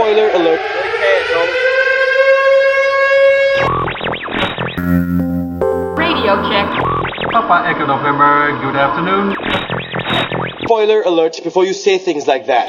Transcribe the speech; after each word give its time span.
Spoiler 0.00 0.30
alert. 0.30 0.60
Radio 5.98 6.40
check. 6.48 6.68
Papa 7.30 7.68
Echo 7.68 7.84
November, 7.84 8.58
good 8.62 8.76
afternoon. 8.76 9.36
Spoiler 10.64 11.02
alert 11.02 11.40
before 11.44 11.66
you 11.66 11.74
say 11.74 11.98
things 11.98 12.26
like 12.26 12.46
that. 12.46 12.68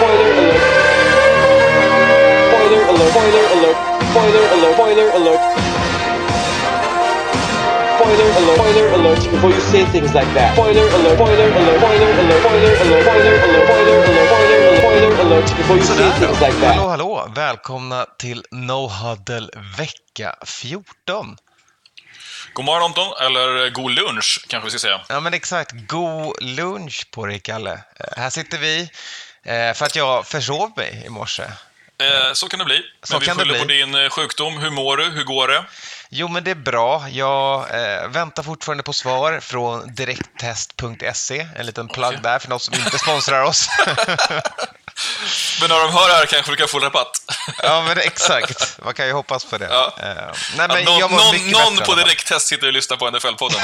Spoiler 0.00 0.28
alert. 0.40 0.62
Spoiler 2.48 2.82
alert. 2.88 3.10
Spoiler 3.12 3.44
alert. 3.52 3.76
Spoiler 4.08 4.44
alert. 4.56 4.74
Spoiler 4.74 5.08
alert. 5.10 5.61
Spoiler 8.12 8.36
alert, 8.36 8.56
spoiler 8.56 8.88
alert, 8.92 9.30
before 9.30 9.50
you 9.50 9.60
say 9.60 9.84
things 9.84 10.12
like 10.14 10.34
that. 10.34 10.52
Spoiler 10.52 10.86
alert, 10.96 11.14
spoiler 11.14 11.48
alert, 11.56 11.78
spoiler 11.78 12.10
alert, 12.20 12.40
spoiler 12.40 12.72
alert, 12.82 13.04
spoiler 13.04 13.32
alert, 13.32 13.64
spoiler 13.64 13.96
alert, 13.96 14.26
spoiler 14.28 14.56
alert, 14.58 14.78
spoiler 14.78 15.20
alert, 15.20 15.56
before 15.56 15.76
you 15.76 15.84
say 15.84 16.10
things 16.20 16.40
like 16.40 16.60
that. 16.60 16.76
Hallå, 16.76 16.88
hallå! 16.88 17.32
Välkomna 17.34 18.06
till 18.18 18.44
No 18.50 18.88
Huddle 18.88 19.48
vecka 19.78 20.36
14. 20.46 21.36
God 22.52 22.64
morgon 22.64 22.82
Anton, 22.82 23.12
eller 23.20 23.64
eh, 23.64 23.70
god 23.70 23.92
lunch 23.92 24.44
kanske 24.48 24.64
vi 24.66 24.70
ska 24.70 24.78
säga. 24.78 25.00
Ja 25.08 25.20
men 25.20 25.34
exakt, 25.34 25.72
god 25.86 26.42
lunch 26.42 27.10
på 27.10 27.26
dig 27.26 27.40
Kalle. 27.40 27.72
Eh, 27.72 28.06
här 28.16 28.30
sitter 28.30 28.58
vi 28.58 28.90
eh, 29.44 29.74
för 29.74 29.84
att 29.84 29.96
jag 29.96 30.26
försov 30.26 30.72
mig 30.76 31.02
i 31.06 31.08
morse. 31.08 31.42
Så 32.32 32.48
kan 32.48 32.58
det 32.58 32.64
bli. 32.64 32.82
Så 33.02 33.14
men 33.14 33.20
vi 33.20 33.26
skyller 33.26 33.58
på 33.58 33.64
din 33.64 34.10
sjukdom. 34.10 34.58
Hur 34.58 34.70
mår 34.70 34.96
du? 34.96 35.04
Hur 35.04 35.24
går 35.24 35.48
det? 35.48 35.64
Jo, 36.14 36.28
men 36.28 36.44
det 36.44 36.50
är 36.50 36.54
bra. 36.54 37.08
Jag 37.08 37.60
eh, 37.60 38.08
väntar 38.08 38.42
fortfarande 38.42 38.82
på 38.82 38.92
svar 38.92 39.40
från 39.40 39.94
direkttest.se. 39.94 41.46
En 41.56 41.66
liten 41.66 41.88
plugg 41.88 42.22
där 42.22 42.38
för 42.38 42.48
någon 42.48 42.60
som 42.60 42.74
inte 42.74 42.98
sponsrar 42.98 43.42
oss. 43.42 43.68
Men 45.60 45.68
när 45.68 45.78
de 45.78 45.92
hör 45.92 46.08
det 46.08 46.14
här 46.14 46.26
kanske 46.26 46.52
du 46.52 46.56
kan 46.56 46.68
få 46.68 46.78
rabatt. 46.78 47.22
ja, 47.62 47.82
men 47.82 47.98
exakt. 47.98 48.78
Man 48.84 48.94
kan 48.94 49.06
ju 49.06 49.12
hoppas 49.12 49.44
på 49.44 49.58
det. 49.58 49.68
Ja. 49.70 49.94
Eh, 49.98 50.06
nej, 50.06 50.34
men 50.56 50.70
Att 50.70 50.84
någon 50.84 51.00
någon, 51.10 51.50
någon 51.50 51.76
på 51.86 51.94
direkttest 51.94 52.46
sitter 52.46 52.66
och 52.66 52.72
lyssnar 52.72 52.96
på 52.96 53.10
NFL-podden. 53.10 53.60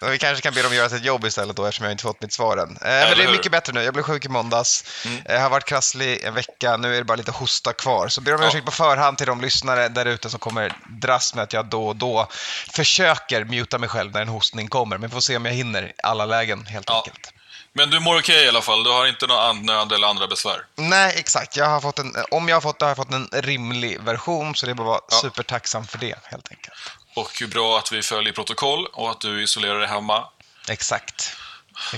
Vi 0.10 0.18
kanske 0.18 0.42
kan 0.42 0.54
be 0.54 0.62
dem 0.62 0.74
göra 0.74 0.88
sitt 0.88 1.04
jobb 1.04 1.24
istället 1.24 1.56
då 1.56 1.64
eftersom 1.66 1.84
jag 1.84 1.92
inte 1.92 2.02
fått 2.02 2.20
mitt 2.22 2.32
svar 2.32 2.56
än. 2.56 2.68
Eh, 2.68 2.76
men 2.80 2.80
det 2.82 2.90
är 2.92 3.14
hur? 3.14 3.20
Mm. 3.20 3.32
mycket 3.32 3.52
bättre 3.52 3.72
nu. 3.72 3.82
Jag 3.82 3.94
blev 3.94 4.02
sjuk 4.04 4.24
i 4.24 4.28
måndags. 4.28 4.84
Eh, 5.04 5.34
Jag 5.34 5.40
har 5.40 5.50
varit 5.50 5.64
krasslig 5.64 6.24
en 6.24 6.34
vecka. 6.34 6.76
Nu 6.76 6.94
är 6.94 6.98
det 6.98 7.04
bara 7.04 7.16
lite 7.16 7.30
hosta 7.30 7.72
kvar. 7.72 8.08
Så 8.08 8.20
ber 8.20 8.34
om 8.34 8.42
Ja. 8.42 8.48
ursäkt 8.48 8.64
på 8.64 8.70
förhand 8.72 9.18
till 9.18 9.26
de 9.26 9.40
lyssnare 9.40 9.88
där 9.88 10.06
ute 10.06 10.30
som 10.30 10.38
kommer 10.38 10.72
dras 10.88 11.34
med 11.34 11.42
att 11.44 11.52
jag 11.52 11.66
då 11.66 11.86
och 11.88 11.96
då 11.96 12.28
försöker 12.74 13.44
muta 13.44 13.78
mig 13.78 13.88
själv 13.88 14.12
när 14.12 14.22
en 14.22 14.28
hostning 14.28 14.68
kommer. 14.68 14.98
Men 14.98 15.10
vi 15.10 15.14
får 15.14 15.20
se 15.20 15.36
om 15.36 15.44
jag 15.44 15.52
hinner 15.52 15.82
i 15.82 15.92
alla 16.02 16.26
lägen 16.26 16.66
helt 16.66 16.88
Ja. 16.88 16.96
enkelt. 17.06 17.32
Men 17.74 17.90
du 17.90 18.00
mår 18.00 18.18
okej 18.18 18.44
i 18.44 18.48
alla 18.48 18.62
fall. 18.62 18.84
Du 18.84 18.90
har 18.90 19.06
inte 19.06 19.26
någon 19.26 19.38
andnöd 19.38 19.92
eller 19.92 20.06
andra 20.06 20.26
besvär. 20.26 20.64
Nej, 20.76 21.14
exakt. 21.16 21.56
Jag 21.56 21.66
har 21.66 21.80
fått 21.80 21.98
en, 21.98 22.14
om 22.30 22.48
jag 22.48 22.56
har 22.56 22.60
fått 22.60 22.78
det 22.78 22.84
har 22.84 22.90
jag 22.90 22.96
fått 22.96 23.12
en 23.12 23.28
rimlig 23.32 24.00
version, 24.00 24.54
så 24.54 24.66
det 24.66 24.72
är 24.72 24.74
bara 24.74 24.82
att 24.82 24.88
vara 24.88 25.00
Ja. 25.10 25.20
supertacksam 25.20 25.86
för 25.86 25.98
det, 25.98 26.18
helt 26.24 26.48
enkelt. 26.50 26.74
Och 27.14 27.30
hur 27.40 27.46
bra 27.48 27.78
att 27.78 27.92
vi 27.92 28.02
följer 28.02 28.32
protokoll 28.32 28.86
och 28.92 29.10
att 29.10 29.20
du 29.20 29.42
isolerar 29.42 29.78
dig 29.78 29.88
hemma. 29.88 30.24
Exakt. 30.68 31.30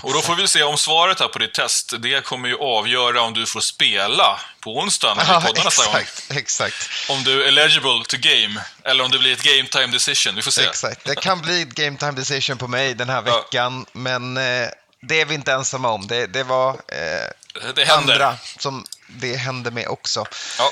Och 0.02 0.12
då 0.12 0.20
får 0.20 0.34
vi 0.34 0.48
se 0.48 0.62
om 0.62 0.78
svaret 0.78 1.20
här 1.20 1.28
på 1.28 1.38
ditt 1.38 1.54
test, 1.54 1.92
det 1.98 2.24
kommer 2.24 2.48
ju 2.48 2.56
avgöra 2.58 3.22
om 3.22 3.32
du 3.34 3.46
får 3.46 3.60
spela 3.60 4.40
på 4.60 4.78
onsdag 4.78 5.14
när 5.14 5.24
vi 5.24 5.30
Ja, 5.32 5.40
poddar 5.46 5.64
nästa 5.64 5.84
gång. 5.84 5.94
exakt, 6.00 6.30
exakt. 6.30 6.90
Om 7.10 7.22
du 7.24 7.42
är 7.44 7.48
eligible 7.48 8.04
to 8.08 8.16
game, 8.20 8.60
eller 8.84 9.04
om 9.04 9.10
det 9.10 9.18
blir 9.18 9.32
ett 9.32 9.42
game 9.42 9.68
time 9.68 9.86
decision. 9.86 10.34
Vi 10.34 10.42
får 10.42 10.50
se. 10.50 10.64
Exakt. 10.64 11.04
Det 11.04 11.14
kan 11.14 11.40
bli 11.42 11.62
ett 11.62 11.74
game 11.74 11.96
time 11.98 12.12
decision 12.12 12.58
på 12.58 12.68
mig 12.68 12.94
den 12.94 13.08
här 13.08 13.22
Ja. 13.26 13.36
veckan, 13.36 13.86
men 13.92 14.36
eh, 14.36 14.68
det 15.08 15.20
är 15.20 15.24
vi 15.24 15.34
inte 15.34 15.52
ensamma 15.52 15.90
om. 15.90 16.06
Det, 16.06 16.26
det 16.26 16.42
var 16.42 16.70
eh, 16.70 17.72
Det 17.74 17.90
andra 17.90 18.36
som 18.58 18.84
det 19.08 19.36
hände 19.36 19.70
med 19.70 19.88
också. 19.88 20.24
Ja. 20.58 20.70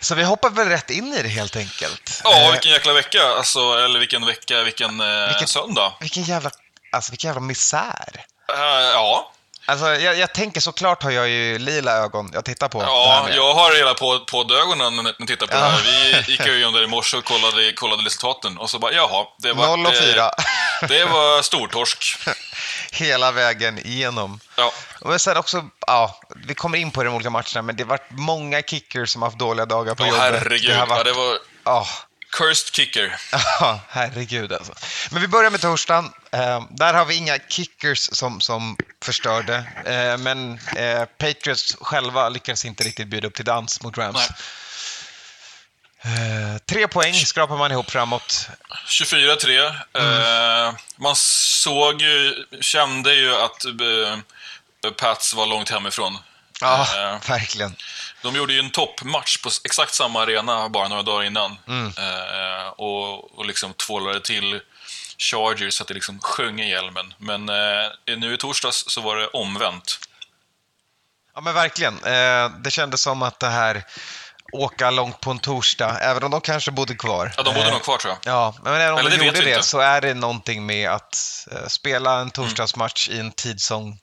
Så 0.00 0.14
vi 0.14 0.22
hoppar 0.24 0.50
väl 0.50 0.68
rätt 0.68 0.90
in 0.90 1.14
i 1.14 1.22
det 1.22 1.28
helt 1.28 1.56
enkelt. 1.56 2.20
Ja, 2.24 2.36
Eh, 2.38 2.50
vilken 2.52 2.72
jäkla 2.72 2.92
vecka. 2.92 3.22
Alltså, 3.36 3.58
eller 3.78 3.98
vilken 4.00 4.26
vecka, 4.26 4.62
vilken, 4.62 5.00
eh, 5.00 5.28
Vilken- 5.28 5.48
söndag. 5.48 5.92
vilken 6.00 6.22
jävla, 6.22 6.50
alltså 6.92 7.10
vilken 7.12 7.28
jävla 7.28 7.40
misär. 7.40 8.24
Eh, 8.52 8.60
ja, 8.94 9.32
Alltså, 9.66 9.86
jag, 9.94 10.18
jag 10.18 10.32
tänker 10.34 10.60
såklart 10.60 11.02
har 11.02 11.10
jag 11.10 11.28
ju 11.28 11.58
lila 11.58 11.92
ögon 11.96 12.30
jag 12.34 12.44
tittar 12.44 12.68
på 12.68 12.78
det 12.80 12.84
ja 12.86 13.28
jag 13.34 13.54
har 13.54 13.76
hela 13.76 13.94
på, 13.94 14.18
poddögonen 14.18 14.96
när 14.96 15.14
ni 15.18 15.26
tittar 15.26 15.46
på 15.46 15.54
Ja. 15.54 15.60
det 15.60 15.64
här. 15.66 15.82
Vi 16.26 16.32
gick 16.32 16.46
ju 16.46 16.54
igenom 16.56 16.74
det 16.74 16.82
i 16.84 16.86
morse 16.86 17.16
och 17.16 17.24
kollade, 17.24 17.72
kollade 17.72 18.02
resultaten 18.02 18.58
och 18.58 18.70
så 18.70 18.78
bara, 18.78 18.92
jaha, 18.92 19.26
det 19.38 19.52
var... 19.52 19.76
0 19.76 19.86
och 19.86 19.94
4. 19.94 20.24
Eh, 20.24 20.88
det 20.88 21.04
var 21.04 21.42
stortorsk. 21.42 22.16
Hela 22.92 23.32
vägen 23.32 23.78
igenom. 23.86 24.40
Ja, 24.56 24.72
Men 25.00 25.18
sen 25.18 25.36
också, 25.36 25.64
ja, 25.86 26.20
vi 26.46 26.54
kommer 26.54 26.78
in 26.78 26.90
på 26.90 27.02
de 27.04 27.14
olika 27.14 27.30
matcherna, 27.30 27.62
men 27.62 27.76
det 27.76 27.82
har 27.82 27.88
varit 27.88 28.10
många 28.10 28.62
kickers 28.62 29.10
som 29.10 29.22
har 29.22 29.28
haft 29.28 29.38
dåliga 29.38 29.66
dagar 29.66 29.94
på 29.94 30.02
ja 30.02 30.08
jobbet. 30.08 30.22
herregud. 30.42 30.70
Det 30.70 30.74
har 30.74 30.86
Ja, 30.86 30.94
varit, 30.94 31.04
det 31.04 31.12
var 31.12 31.38
ja, 31.64 31.86
cursed 32.32 32.74
kicker. 32.74 33.16
Ja, 33.60 33.80
herregud 33.88 34.52
alltså. 34.52 34.72
Men 35.10 35.22
vi 35.22 35.28
börjar 35.28 35.50
med 35.50 35.60
torsdagen. 35.60 36.12
Eh, 36.32 36.64
där 36.70 36.94
har 36.94 37.04
vi 37.04 37.14
inga 37.14 37.38
kickers 37.48 37.98
som, 38.12 38.40
som 38.40 38.76
förstörde. 39.04 39.56
Eh, 39.86 40.18
men 40.18 40.58
eh, 40.76 41.04
Patriots 41.04 41.76
själva 41.80 42.28
lyckades 42.28 42.64
inte 42.64 42.84
riktigt 42.84 43.08
bjuda 43.08 43.28
upp 43.28 43.34
till 43.34 43.44
dans 43.44 43.82
mot 43.82 43.98
Rams. 43.98 44.16
Nej. 44.16 44.28
Eh, 46.04 46.58
tre 46.58 46.88
poäng 46.88 47.14
skrapar 47.14 47.56
man 47.56 47.72
ihop 47.72 47.90
framåt. 47.90 48.48
24-3. 48.86 49.74
Mm. 49.92 50.66
Eh, 50.68 50.74
man 50.96 51.16
såg 51.16 52.02
ju, 52.02 52.34
kände 52.60 53.14
ju 53.14 53.36
att 53.36 53.64
eh, 53.64 54.90
Pats 54.90 55.34
var 55.34 55.46
långt 55.46 55.70
hemifrån. 55.70 56.18
Ja, 56.60 56.86
Eh, 56.96 57.30
verkligen. 57.30 57.76
De 58.22 58.34
gjorde 58.36 58.52
ju 58.52 58.58
en 58.58 58.70
toppmatch 58.70 59.36
på 59.42 59.50
exakt 59.64 59.94
samma 59.94 60.22
arena 60.22 60.68
bara 60.68 60.88
några 60.88 61.02
dagar 61.02 61.24
innan. 61.24 61.58
Mm. 61.68 61.86
Eh, 61.86 62.66
och, 62.68 63.38
och 63.38 63.46
liksom 63.46 63.72
tvålade 63.74 64.20
till 64.20 64.60
Chargers 65.18 65.74
så 65.74 65.82
att 65.82 65.88
det 65.88 65.94
liksom 65.94 66.20
sjöng 66.20 66.60
i 66.60 66.70
hjälmen. 66.70 67.14
Men 67.18 67.48
eh, 67.48 68.16
nu 68.18 68.34
i 68.34 68.36
torsdags 68.36 68.84
så 68.88 69.00
var 69.00 69.16
det 69.16 69.26
omvänt. 69.28 69.98
Ja, 71.34 71.40
men 71.40 71.54
verkligen. 71.54 71.94
Eh, 72.04 72.50
det 72.64 72.70
kändes 72.70 73.02
som 73.02 73.22
att 73.22 73.40
det 73.40 73.48
här 73.48 73.84
åka 74.52 74.90
långt 74.90 75.20
på 75.20 75.30
en 75.30 75.38
torsdag, 75.38 75.98
även 76.00 76.22
om 76.24 76.30
de 76.30 76.40
kanske 76.40 76.70
bodde 76.70 76.94
kvar. 76.94 77.32
Ja, 77.36 77.42
de 77.42 77.54
bodde 77.54 77.66
Eh, 77.66 77.72
nog 77.72 77.82
kvar 77.82 77.98
tror 77.98 78.10
jag. 78.24 78.34
Ja, 78.34 78.54
men 78.64 78.74
även 78.74 78.92
om 78.92 78.98
Eller 78.98 79.10
de 79.10 79.24
gjorde 79.26 79.40
det 79.40 79.50
inte. 79.50 79.62
så 79.62 79.78
är 79.80 80.00
det 80.00 80.14
någonting 80.14 80.66
med 80.66 80.90
att 80.90 81.46
eh, 81.52 81.66
spela 81.68 82.10
Mm. 82.12 82.22
en 82.22 82.30
torsdagsmatch 82.30 83.08
i 83.08 83.18
en 83.18 83.32
tidszon, 83.32 83.98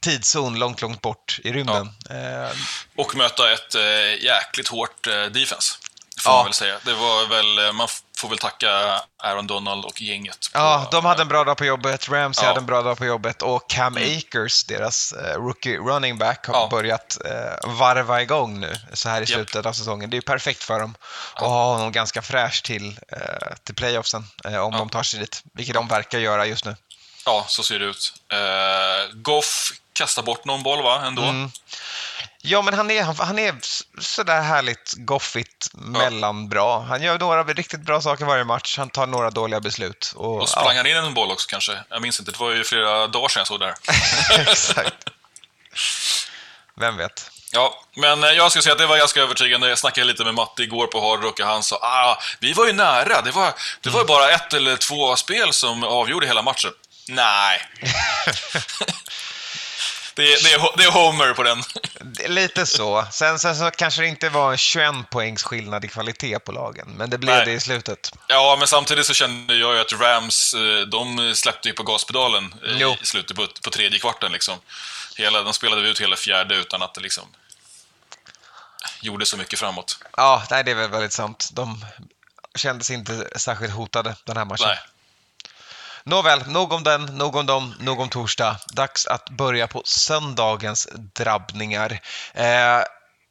tidszon 0.00 0.58
långt, 0.58 0.82
långt 0.82 1.00
bort 1.00 1.38
i 1.44 1.52
rymden. 1.52 1.90
Eh, 2.10 2.50
Och 2.96 3.16
möta 3.16 3.52
ett 3.52 3.74
eh, 3.74 4.24
jäkligt 4.24 4.68
hårt 4.68 5.06
eh, 5.06 5.24
defense. 5.24 5.74
Får 6.22 6.32
Ja. 6.32 6.36
man 6.36 6.44
väl 6.44 6.54
säga. 6.54 6.78
Det 6.84 6.94
var 6.94 7.26
väl, 7.28 7.66
eh, 7.66 7.72
man 7.72 7.88
får 8.18 8.28
väl 8.28 8.38
tacka 8.38 9.00
Aaron 9.22 9.46
Donald 9.46 9.84
och 9.84 10.02
gänget. 10.02 10.38
på- 10.52 10.58
ja, 10.58 10.88
de 10.90 11.04
hade 11.04 11.22
en 11.22 11.28
bra 11.28 11.44
dag 11.44 11.56
på 11.56 11.64
jobbet, 11.64 12.08
Ramsey 12.08 12.44
Ja. 12.44 12.48
hade 12.48 12.60
en 12.60 12.66
bra 12.66 12.82
dag 12.82 12.98
på 12.98 13.04
jobbet 13.04 13.42
och 13.42 13.70
Cam 13.70 13.96
Akers, 13.96 14.64
deras 14.64 15.12
eh, 15.12 15.34
rookie 15.36 15.78
running 15.78 16.18
back, 16.18 16.46
har 16.46 16.54
Ja. 16.54 16.68
börjat 16.70 17.18
eh, 17.24 17.70
varva 17.70 18.22
igång 18.22 18.60
nu 18.60 18.76
så 18.92 19.08
här 19.08 19.22
i 19.22 19.26
slutet 19.26 19.66
av 19.66 19.72
säsongen. 19.72 20.10
Det 20.10 20.14
är 20.14 20.18
ju 20.18 20.22
perfekt 20.22 20.62
för 20.62 20.80
dem 20.80 20.94
att 21.34 21.40
ha 21.42 21.64
honom 21.72 21.92
ganska 21.92 22.22
fräsch 22.22 22.62
till, 22.64 22.98
eh, 23.12 23.54
till 23.64 23.74
playoffsen 23.74 24.26
eh, 24.44 24.56
om 24.56 24.72
de 24.72 24.88
tar 24.88 25.02
sig 25.02 25.20
dit, 25.20 25.42
vilket 25.54 25.74
de 25.74 25.88
verkar 25.88 26.18
göra 26.18 26.46
just 26.46 26.64
nu. 26.64 26.76
Ja, 27.30 27.44
så 27.48 27.62
ser 27.62 27.78
det 27.78 27.84
ut. 27.84 28.12
Eh, 28.32 29.14
Goff 29.14 29.72
kastar 29.92 30.22
bort 30.22 30.44
någon 30.44 30.62
boll, 30.62 30.82
va? 30.82 31.02
Ändå. 31.06 31.22
Mm. 31.22 31.50
Ja, 32.42 32.62
men 32.62 32.74
han 32.74 32.90
är, 32.90 33.02
han, 33.02 33.16
han 33.18 33.38
är 33.38 33.54
sådär 34.00 34.40
härligt 34.40 34.94
goffigt 34.96 35.68
mellanbra. 35.72 36.80
Han 36.80 37.02
gör 37.02 37.18
några 37.18 37.42
riktigt 37.44 37.80
bra 37.80 38.00
saker 38.00 38.24
varje 38.24 38.44
match. 38.44 38.78
Han 38.78 38.90
tar 38.90 39.06
några 39.06 39.30
dåliga 39.30 39.60
beslut. 39.60 40.12
Och, 40.16 40.40
Och 40.40 40.48
sprang 40.48 40.76
han 40.76 40.86
in 40.86 40.96
en 40.96 41.14
boll 41.14 41.30
också 41.30 41.46
kanske? 41.50 41.72
Jag 41.88 42.02
minns 42.02 42.20
inte, 42.20 42.32
det 42.32 42.38
var 42.38 42.50
ju 42.50 42.64
flera 42.64 43.06
dagar 43.06 43.28
sedan 43.28 43.40
jag 43.40 43.46
såg 43.46 43.60
det 43.60 43.66
här. 43.66 43.74
ja, 44.30 44.42
exakt. 44.52 45.08
Vem 46.76 46.96
vet? 46.96 47.30
Ja, 47.52 47.84
men 47.96 48.24
eh, 48.24 48.30
jag 48.30 48.52
ska 48.52 48.62
säga 48.62 48.72
att 48.72 48.78
det 48.78 48.86
var 48.86 48.98
ganska 48.98 49.20
övertygande. 49.20 49.68
Jag 49.68 49.78
snackade 49.78 50.06
lite 50.06 50.24
med 50.24 50.34
Matte 50.34 50.62
igår 50.62 50.86
på 50.86 51.00
Hard 51.00 51.22
Rock 51.24 51.40
och 51.40 51.46
han 51.46 51.62
sa 51.62 51.76
ah, 51.76 52.18
vi 52.40 52.52
var 52.52 52.66
ju 52.66 52.72
nära. 52.72 53.22
Det 53.22 53.30
var, 53.30 53.54
det 53.80 53.90
var 53.90 54.00
ju 54.00 54.06
bara 54.06 54.30
ett 54.30 54.52
eller 54.54 54.76
två 54.76 55.16
spel 55.16 55.52
som 55.52 55.84
avgjorde 55.84 56.26
hela 56.26 56.42
matchen. 56.42 56.70
Nej. 57.10 57.60
det, 60.14 60.32
är, 60.32 60.44
det, 60.44 60.52
är, 60.52 60.76
det 60.76 60.84
är 60.84 60.90
Homer 60.90 61.34
på 61.34 61.42
den. 61.42 61.62
Lite 62.26 62.66
så. 62.66 63.06
Sen, 63.12 63.38
sen 63.38 63.56
så 63.56 63.70
kanske 63.70 64.02
det 64.02 64.08
inte 64.08 64.28
var 64.28 64.52
en 64.52 64.58
21 64.58 64.94
poängs 65.10 65.42
skillnad 65.42 65.84
i 65.84 65.88
kvalitet 65.88 66.38
på 66.38 66.52
lagen, 66.52 66.88
men 66.96 67.10
det 67.10 67.18
blev 67.18 67.36
Nej. 67.36 67.44
det 67.44 67.52
i 67.52 67.60
slutet. 67.60 68.12
Ja, 68.26 68.56
men 68.58 68.68
samtidigt 68.68 69.06
så 69.06 69.14
kände 69.14 69.54
jag 69.54 69.74
ju 69.74 69.80
att 69.80 69.92
Rams, 69.92 70.54
eh, 70.54 70.80
de 70.80 71.32
släppte 71.34 71.68
ju 71.68 71.74
på 71.74 71.82
gaspedalen 71.82 72.54
eh, 72.66 72.76
Jo. 72.78 72.96
i 73.02 73.06
slutet 73.06 73.36
på, 73.36 73.46
på 73.64 73.70
tredje 73.70 73.98
kvarten. 73.98 74.32
Liksom. 74.32 74.58
Hela, 75.16 75.42
de 75.42 75.52
spelade 75.52 75.88
ut 75.88 76.00
hela 76.00 76.16
fjärde 76.16 76.56
utan 76.56 76.82
att 76.82 76.94
det 76.94 77.00
liksom 77.00 77.24
gjorde 79.02 79.26
så 79.26 79.36
mycket 79.36 79.58
framåt. 79.58 79.98
Ja, 80.16 80.42
nej, 80.50 80.64
det 80.64 80.70
är 80.70 80.74
väl 80.74 80.90
väldigt 80.90 81.12
sant. 81.12 81.50
De 81.52 81.84
kändes 82.54 82.90
inte 82.90 83.28
särskilt 83.36 83.72
hotade 83.72 84.16
den 84.24 84.36
här 84.36 84.44
matchen. 84.44 84.66
Nej. 84.66 84.78
Nåväl, 86.04 86.42
nog 86.46 86.72
om 86.72 86.82
den, 86.82 87.04
nog 87.06 87.36
om 87.36 87.46
dem, 87.46 87.74
nog 87.80 88.00
om 88.00 88.08
torsdag. 88.08 88.56
Dags 88.72 89.06
att 89.06 89.30
börja 89.30 89.66
på 89.66 89.82
söndagens 89.84 90.88
drabbningar. 91.16 92.00
Eh, 92.34 92.80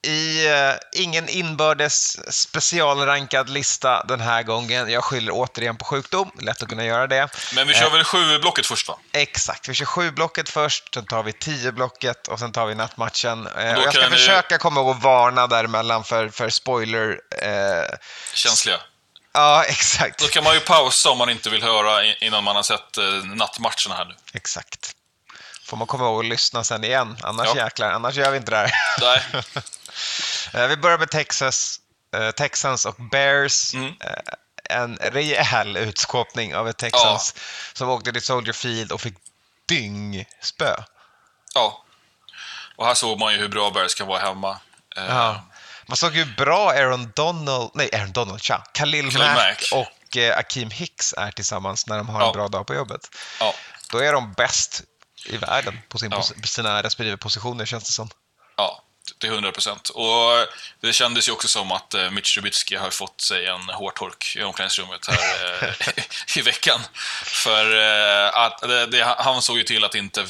i 0.07 0.47
eh, 0.47 1.01
ingen 1.01 1.29
inbördes 1.29 2.17
specialrankad 2.35 3.49
lista 3.49 4.03
den 4.03 4.21
här 4.21 4.43
gången. 4.43 4.89
Jag 4.89 5.03
skyller 5.03 5.31
återigen 5.35 5.77
på 5.77 5.85
sjukdom, 5.85 6.31
lätt 6.41 6.63
att 6.63 6.69
kunna 6.69 6.85
göra 6.85 7.07
det. 7.07 7.29
Men 7.55 7.67
vi 7.67 7.73
kör 7.73 7.89
väl 7.89 8.03
sju-blocket 8.03 8.65
först 8.65 8.87
va? 8.87 8.97
Exakt, 9.13 9.69
vi 9.69 9.73
kör 9.73 9.85
sju 9.85 10.11
blocket 10.11 10.49
först, 10.49 10.93
sen 10.93 11.05
tar 11.05 11.23
vi 11.23 11.33
tio 11.33 11.71
blocket 11.71 12.27
och 12.27 12.39
sen 12.39 12.51
tar 12.51 12.65
vi 12.65 12.75
nattmatchen. 12.75 13.47
Eh, 13.57 13.67
jag 13.67 13.93
ska 13.93 14.07
vi- 14.09 14.15
försöka 14.15 14.57
komma 14.57 14.79
ihåg 14.81 14.95
att 14.95 15.03
varna 15.03 15.47
däremellan 15.47 16.03
för, 16.03 16.29
för 16.29 16.49
spoiler. 16.49 17.19
Eh, 17.41 17.97
Känsliga. 18.33 18.77
Ja, 19.33 19.63
exakt. 19.67 20.19
Då 20.19 20.27
kan 20.27 20.43
man 20.43 20.53
ju 20.53 20.59
pausa 20.59 21.09
om 21.09 21.17
man 21.17 21.29
inte 21.29 21.49
vill 21.49 21.63
höra 21.63 22.05
innan 22.05 22.43
man 22.43 22.55
har 22.55 22.63
sett 22.63 22.97
eh, 22.97 23.03
nattmatcherna 23.25 23.95
här 23.95 24.05
nu. 24.05 24.15
Exakt. 24.33 24.95
Får 25.65 25.77
man 25.77 25.87
komma 25.87 26.03
ihåg 26.05 26.19
att 26.19 26.29
lyssna 26.29 26.63
sen 26.63 26.83
igen, 26.83 27.17
annars 27.23 27.47
Ja. 27.55 27.63
jäklar, 27.63 27.91
annars 27.91 28.15
gör 28.15 28.31
vi 28.31 28.37
inte 28.37 28.51
det 28.51 28.57
här. 28.57 28.71
Nej. 29.01 29.23
Eh, 30.53 30.67
Vi 30.67 30.77
börjar 30.77 30.97
med 30.97 31.11
Texas, 31.11 31.79
eh, 32.15 32.31
Texans 32.31 32.85
och 32.85 32.95
Bears. 33.11 33.73
Mm. 33.73 33.93
En 34.63 34.95
rejäl 34.97 35.77
utskåpning 35.77 36.55
av 36.55 36.67
ett 36.69 36.77
Texans 36.77 37.35
som 37.73 37.89
åkte 37.89 38.11
till 38.11 38.21
Soldier 38.21 38.53
Field 38.53 38.91
och 38.91 39.01
fick 39.01 39.13
dyngspö. 39.67 40.75
Ja. 41.53 41.83
Och 42.75 42.85
här 42.85 42.93
såg 42.93 43.19
man 43.19 43.33
ju 43.33 43.39
hur 43.39 43.47
bra 43.47 43.71
Bears 43.71 43.95
kan 43.95 44.07
vara 44.07 44.19
hemma. 44.19 44.59
Ja. 44.95 45.45
Man 45.89 45.97
såg 45.97 46.13
hur 46.13 46.25
bra 46.37 46.71
Aaron 46.71 47.11
Donald, 47.15 47.71
nej 47.73 47.89
Aaron 47.93 48.11
Donald, 48.11 48.41
tja, 48.43 48.63
Khalil, 48.73 49.11
Khalil 49.11 49.33
Mack, 49.33 49.69
och 49.73 50.17
eh, 50.17 50.37
Akeem 50.37 50.69
Hicks 50.69 51.13
är 51.17 51.31
tillsammans 51.31 51.87
när 51.87 51.97
de 51.97 52.09
har 52.09 52.21
Ja. 52.21 52.27
en 52.27 52.33
bra 52.33 52.47
dag 52.47 52.67
på 52.67 52.73
jobbet. 52.75 53.01
ja. 53.39 53.53
Då 53.91 53.97
är 53.97 54.13
de 54.13 54.33
bäst 54.33 54.81
i 55.25 55.37
världen 55.37 55.79
på, 55.89 55.97
sin 55.97 56.11
Ja. 56.11 56.23
på 56.41 56.47
sina 56.47 56.83
respektive 56.83 57.17
positioner 57.17 57.65
känns 57.65 57.83
det 57.83 57.91
som. 57.91 58.09
Ja, 58.57 58.83
till 59.19 59.29
100 59.29 59.51
procent. 59.51 59.89
Och 59.89 60.31
det 60.81 60.93
kändes 60.93 61.27
ju 61.27 61.31
också 61.31 61.47
som 61.47 61.71
att 61.71 61.93
eh, 61.93 62.11
Mitch 62.11 62.33
Trubisky 62.33 62.75
har 62.75 62.89
fått 62.89 63.21
sig 63.21 63.45
en 63.45 63.61
hårtork 63.69 64.35
i 64.37 64.43
omklädningsrummet 64.43 65.07
här 65.07 65.63
eh, 65.63 66.37
i 66.37 66.41
veckan. 66.41 66.79
För 67.23 67.77
eh, 67.77 68.35
att 68.37 68.59
det, 68.91 69.15
han 69.17 69.41
såg 69.41 69.57
ju 69.57 69.63
till 69.63 69.83
att 69.83 69.95
inte 69.95 70.25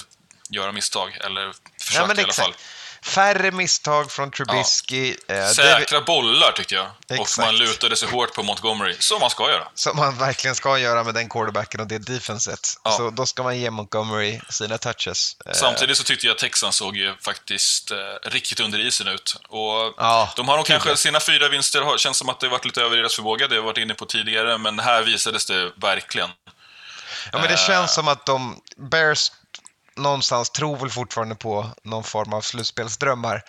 göra 0.50 0.72
misstag, 0.72 1.18
eller 1.24 1.54
försöka 1.82 2.06
Ja, 2.08 2.22
i 2.22 2.24
alla 2.24 2.34
fall. 2.34 2.54
Färre 3.01 3.51
misstag 3.51 4.12
från 4.12 4.31
Trubisky. 4.31 5.10
eh, 5.28 5.36
David- 5.36 5.56
Säkra 5.56 6.01
bollar 6.01 6.51
tyckte 6.51 6.75
jag. 6.75 6.86
Och 7.10 7.16
Exakt. 7.16 7.46
man 7.46 7.56
lutade 7.56 7.96
sig 7.96 8.10
hårt 8.10 8.34
på 8.34 8.44
Montgomery, 8.44 8.96
som 9.00 9.19
man 9.19 9.30
ska 9.30 9.50
göra. 9.51 9.68
Som 9.75 9.98
man 9.98 10.18
verkligen 10.18 10.56
ska 10.56 10.78
göra 10.78 11.04
med 11.04 11.13
den 11.13 11.30
quarterbacken 11.30 11.80
och 11.81 11.88
det 11.88 11.98
defenset. 11.98 12.60
Ja. 12.84 12.92
Så 12.92 13.10
då 13.10 13.25
ska 13.25 13.44
man 13.44 13.57
ge 13.60 13.69
Montgomery 13.72 14.40
sina 14.50 14.78
touches. 14.78 15.36
Eh, 15.46 15.51
Samtidigt 15.54 15.98
så 15.98 16.04
tyckte 16.04 16.25
jag 16.28 16.34
att 16.34 16.40
Texans 16.40 16.75
såg 16.75 16.98
ju 16.98 17.16
faktiskt 17.22 17.92
eh, 17.92 17.98
riktigt 18.30 18.60
under 18.60 18.80
isen 18.80 19.07
ut. 19.07 19.36
Och 19.50 19.94
Ja, 19.98 20.34
de 20.36 20.48
har 20.48 20.57
nog 20.57 20.66
kanske, 20.66 20.98
sina 20.98 21.19
fyra 21.19 21.50
vinster 21.50 21.81
har, 21.81 21.98
känns 21.98 22.18
som 22.18 22.30
att 22.30 22.40
det 22.40 22.46
har 22.48 22.51
varit 22.51 22.66
lite 22.66 22.81
över 22.81 22.98
deras 22.98 23.16
förmåga, 23.16 23.48
det 23.48 23.54
har 23.54 23.60
jag 23.60 23.63
varit 23.66 23.78
inne 23.78 23.94
på 23.94 24.06
tidigare, 24.06 24.57
men 24.57 24.80
här 24.80 25.04
visades 25.04 25.46
det 25.46 25.72
verkligen. 25.81 26.30
Ja, 27.31 27.38
men 27.40 27.48
det 27.48 27.54
Eh. 27.54 27.68
känns 27.68 27.94
som 27.94 28.07
att 28.07 28.25
de, 28.25 28.62
Bears 28.92 29.31
någonstans 30.00 30.50
tror 30.50 30.78
väl 30.78 30.90
fortfarande 30.90 31.36
på 31.36 31.69
någon 31.84 32.04
form 32.04 32.34
av 32.34 32.42
slutspelsdrömmar. 32.42 33.44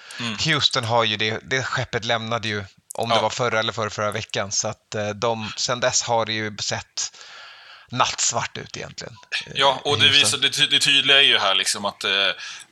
Houston 0.45 0.85
har 0.85 1.05
ju 1.05 1.17
det, 1.17 1.39
det 1.51 1.63
skeppet 1.63 2.05
lämnade 2.05 2.49
ju, 2.49 2.65
om 2.95 3.09
det 3.09 3.15
Ja. 3.15 3.23
var 3.23 3.31
förra 3.31 3.59
eller 3.59 3.73
förra, 3.73 3.91
förra 3.91 4.11
veckan. 4.13 4.53
Så 4.53 4.69
att 4.69 4.95
eh, 4.95 5.09
de, 5.09 5.53
sen 5.57 5.81
dess 5.81 6.03
har 6.03 6.27
det 6.27 6.33
ju 6.33 6.57
sett 6.57 7.17
nattsvart 7.93 8.57
ut 8.57 8.77
egentligen. 8.77 9.15
eh, 9.47 9.53
Ja, 9.55 9.81
och 9.85 9.99
det, 9.99 10.09
visar, 10.09 10.39
det, 10.39 10.51
ty- 10.51 10.67
det 10.67 10.79
tydliga 10.79 11.19
är 11.19 11.23
ju 11.25 11.39
här 11.39 11.55
liksom 11.55 11.85
att, 11.85 12.05
eh, 12.05 12.11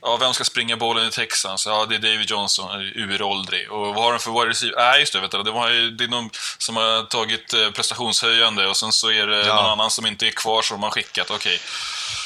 ja, 0.01 0.17
vem 0.19 0.33
ska 0.33 0.43
springa 0.43 0.77
bollen 0.77 1.07
i 1.07 1.11
Texans? 1.11 1.65
Ja, 1.65 1.85
det 1.89 1.95
är 1.95 1.99
David 1.99 2.29
Johnson, 2.29 2.81
uråldrig. 2.95 3.71
Och 3.71 3.95
vad 3.95 4.03
har 4.03 4.11
de 4.13 4.19
för 4.19 4.31
wide 4.31 4.49
receiver? 4.49 4.75
Nej, 4.77 4.99
just 4.99 5.13
det, 5.13 5.19
vet 5.19 5.31
du, 5.31 5.43
det, 5.43 5.51
var, 5.51 5.69
ju- 5.69 5.91
det 5.91 6.03
är 6.03 6.07
någon 6.07 6.29
som 6.57 6.75
har 6.75 7.03
tagit 7.03 7.53
eh, 7.53 7.69
prestationshöjande 7.71 8.67
och 8.67 8.77
sen 8.77 8.91
så 8.91 9.11
är 9.11 9.27
det 9.27 9.45
Ja. 9.45 9.55
någon 9.55 9.65
annan 9.65 9.91
som 9.91 10.05
inte 10.05 10.27
är 10.27 10.31
kvar 10.31 10.61
som 10.61 10.83
har 10.83 10.89
skickat. 10.91 11.31
Okej. 11.31 11.59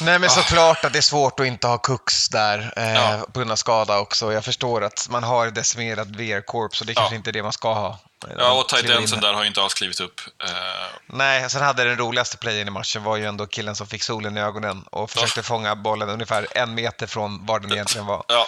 Nej, 0.02 0.20
men 0.20 0.30
såklart 0.30 0.86
att 0.86 0.94
det 0.94 1.00
är 1.00 1.02
svårt 1.02 1.40
att 1.40 1.46
inte 1.46 1.68
ha 1.68 1.78
Cooks 1.78 2.30
där 2.30 2.74
eh, 2.78 2.94
Ja. 2.94 3.26
på 3.34 3.40
grund 3.40 3.52
av 3.52 3.56
skada 3.56 4.00
också. 4.00 4.34
Jag 4.34 4.46
förstår 4.46 4.84
att 4.84 5.08
man 5.10 5.24
har 5.24 5.52
decimerat 5.52 6.08
VR-korps 6.08 6.82
och 6.82 6.88
det 6.88 6.94
är 6.94 6.96
kanske 6.96 7.14
Ja. 7.14 7.18
inte 7.18 7.30
är 7.30 7.32
det 7.32 7.44
man 7.44 7.54
ska 7.54 7.74
ha. 7.74 8.00
Ja, 8.38 8.52
och 8.60 8.70
tight 8.70 8.90
endsen 8.90 9.20
där. 9.22 9.34
har 9.34 9.42
ju 9.42 9.48
inte 9.48 9.62
alls 9.62 9.74
klivit 9.74 10.00
upp. 10.00 10.22
Eh, 10.44 10.50
Nej, 11.06 11.50
sen 11.50 11.62
hade 11.62 11.84
den 11.84 11.98
roligaste 11.98 12.38
playen 12.38 12.68
i 12.68 12.72
matchen 12.72 13.04
var 13.04 13.18
ju 13.18 13.26
ändå 13.26 13.46
killen 13.46 13.76
som 13.76 13.88
fick 13.88 14.04
solen 14.04 14.38
i 14.38 14.42
ögonen 14.42 14.84
och 14.92 15.12
försökte 15.12 15.44
fånga 15.44 15.76
bollen 15.76 16.10
ungefär 16.10 16.48
en 16.52 16.76
meter 16.76 17.08
från 17.08 17.46
var 17.46 17.60
den 17.60 17.72
egentligen 17.74 18.06
var. 18.08 18.24
ja. 18.28 18.48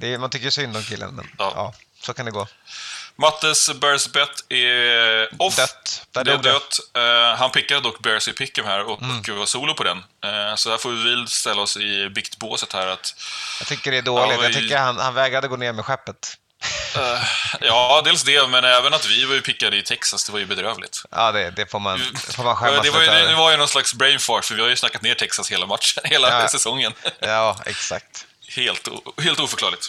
Är, 0.00 0.18
man 0.18 0.30
tycker 0.30 0.50
synd 0.50 0.76
om 0.76 0.82
killen, 0.82 1.14
men 1.14 1.26
ja. 1.38 1.52
Ja. 1.56 1.74
så 2.00 2.14
kan 2.14 2.24
det 2.26 2.32
gå. 2.32 2.46
Mattes 3.16 3.70
Bears 3.74 4.12
bet 4.12 4.52
är 4.52 5.28
off. 5.42 5.56
Dött. 5.56 6.06
Där 6.12 6.24
Det 6.24 6.32
är 6.32 6.38
dött. 6.38 6.78
Eh, 6.96 7.38
han 7.38 7.50
pickade 7.50 7.80
dock 7.80 8.02
Bears 8.02 8.28
i 8.28 8.32
pick'em 8.32 8.64
här 8.64 8.84
och, 8.90 9.02
Mm. 9.02 9.18
och 9.18 9.28
var 9.28 9.46
solo 9.46 9.74
på 9.74 9.84
den. 9.84 9.98
Eh, 9.98 10.54
så 10.56 10.68
där 10.70 10.76
får 10.78 10.90
vi 10.90 11.26
ställa 11.26 11.62
oss 11.62 11.76
i 11.76 12.08
biktbåset 12.08 12.72
här 12.72 12.86
att 12.86 13.14
Jag 13.60 13.68
tycker 13.68 13.90
det 13.90 13.96
är 13.98 14.02
dåligt. 14.02 14.36
Ja, 14.38 14.42
Jag 14.44 14.52
tycker 14.52 14.78
han, 14.78 14.98
han 14.98 15.14
vägrade 15.14 15.48
gå 15.48 15.56
ner 15.56 15.72
med 15.72 15.84
skeppet. 15.84 16.34
Eh, 16.96 17.22
ja, 17.60 18.02
dels 18.04 18.22
det, 18.22 18.46
men 18.48 18.64
även 18.64 18.94
att 18.94 19.06
vi 19.06 19.24
var 19.24 19.34
ju 19.34 19.40
pickade 19.40 19.76
i 19.76 19.82
Texas, 19.82 20.24
det 20.24 20.32
var 20.32 20.38
ju 20.38 20.46
bedrövligt. 20.46 21.02
Ja, 21.10 21.32
det, 21.32 21.50
det 21.50 21.70
får 21.70 21.80
man, 21.80 21.98
det 22.26 22.32
får 22.32 22.44
man 22.44 22.56
skämmas 22.56 22.82
det, 22.82 22.90
var 22.90 23.00
ju, 23.00 23.06
det 23.06 23.12
över. 23.12 23.34
var 23.34 23.50
ju 23.50 23.56
någon 23.56 23.68
slags 23.68 23.94
brain 23.94 24.18
fart, 24.18 24.44
för 24.44 24.54
vi 24.54 24.62
har 24.62 24.68
ju 24.68 24.76
snackat 24.76 25.02
ner 25.02 25.14
Texas 25.14 25.50
hela 25.52 25.66
matchen, 25.66 26.02
hela 26.10 26.42
Ja. 26.42 26.48
säsongen. 26.48 26.92
Ja, 27.20 27.58
exakt. 27.66 28.26
Helt, 28.48 28.88
helt 29.22 29.40
oförklarligt. 29.40 29.88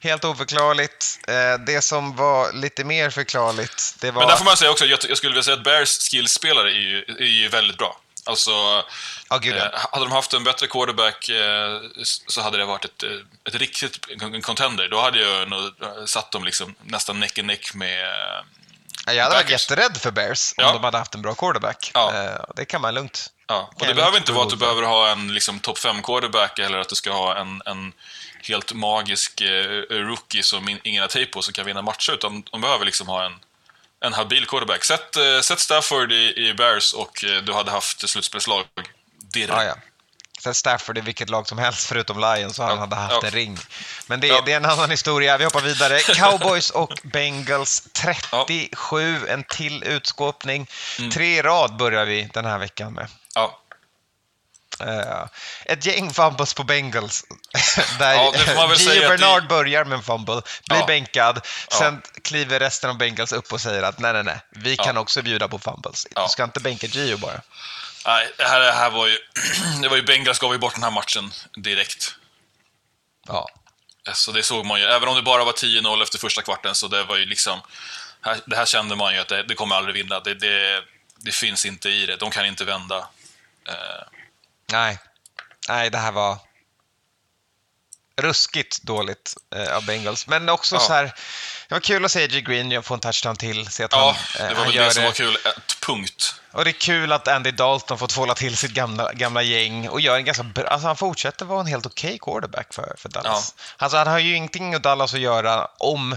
Helt 0.00 0.24
oförklarligt. 0.24 1.18
Eh, 1.28 1.64
Det 1.66 1.82
som 1.84 2.16
var 2.16 2.52
lite 2.52 2.84
mer 2.84 3.10
förklarligt, 3.10 3.94
det 3.98 4.10
var... 4.10 4.22
Men 4.22 4.28
där 4.28 4.36
får 4.36 4.44
man 4.44 4.56
säga 4.56 4.70
också, 4.70 4.86
jag 4.86 5.16
skulle 5.16 5.30
vilja 5.32 5.42
säga 5.42 5.56
att 5.56 5.64
Bears 5.64 6.10
skillspelare 6.10 6.68
är 6.70 6.74
ju, 6.80 7.04
är 7.18 7.24
ju 7.24 7.48
väldigt 7.48 7.78
bra. 7.78 7.98
Alltså, 8.24 8.50
Ja, 9.30 9.38
gud 9.38 9.56
ja. 9.56 9.64
eh, 9.64 9.70
hade 9.92 10.04
de 10.04 10.12
haft 10.12 10.32
en 10.32 10.44
bättre 10.44 10.66
quarterback 10.66 11.28
eh, 11.28 11.80
så 12.26 12.40
hade 12.42 12.58
det 12.58 12.64
varit 12.64 12.84
ett, 12.84 13.02
eh, 13.02 13.10
ett 13.48 13.54
riktigt 13.54 14.06
en 14.20 14.42
contender. 14.42 14.88
Då 14.88 15.00
hade 15.00 15.20
jag 15.20 15.48
nog 15.50 15.70
satt 16.06 16.30
dem 16.32 16.44
liksom 16.44 16.74
nästan 16.84 17.20
neck 17.20 17.38
and 17.38 17.46
neck 17.46 17.74
med... 17.74 18.06
Ja, 19.06 19.12
Jag 19.12 19.22
hade 19.24 19.34
varit 19.34 19.44
Packers. 19.46 19.70
jätterädd 19.70 19.96
för 19.96 20.10
Bears 20.10 20.54
om 20.56 20.64
Ja. 20.64 20.72
de 20.72 20.84
hade 20.84 20.98
haft 20.98 21.14
en 21.14 21.22
bra 21.22 21.34
quarterback. 21.34 21.90
Ja. 21.94 22.38
Det 22.56 22.64
kan 22.64 22.80
man 22.80 22.94
lugnt. 22.94 23.26
Ja, 23.46 23.70
och 23.74 23.80
det 23.80 23.86
jag 23.86 23.96
behöver 23.96 24.18
inte 24.18 24.32
vara 24.32 24.44
att 24.44 24.50
du 24.50 24.56
behöver 24.56 24.82
ha 24.82 25.08
en 25.12 25.34
liksom, 25.34 25.60
topp 25.60 25.78
5 25.78 26.02
quarterback 26.02 26.58
eller 26.58 26.78
att 26.78 26.88
du 26.88 26.94
ska 26.94 27.12
ha 27.12 27.36
en, 27.36 27.62
en 27.66 27.92
helt 28.42 28.72
magisk 28.72 29.40
eh, 29.40 29.80
rookie 29.90 30.42
som 30.42 30.68
in, 30.68 30.80
ingen 30.84 31.00
har 31.02 31.08
tejp 31.08 31.32
på 31.32 31.42
som 31.42 31.52
kan 31.54 31.66
vinna 31.66 31.82
matcher, 31.82 32.12
utan 32.12 32.42
de 32.52 32.60
behöver 32.60 32.84
liksom 32.84 33.08
ha 33.08 33.24
en, 33.26 33.32
en 34.04 34.12
habil 34.12 34.46
quarterback. 34.46 34.84
Sätt, 34.84 35.16
eh, 35.16 35.40
sätt 35.40 35.60
Stafford 35.60 36.12
i, 36.12 36.48
i 36.48 36.54
Bears 36.54 36.92
och 36.92 37.24
eh, 37.24 37.42
du 37.42 37.52
hade 37.52 37.70
haft 37.70 38.08
slutspelslag 38.08 38.64
dirr. 39.32 39.48
Ja, 39.48 39.64
ja. 39.64 39.74
Sen 40.40 40.54
Stafford 40.54 40.98
i 40.98 41.00
vilket 41.00 41.30
lag 41.30 41.48
som 41.48 41.58
helst 41.58 41.86
förutom 41.86 42.20
Lions 42.20 42.56
så 42.56 42.62
han 42.62 42.72
Ja, 42.74 42.78
hade 42.80 42.96
haft 42.96 43.12
ja. 43.22 43.26
en 43.26 43.30
ring. 43.30 43.58
Men 44.06 44.20
det, 44.20 44.26
Ja. 44.26 44.42
det 44.46 44.52
är 44.52 44.56
en 44.56 44.64
annan 44.64 44.90
historia. 44.90 45.38
Vi 45.38 45.44
hoppar 45.44 45.60
vidare. 45.60 45.98
Cowboys 46.14 46.70
och 46.70 46.92
Bengals 47.02 47.88
37, 47.92 49.26
en 49.28 49.44
till 49.44 49.84
utskåpning. 49.84 50.66
Mm. 50.98 51.10
Tre 51.10 51.42
rad 51.42 51.76
börjar 51.76 52.04
vi 52.04 52.28
den 52.34 52.44
här 52.44 52.58
veckan 52.58 52.92
med. 52.92 53.08
Ja. 53.34 53.58
Eh, 54.82 55.26
ett 55.64 55.86
gäng 55.86 56.10
fumbles 56.14 56.54
på 56.54 56.64
Bengals. 56.64 57.24
Där 57.98 58.14
Ja, 58.14 58.32
Gio 58.76 59.08
Bernard 59.08 59.42
det- 59.42 59.48
börjar 59.48 59.84
med 59.84 59.96
en 59.96 60.02
fumble, 60.02 60.42
blir 60.68 60.78
Ja. 60.78 60.86
bänkad. 60.86 61.46
Sen 61.72 62.02
kliver 62.24 62.60
resten 62.60 62.90
av 62.90 62.98
Bengals 62.98 63.32
upp 63.32 63.52
och 63.52 63.60
säger 63.60 63.82
att 63.82 63.98
nej, 63.98 64.12
nej, 64.12 64.22
nej, 64.24 64.40
vi 64.50 64.74
Ja. 64.74 64.84
kan 64.84 64.96
också 64.96 65.22
bjuda 65.22 65.48
på 65.48 65.58
fumbles. 65.58 66.06
Ja. 66.14 66.22
Du 66.22 66.28
ska 66.28 66.44
inte 66.44 66.60
bänka 66.60 66.86
Gio 66.86 67.16
bara. 67.16 67.40
Nej, 68.06 68.30
det 68.38 68.44
här, 68.44 68.60
det 68.60 68.72
här 68.72 68.90
var 68.90 69.06
ju... 69.06 69.18
det 69.82 69.88
var 69.88 69.96
ju 69.96 70.02
Bengals 70.02 70.38
gav 70.38 70.52
ju 70.52 70.58
bort 70.58 70.74
den 70.74 70.82
här 70.82 70.90
matchen 70.90 71.32
direkt. 71.56 72.14
Ja. 73.28 73.48
Så 74.12 74.32
det 74.32 74.42
såg 74.42 74.66
man 74.66 74.80
ju. 74.80 74.86
Även 74.86 75.08
om 75.08 75.16
det 75.16 75.22
bara 75.22 75.44
var 75.44 75.52
10-0 75.52 76.02
efter 76.02 76.18
första 76.18 76.42
kvarten, 76.42 76.74
så 76.74 76.88
det 76.88 77.02
var 77.02 77.16
ju 77.16 77.26
liksom... 77.26 77.60
Här, 78.24 78.38
det 78.46 78.56
här 78.56 78.64
kände 78.66 78.96
man 78.96 79.14
ju 79.14 79.20
att 79.20 79.28
det, 79.28 79.42
det 79.42 79.54
kommer 79.54 79.76
aldrig 79.76 79.94
vinna. 79.94 80.20
Det, 80.20 80.34
det, 80.34 80.82
det 81.16 81.34
finns 81.34 81.66
inte 81.66 81.88
i 81.88 82.06
det. 82.06 82.16
De 82.16 82.30
kan 82.30 82.46
inte 82.46 82.64
vända. 82.64 82.98
Eh, 83.68 83.74
Nej. 84.72 84.98
Nej, 85.68 85.90
det 85.90 85.98
här 85.98 86.12
var 86.12 86.38
ruskigt 88.16 88.82
dåligt 88.82 89.34
eh, 89.54 89.76
av 89.76 89.84
Bengals. 89.84 90.26
Men 90.26 90.48
också 90.48 90.74
Ja. 90.74 90.80
så 90.80 90.92
här, 90.92 91.04
det 91.68 91.74
var 91.74 91.80
kul 91.80 92.04
att 92.04 92.10
se 92.10 92.22
AJ 92.24 92.40
Green 92.40 92.82
få 92.82 92.94
en 92.94 93.00
touchdown 93.00 93.36
till. 93.36 93.66
Se 93.66 93.84
att 93.84 93.92
ja, 93.92 94.16
han, 94.38 94.46
eh, 94.46 94.48
det 94.48 94.54
var 94.58 94.64
väl 94.64 94.74
gör 94.74 94.84
det 94.84 94.94
som 94.94 95.04
var 95.04 95.12
kul. 95.12 95.36
Ett 95.36 95.80
punkt. 95.86 96.34
Och 96.52 96.64
det 96.64 96.70
är 96.70 96.72
kul 96.72 97.12
att 97.12 97.28
Andy 97.28 97.50
Dalton 97.50 97.98
fått 97.98 98.10
tvåla 98.10 98.34
till 98.34 98.56
sitt 98.56 98.70
gamla, 98.70 99.12
gamla 99.12 99.42
gäng 99.42 99.88
och 99.88 100.00
gör 100.00 100.16
en 100.16 100.24
ganska 100.24 100.42
bra, 100.42 100.66
alltså 100.66 100.86
han 100.86 100.96
fortsätter 100.96 101.44
vara 101.44 101.60
en 101.60 101.66
helt 101.66 101.86
okej 101.86 102.18
quarterback 102.18 102.74
för, 102.74 102.94
för 102.98 103.08
Dallas. 103.08 103.54
Alltså 103.76 103.98
han 103.98 104.06
har 104.06 104.18
ju 104.18 104.36
ingenting 104.36 104.70
med 104.70 104.82
Dallas 104.82 105.14
att 105.14 105.20
göra 105.20 105.66
om 105.78 106.16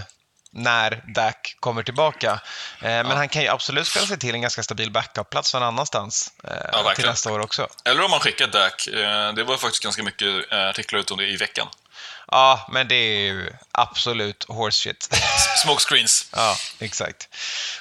när 0.56 1.02
Dak 1.14 1.56
kommer 1.60 1.82
tillbaka. 1.82 2.32
Eh, 2.80 2.88
men 2.88 3.10
han 3.10 3.28
kan 3.28 3.42
ju 3.42 3.48
absolut 3.48 3.86
spela 3.86 4.06
sig 4.06 4.18
till 4.18 4.34
en 4.34 4.40
ganska 4.40 4.62
stabil 4.62 4.90
backup-plats 4.90 5.54
någon 5.54 5.62
annanstans 5.62 6.32
eh, 6.44 6.50
till 6.50 6.84
verkligen. 6.84 7.10
nästa 7.10 7.32
år 7.32 7.38
också. 7.40 7.68
Eller 7.84 8.04
om 8.04 8.10
man 8.10 8.20
skickar 8.20 8.46
Dak. 8.46 8.86
Eh, 8.86 9.32
Det 9.34 9.44
var 9.44 9.56
faktiskt 9.56 9.82
ganska 9.82 10.02
mycket 10.02 10.52
artiklar 10.52 11.00
ut 11.00 11.10
om 11.10 11.18
det 11.18 11.26
i 11.26 11.36
veckan. 11.36 11.68
Ja, 12.30 12.66
men 12.72 12.88
det 12.88 12.94
är 12.94 13.18
ju 13.20 13.50
absolut 13.72 14.44
horse 14.48 14.78
shit. 14.82 15.08
Smokescreens. 15.64 16.28
ja, 16.36 16.56
exakt. 16.78 17.28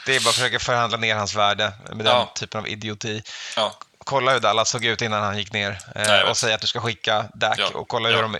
Det 0.06 0.16
är 0.16 0.20
bara 0.20 0.30
att 0.30 0.36
försöka 0.36 0.60
förhandla 0.60 0.98
ner 0.98 1.16
hans 1.16 1.36
värde 1.36 1.74
med 1.90 2.06
den 2.06 2.16
Ja. 2.16 2.32
typen 2.36 2.60
av 2.60 2.68
idioti. 2.68 3.24
Ja. 3.56 3.76
Kolla 4.04 4.32
hur 4.32 4.40
Dallas 4.40 4.70
såg 4.70 4.86
ut 4.86 5.02
innan 5.02 5.24
han 5.24 5.38
gick 5.38 5.54
ner 5.54 5.80
Nej, 5.96 6.24
och 6.24 6.38
säga 6.38 6.56
att 6.56 6.62
du 6.62 6.68
ska 6.68 6.82
skicka 6.82 7.26
Dak 7.34 7.60
Ja, 7.60 7.68
och 7.74 7.88
kolla 7.88 8.10
ja. 8.10 8.16
hur, 8.16 8.22
de, 8.24 8.38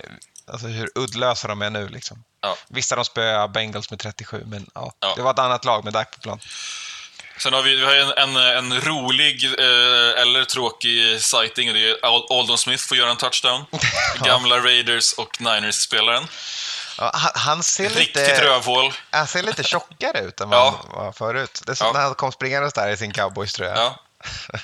alltså 0.52 0.66
hur 0.66 0.90
uddlösa 0.94 1.48
de 1.48 1.62
är 1.62 1.70
nu. 1.70 1.88
Liksom. 1.88 2.24
Ja. 2.40 2.56
Visst 2.68 2.90
har 2.90 2.96
de 2.96 3.04
spöat 3.04 3.52
Bengals 3.52 3.90
med 3.90 3.98
37, 4.00 4.42
men 4.46 4.70
ja, 4.74 4.92
Ja. 5.00 5.12
det 5.16 5.22
var 5.22 5.30
ett 5.30 5.38
annat 5.38 5.64
lag 5.64 5.84
med 5.84 5.92
Dak 5.92 6.10
på 6.10 6.18
plan. 6.20 6.40
Sen 7.38 7.52
har 7.52 7.62
vi, 7.62 7.76
vi 7.76 7.84
har 7.84 7.94
en, 7.94 8.36
en, 8.36 8.36
en 8.72 8.80
rolig 8.80 9.44
eh, 9.44 10.22
eller 10.22 10.44
tråkig 10.44 11.20
sighting 11.22 11.68
och 11.68 11.74
det 11.74 11.90
är 11.90 12.04
Al- 12.06 12.26
Aldon 12.30 12.58
Smith 12.58 12.84
får 12.88 12.96
göra 12.96 13.10
en 13.10 13.16
touchdown. 13.16 13.64
Gamla 14.24 14.58
Raiders 14.58 15.12
och 15.12 15.40
Niners-spelaren. 15.40 16.26
Ja, 16.98 17.10
han, 17.14 17.30
han, 17.34 17.62
ser 17.62 17.88
Riktigt 17.88 18.16
lite, 18.16 18.44
rövhål. 18.44 18.92
han 19.10 19.26
ser 19.26 19.42
lite 19.42 19.62
tjockare 19.62 20.20
ut 20.20 20.40
än 20.40 20.48
vad 20.50 20.58
Ja. 20.58 20.80
han 20.92 21.04
var 21.04 21.12
förut. 21.12 21.62
Det 21.66 21.72
är 21.72 21.74
som 21.76 21.86
Ja. 21.86 21.92
när 21.92 22.00
han 22.00 22.14
kom 22.14 22.32
springandes 22.32 22.72
där 22.72 22.88
i 22.88 22.96
sin 22.96 23.12
cowboys-tröja. 23.12 23.76
Ja. 23.76 24.00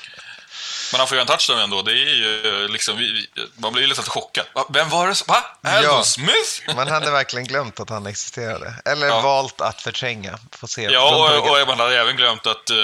Men 0.93 0.99
han 0.99 1.09
får 1.09 1.17
göra 1.17 1.23
en 1.23 1.27
touchdown 1.39 1.59
ändå. 1.59 1.83
Det 1.83 1.93
är 1.93 2.15
ju 2.15 2.69
liksom, 2.69 2.97
vi, 2.97 3.27
man 3.57 3.73
blir 3.73 3.83
ju 3.83 3.89
lite 3.89 4.03
chockad. 4.03 4.45
Vem 4.73 4.89
var 4.89 5.09
det? 5.09 5.15
som- 5.15 5.25
Va? 5.29 5.45
Aldon 5.63 5.83
Ja. 5.85 6.03
Smith? 6.05 6.61
Man 6.77 6.89
hade 6.89 7.11
verkligen 7.11 7.47
glömt 7.47 7.81
att 7.81 7.91
han 7.91 8.07
existerade. 8.07 8.75
Eller 8.85 9.07
Ja. 9.07 9.21
valt 9.21 9.61
att 9.61 9.81
förtränga. 9.83 10.39
Får 10.53 10.67
se. 10.69 10.83
Ja, 10.83 11.15
och, 11.39 11.51
och 11.63 11.69
man 11.69 11.81
hade 11.81 12.01
även 12.01 12.17
glömt 12.17 12.47
att, 12.47 12.71
eh, 12.71 12.77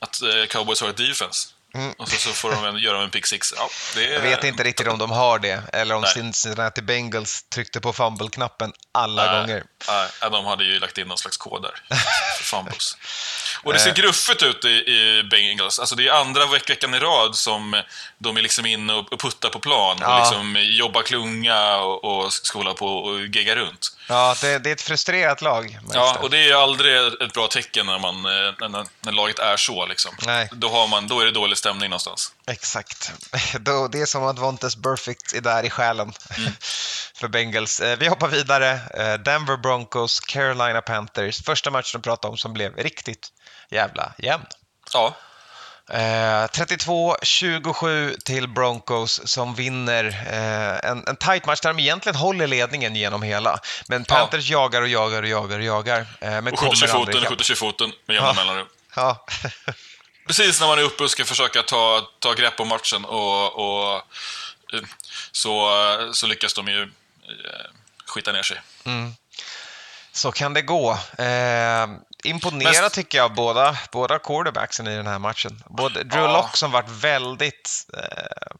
att 0.00 0.22
eh, 0.22 0.46
Cowboys 0.48 0.80
har 0.80 0.88
ett 0.88 0.96
defense. 0.96 1.48
Och 1.98 2.08
så, 2.08 2.16
så 2.16 2.32
får 2.32 2.50
de 2.50 2.78
göra 2.78 3.02
en 3.02 3.10
pick 3.10 3.26
six. 3.26 3.54
Ja, 3.56 3.68
är, 3.96 4.06
Mm. 4.08 4.12
Jag 4.14 4.20
vet 4.20 4.44
inte 4.44 4.62
riktigt 4.64 4.86
om 4.88 4.98
de 4.98 5.10
har 5.10 5.38
det, 5.38 5.62
eller 5.72 5.94
om 5.94 6.02
Nej. 6.02 6.10
Cincinnati 6.12 6.82
Bengals 6.82 7.42
tryckte 7.42 7.80
på 7.80 7.92
fumble-knappen 7.92 8.72
alla 8.94 9.24
Nej, 9.32 9.40
gånger. 9.40 9.64
Nej, 9.88 10.30
de 10.30 10.44
hade 10.44 10.64
ju 10.64 10.78
lagt 10.78 10.98
in 10.98 11.08
någon 11.08 11.18
slags 11.18 11.36
kod 11.36 11.62
där. 11.62 11.96
För 12.38 12.44
fumbles. 12.56 12.96
Och 13.62 13.72
det 13.72 13.78
ser 13.78 13.88
Eh. 13.90 13.94
gruffigt 13.94 14.42
ut 14.42 14.64
i, 14.64 14.68
i 14.68 15.22
Bengals. 15.30 15.78
Alltså 15.78 15.94
det 15.94 16.08
är 16.08 16.12
andra 16.12 16.46
veck- 16.46 16.70
veckan 16.70 16.94
i 16.94 16.98
rad 16.98 17.36
som 17.36 17.82
de 18.18 18.36
är 18.36 18.42
liksom 18.42 18.66
inne 18.66 18.92
och 18.92 19.12
och 19.12 19.20
puttar 19.20 19.48
på 19.48 19.58
plan. 19.60 19.96
Och 19.96 20.02
Ja. 20.02 20.18
liksom 20.18 20.56
jobbar 20.60 21.02
klunga 21.02 21.76
och, 21.76 22.04
och 22.04 22.32
skola 22.32 22.74
på 22.74 22.86
och 22.98 23.20
gegga 23.20 23.56
runt. 23.56 23.88
Ja, 24.08 24.34
det, 24.40 24.58
det 24.58 24.70
är 24.70 24.72
ett 24.72 24.82
frustrerat 24.82 25.42
lag. 25.42 25.78
Ja, 25.92 26.18
och 26.22 26.30
det 26.30 26.50
är 26.50 26.54
aldrig 26.54 26.96
ett 27.22 27.32
bra 27.32 27.46
tecken 27.46 27.86
när, 27.86 27.98
man, 27.98 28.14
eh, 28.16 28.68
när, 28.68 28.86
när, 29.00 29.12
laget 29.12 29.38
är 29.38 29.56
så. 29.56 29.86
Liksom. 29.86 30.14
Nej. 30.26 30.48
Då, 30.52 30.68
har 30.68 30.88
man, 30.88 31.08
då 31.08 31.20
är 31.20 31.24
det 31.24 31.30
dålig 31.30 31.58
stämning 31.58 31.90
någonstans. 31.90 32.32
Exakt. 32.46 33.12
Då, 33.60 33.88
det 33.88 34.00
är 34.00 34.06
som 34.06 34.24
att 34.24 34.38
Vontes 34.38 34.82
Perfect 34.82 35.32
är 35.34 35.40
där 35.40 35.64
i 35.64 35.70
själen 35.70 36.12
Mm. 36.38 36.52
för 37.14 37.28
Bengals. 37.28 37.80
Eh, 37.80 37.98
Vi 37.98 38.08
hoppar 38.08 38.28
vidare. 38.28 38.70
Eh, 38.94 39.14
Denver 39.14 39.56
Broncos, 39.56 40.20
Carolina 40.20 40.80
Panthers. 40.82 41.42
Första 41.44 41.70
matchen 41.70 42.00
de 42.00 42.02
pratade 42.02 42.30
om 42.32 42.38
som 42.38 42.52
blev 42.52 42.76
riktigt 42.76 43.28
jävla 43.70 44.12
jämn. 44.18 44.44
Ja, 44.92 45.16
Eh, 45.90 45.98
32-27 46.46 48.16
till 48.24 48.48
Broncos 48.48 49.20
som 49.24 49.54
vinner 49.54 50.04
eh, 50.04 50.90
en, 50.90 51.04
en 51.06 51.16
tight 51.16 51.46
match 51.46 51.60
där 51.60 51.72
de 51.74 51.82
egentligen 51.82 52.16
håller 52.16 52.46
ledningen 52.46 52.96
genom 52.96 53.22
hela. 53.22 53.58
Men 53.88 54.04
Panthers 54.04 54.50
jagar 54.50 54.82
och 54.82 54.88
jagar 54.88 55.22
och 55.22 55.28
jagar 55.28 55.58
och 55.58 55.64
jagar. 55.64 56.00
Eh, 56.20 56.30
men 56.30 56.48
och 56.48 56.58
skjuter 56.60 56.94
aldrig 56.94 57.16
foten, 57.16 57.28
skjuter 57.38 57.54
foten 57.54 57.92
med 58.06 58.14
jämna 58.14 58.28
Ja. 58.30 58.34
mellanrum. 58.34 58.66
Ja. 58.96 59.26
Precis 60.26 60.60
när 60.60 60.66
man 60.66 60.78
är 60.78 60.82
uppe 60.82 61.02
och 61.04 61.10
ska 61.10 61.24
försöka 61.24 61.62
ta, 61.62 62.08
ta 62.18 62.32
grepp 62.32 62.60
om 62.60 62.68
matchen 62.68 63.04
och, 63.04 63.58
och 63.58 63.94
eh, 64.74 64.80
så, 65.32 65.70
så 66.12 66.26
lyckas 66.26 66.54
de 66.54 66.68
ju 66.68 66.82
eh, 66.82 66.88
skita 68.06 68.32
ner 68.32 68.42
sig. 68.42 68.60
Så 70.12 70.32
kan 70.32 70.54
det 70.54 70.62
gå. 70.62 70.90
Eh, 71.18 71.86
imponera 72.24 72.70
Mest- 72.82 72.94
tycker 72.94 73.18
jag 73.18 73.34
båda, 73.34 73.78
båda 73.92 74.18
quarterbacksen 74.18 74.86
i 74.86 74.96
den 74.96 75.06
här 75.06 75.18
matchen. 75.18 75.62
Både 75.66 76.04
Drew 76.04 76.24
Ja. 76.24 76.32
Lock 76.32 76.56
som 76.56 76.70
varit 76.70 76.88
väldigt 76.90 77.70
eh, 77.94 78.56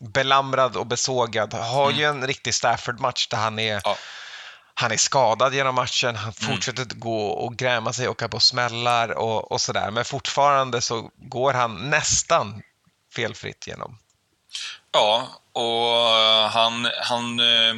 belamrad 0.00 0.76
och 0.76 0.86
besågad 0.86 1.54
har 1.54 1.90
ju 1.90 2.04
en 2.04 2.26
riktig 2.26 2.54
Stafford-match 2.54 3.26
där 3.28 3.36
han 3.38 3.58
är, 3.58 3.70
Mm. 3.72 3.80
Ja. 3.84 3.90
Mm. 3.90 3.98
han 4.74 4.92
är 4.92 4.96
skadad 4.96 5.54
genom 5.54 5.74
matchen. 5.74 6.16
Han 6.16 6.32
fortsätter 6.32 6.82
att 6.82 6.92
gå 6.92 7.26
och 7.26 7.56
gräma 7.56 7.92
sig 7.92 8.08
och 8.08 8.12
åka 8.12 8.28
på 8.28 8.40
smällar 8.40 9.08
och, 9.18 9.52
och 9.52 9.60
sådär. 9.60 9.90
Men 9.90 10.04
fortfarande 10.04 10.80
så 10.80 11.10
går 11.16 11.52
han 11.52 11.90
nästan 11.90 12.62
felfritt 13.14 13.66
genom. 13.66 13.98
Ja, 14.92 15.28
och 15.52 16.50
han, 16.50 16.90
han 17.02 17.40
eh, 17.40 17.74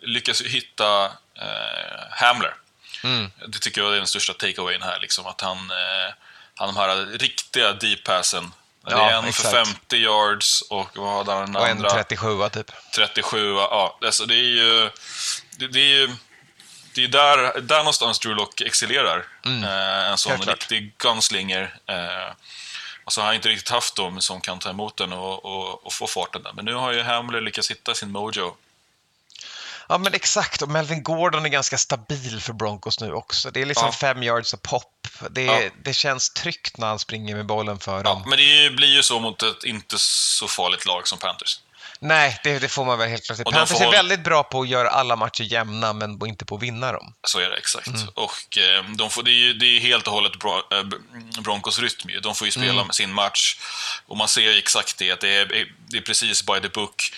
lyckas 0.00 0.42
ju 0.42 0.48
hitta 0.48 1.04
eh, 1.34 2.06
Hamler. 2.10 2.54
Mm. 3.04 3.30
Det 3.48 3.58
tycker 3.58 3.80
jag 3.80 3.92
är 3.92 3.96
den 3.96 4.06
största 4.06 4.32
takeawayen 4.32 4.82
här, 4.82 5.00
liksom, 5.00 5.26
att 5.26 5.40
han, 5.40 5.56
eh, 5.70 6.14
han 6.54 6.68
de 6.68 6.76
här 6.76 7.06
riktiga 7.18 7.72
deep 7.72 8.04
passen. 8.04 8.52
Det 8.86 8.90
Ja, 8.94 9.10
är 9.10 9.18
en 9.18 9.24
exakt. 9.24 9.48
för 9.50 9.64
50 9.64 9.96
yards 9.96 10.62
och 10.70 10.96
vad 10.96 11.16
hade 11.16 11.32
han 11.32 11.52
den 11.52 11.56
Och 11.62 11.68
en 11.68 11.76
andra? 11.76 11.90
37 11.90 12.48
typ. 12.52 12.70
37, 12.94 13.54
ja. 13.54 13.98
Alltså 14.04 14.26
det 14.26 14.34
är 14.34 14.38
ju... 14.56 14.90
Det, 15.58 15.68
det 15.68 15.80
är 15.80 15.88
ju... 15.98 16.08
Det 16.94 17.04
är 17.04 17.08
där, 17.08 17.60
där 17.60 17.78
någonstans 17.78 18.18
Drew 18.18 18.36
Lock 18.36 18.60
excellerar. 18.60 19.26
Eh, 19.44 20.10
en 20.10 20.18
sån 20.18 20.32
Helt 20.32 20.42
klart. 20.44 20.56
riktig 20.58 20.94
gunslinger. 20.98 21.74
Eh, 21.86 22.32
och 23.04 23.12
så 23.12 23.20
har 23.20 23.26
han 23.26 23.34
inte 23.34 23.48
riktigt 23.48 23.68
haft 23.68 23.96
dem 23.96 24.20
som 24.20 24.40
kan 24.40 24.58
ta 24.58 24.70
emot 24.70 24.96
den 24.96 25.12
och, 25.12 25.44
och, 25.44 25.86
och 25.86 25.92
få 25.92 26.06
farten 26.06 26.42
där. 26.42 26.52
Men 26.52 26.64
nu 26.64 26.74
har 26.74 26.92
ju 26.92 27.02
Hamler 27.02 27.40
lyckats 27.40 27.70
hitta 27.70 27.94
sin 27.94 28.10
mojo. 28.12 28.56
Ja, 29.88 29.98
men 29.98 30.14
exakt. 30.14 30.62
Och 30.62 30.68
Melvin 30.68 31.02
Gordon 31.02 31.44
är 31.44 31.48
ganska 31.48 31.78
stabil 31.78 32.40
för 32.40 32.52
Broncos 32.52 33.00
nu 33.00 33.12
också. 33.12 33.50
Det 33.50 33.60
är 33.62 33.66
liksom 33.66 33.86
Ja. 33.86 33.92
fem 33.92 34.22
yards 34.22 34.52
och 34.54 34.62
pop. 34.62 34.84
Det, 35.30 35.42
Ja. 35.42 35.60
det 35.84 35.94
känns 35.94 36.30
tryggt 36.30 36.76
när 36.78 36.86
han 36.86 36.98
springer 36.98 37.36
med 37.36 37.46
bollen 37.46 37.78
för 37.78 37.96
Ja, 37.96 38.02
dem. 38.02 38.22
men 38.26 38.38
det 38.38 38.70
blir 38.76 38.88
ju 38.88 39.02
så 39.02 39.20
mot 39.20 39.42
ett 39.42 39.64
inte 39.64 39.96
så 39.98 40.48
farligt 40.48 40.86
lag 40.86 41.08
som 41.08 41.18
Panthers. 41.18 41.60
Nej, 42.00 42.40
det, 42.44 42.58
det 42.58 42.68
får 42.68 42.84
man 42.84 42.98
väl 42.98 43.08
helt 43.08 43.24
klart. 43.26 43.38
Och 43.38 43.52
Panthers 43.52 43.78
får 43.78 43.84
är 43.86 43.90
väldigt 43.90 44.24
bra 44.24 44.42
på 44.42 44.60
att 44.60 44.68
göra 44.68 44.88
alla 44.90 45.16
matcher 45.16 45.42
jämna, 45.44 45.92
men 45.92 46.26
inte 46.26 46.44
på 46.44 46.54
att 46.56 46.62
vinna 46.62 46.92
dem. 46.92 47.14
Så 47.26 47.38
är 47.38 47.50
det 47.50 47.56
exakt. 47.56 47.86
Mm. 47.86 48.08
Och 48.14 48.58
eh, 48.58 48.84
de 48.98 49.10
får, 49.10 49.22
det, 49.22 49.30
är 49.30 49.34
ju, 49.34 49.52
det 49.52 49.66
är 49.66 49.80
helt 49.80 50.06
och 50.06 50.12
hållet 50.12 50.32
eh, 50.44 50.82
Broncos 51.42 51.78
rytm. 51.78 52.10
De 52.22 52.34
får 52.34 52.46
ju 52.46 52.50
spela 52.50 52.72
Mm. 52.82 52.90
sin 52.92 53.12
match. 53.12 53.56
Och 54.06 54.16
man 54.16 54.28
ser 54.28 54.40
ju 54.40 54.58
exakt 54.58 54.98
det, 54.98 55.10
att 55.10 55.20
det 55.20 55.34
är, 55.34 55.66
det 55.88 55.96
är 55.96 56.02
precis 56.02 56.46
by 56.46 56.60
the 56.62 56.68
book. 56.68 57.12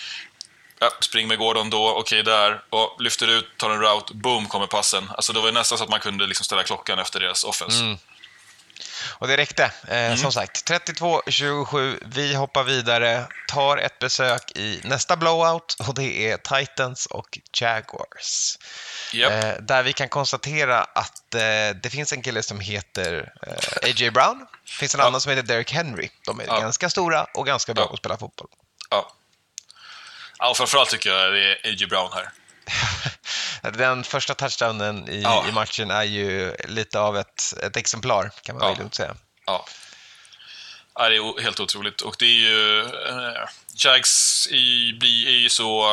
Ja, 0.82 0.90
spring 1.00 1.28
med 1.28 1.38
Gordon 1.38 1.70
då, 1.70 1.94
okej 1.98 2.22
där. 2.22 2.62
Och 2.70 2.96
lyfter 3.02 3.28
ut, 3.28 3.46
tar 3.58 3.70
en 3.70 3.80
route, 3.80 4.14
boom 4.14 4.46
kommer 4.46 4.66
passen. 4.66 5.10
Alltså 5.16 5.32
det 5.32 5.40
var 5.40 5.52
nästan 5.52 5.78
så 5.78 5.84
att 5.84 5.90
man 5.90 6.00
kunde 6.00 6.26
liksom 6.26 6.44
ställa 6.44 6.62
klockan 6.62 6.98
efter 6.98 7.20
deras 7.20 7.44
offense. 7.44 7.80
Mm. 7.80 7.98
Och 9.18 9.28
det 9.28 9.36
räckte. 9.36 9.64
Eh, 9.88 9.96
Mm. 10.10 10.16
Som 10.16 10.32
sagt, 10.32 10.70
32-27. 10.70 12.02
Vi 12.06 12.34
hoppar 12.34 12.64
vidare, 12.64 13.26
tar 13.48 13.76
ett 13.76 13.98
besök 13.98 14.50
i 14.56 14.80
nästa 14.84 15.16
blowout 15.16 15.76
och 15.88 15.94
det 15.94 16.30
är 16.30 16.36
Titans 16.36 17.06
och 17.06 17.38
Jaguars. 17.60 18.58
Japp. 19.12 19.44
Eh, 19.44 19.62
där 19.62 19.82
vi 19.82 19.92
kan 19.92 20.08
konstatera 20.08 20.80
att 20.84 21.34
eh, 21.34 21.40
det 21.82 21.90
finns 21.90 22.12
en 22.12 22.22
kille 22.22 22.42
som 22.42 22.60
heter 22.60 23.32
eh, 23.46 23.52
A.J. 23.88 24.10
Brown. 24.10 24.46
Det 24.64 24.70
finns 24.72 24.94
en 24.94 25.00
Ja. 25.00 25.06
annan 25.06 25.20
som 25.20 25.30
heter 25.30 25.42
Derrick 25.42 25.72
Henry. 25.72 26.08
De 26.26 26.40
är 26.40 26.44
Ja. 26.46 26.60
ganska 26.60 26.90
stora 26.90 27.24
och 27.34 27.46
ganska 27.46 27.74
bra 27.74 27.82
Ja. 27.84 27.88
på 27.88 27.92
att 27.94 27.98
spela 27.98 28.16
fotboll. 28.18 28.48
Ja. 28.90 29.12
Ja, 30.40 30.50
och 30.50 30.56
framförallt 30.56 30.90
tycker 30.90 31.10
jag 31.10 31.32
det 31.32 31.44
är 31.44 31.52
A.J. 31.70 31.86
Brown 31.86 32.10
här. 32.12 32.28
Den 33.72 34.04
första 34.04 34.34
touchdownen 34.34 35.08
i, 35.08 35.22
Ja. 35.22 35.44
i 35.48 35.52
matchen 35.52 35.90
är 35.90 36.02
ju 36.02 36.56
lite 36.68 37.00
av 37.00 37.16
ett, 37.18 37.54
ett 37.62 37.76
exemplar, 37.76 38.30
kan 38.42 38.54
man 38.56 38.64
Ja. 38.64 38.68
väl 38.70 38.78
lugnt 38.78 38.94
säga. 38.94 39.14
Ja. 39.46 39.66
ja. 40.94 41.08
Det 41.08 41.16
är 41.16 41.42
helt 41.42 41.60
otroligt. 41.60 42.00
Och 42.00 42.16
det 42.18 42.24
är 42.24 42.38
ju... 42.50 42.80
Eh, 42.80 43.48
Jags 43.84 44.46
i, 44.50 44.92
blir, 45.00 45.26
är 45.28 45.38
ju 45.38 45.48
så... 45.48 45.84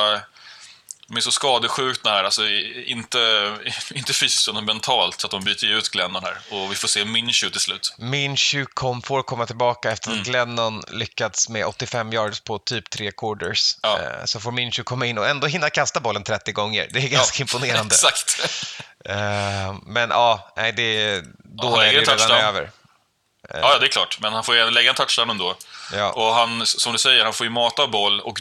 Eh, 1.09 1.13
de 1.13 1.17
är 1.17 1.21
så 1.21 1.31
skadeskjutna 1.31 2.11
här, 2.11 2.23
alltså 2.23 2.47
inte, 2.85 3.51
inte 3.93 4.13
fysiskt 4.13 4.47
utan 4.49 4.65
mentalt, 4.65 5.21
så 5.21 5.27
att 5.27 5.31
de 5.31 5.43
byter 5.43 5.65
ut 5.65 5.89
Glennon 5.89 6.23
här. 6.23 6.37
Och 6.51 6.71
vi 6.71 6.75
får 6.75 6.87
se 6.87 7.05
Minshew 7.05 7.51
till 7.51 7.61
slut. 7.61 7.95
Minshew 7.97 8.69
kom, 8.73 9.01
får 9.01 9.23
komma 9.23 9.45
tillbaka 9.45 9.91
efter 9.91 10.07
Mm. 10.09 10.21
att 10.21 10.27
Glennon 10.27 10.83
lyckats 10.87 11.49
med 11.49 11.65
85 11.65 12.13
yards 12.13 12.39
på 12.39 12.59
typ 12.59 12.89
tre 12.89 13.11
quarters. 13.11 13.75
Ja. 13.81 13.99
Eh, 13.99 14.25
Så 14.25 14.39
får 14.39 14.51
Minshew 14.51 14.83
komma 14.83 15.05
in 15.05 15.17
och 15.17 15.27
ändå 15.27 15.47
hinna 15.47 15.69
kasta 15.69 15.99
bollen 15.99 16.23
30 16.23 16.51
gånger. 16.51 16.87
Det 16.91 16.99
är 16.99 17.07
ganska 17.09 17.41
imponerande. 17.43 17.95
Exakt. 17.95 18.39
Eh, 19.05 19.75
Men 19.85 20.09
ja, 20.09 20.53
nej, 20.57 20.71
det, 20.73 21.21
då 21.43 21.75
är 21.79 21.85
det 21.85 21.91
redan 21.99 22.17
touchdown. 22.17 22.37
över. 22.41 22.71
Ja, 23.53 23.77
det 23.79 23.85
är 23.85 23.89
klart. 23.89 24.17
Men 24.21 24.33
han 24.33 24.43
får 24.43 24.71
lägga 24.71 24.89
en 24.89 24.95
touchdown 24.95 25.29
ändå. 25.29 25.55
Ja. 25.93 26.11
Och 26.11 26.33
han, 26.33 26.65
som 26.65 26.93
du 26.93 26.99
säger, 26.99 27.23
han 27.23 27.33
får 27.33 27.45
ju 27.45 27.49
mata 27.51 27.87
boll 27.87 28.21
och 28.21 28.39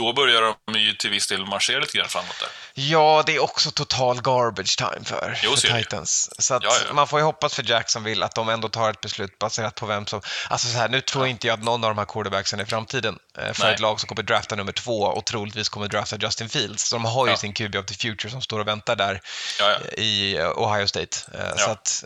då 0.00 0.12
börjar 0.12 0.42
de 0.72 0.78
ju 0.78 0.92
till 0.92 1.10
viss 1.10 1.26
del 1.26 1.46
marschera 1.46 1.80
lite 1.80 1.98
grann 1.98 2.08
framåt 2.08 2.38
där. 2.40 2.48
Ja, 2.74 3.22
det 3.26 3.34
är 3.36 3.42
också 3.42 3.70
total 3.70 4.20
garbage 4.22 4.76
time 4.78 5.04
för, 5.04 5.38
Jo, 5.42 5.56
för. 5.56 5.78
Titans. 5.82 6.30
Så 6.38 6.54
att 6.54 6.62
Ja, 6.64 6.72
ja. 6.88 6.92
man 6.94 7.06
får 7.08 7.18
ju 7.18 7.24
hoppas 7.24 7.54
för 7.54 7.70
Jacksonville 7.70 8.24
att 8.24 8.34
de 8.34 8.48
ändå 8.48 8.68
tar 8.68 8.90
ett 8.90 9.00
beslut 9.00 9.38
baserat 9.38 9.74
på 9.74 9.86
vem 9.86 10.06
som... 10.06 10.20
Alltså 10.48 10.68
så 10.68 10.78
här, 10.78 10.88
nu 10.88 11.00
tror 11.00 11.26
inte 11.26 11.46
jag 11.46 11.54
att 11.54 11.64
någon 11.64 11.84
av 11.84 11.90
de 11.90 11.98
här 11.98 12.04
quarterbacksen 12.04 12.60
i 12.60 12.66
framtiden 12.66 13.18
eh, 13.38 13.52
för 13.52 13.64
Nej. 13.64 13.74
ett 13.74 13.80
lag 13.80 14.00
som 14.00 14.08
kommer 14.08 14.22
drafta 14.22 14.56
nummer 14.56 14.72
två 14.72 15.00
och 15.02 15.26
troligtvis 15.26 15.68
kommer 15.68 15.88
drafta 15.88 16.16
Justin 16.16 16.48
Fields. 16.48 16.88
Så 16.88 16.96
de 16.96 17.04
har 17.04 17.26
ju 17.26 17.32
Ja. 17.32 17.36
sin 17.36 17.52
QB 17.54 17.76
of 17.76 17.86
the 17.86 17.94
future 17.94 18.30
som 18.30 18.42
står 18.42 18.60
och 18.60 18.68
väntar 18.68 18.96
där 18.96 19.20
eh, 19.60 20.04
i 20.04 20.38
Ohio 20.56 20.86
State. 20.86 21.16
Eh, 21.34 21.56
Så 21.56 21.70
att... 21.70 22.04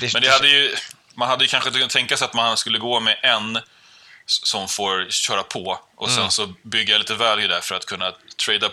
det, 0.00 0.12
Men 0.12 0.22
det 0.22 0.28
hade 0.28 0.48
ju, 0.48 0.76
man 1.14 1.28
hade 1.28 1.44
ju 1.44 1.48
kanske 1.48 1.70
kunnat 1.70 1.90
tänka 1.90 2.16
sig 2.16 2.24
att 2.24 2.34
man 2.34 2.56
skulle 2.56 2.78
gå 2.78 3.00
med 3.00 3.16
en 3.22 3.58
som 4.26 4.68
får 4.68 5.06
köra 5.10 5.42
på 5.42 5.80
och 5.96 6.08
sen 6.08 6.18
Mm. 6.18 6.30
så 6.30 6.46
bygga 6.62 6.98
lite 6.98 7.14
value 7.14 7.46
där 7.48 7.60
för 7.60 7.74
att 7.74 7.86
kunna 7.86 8.12
trada 8.46 8.70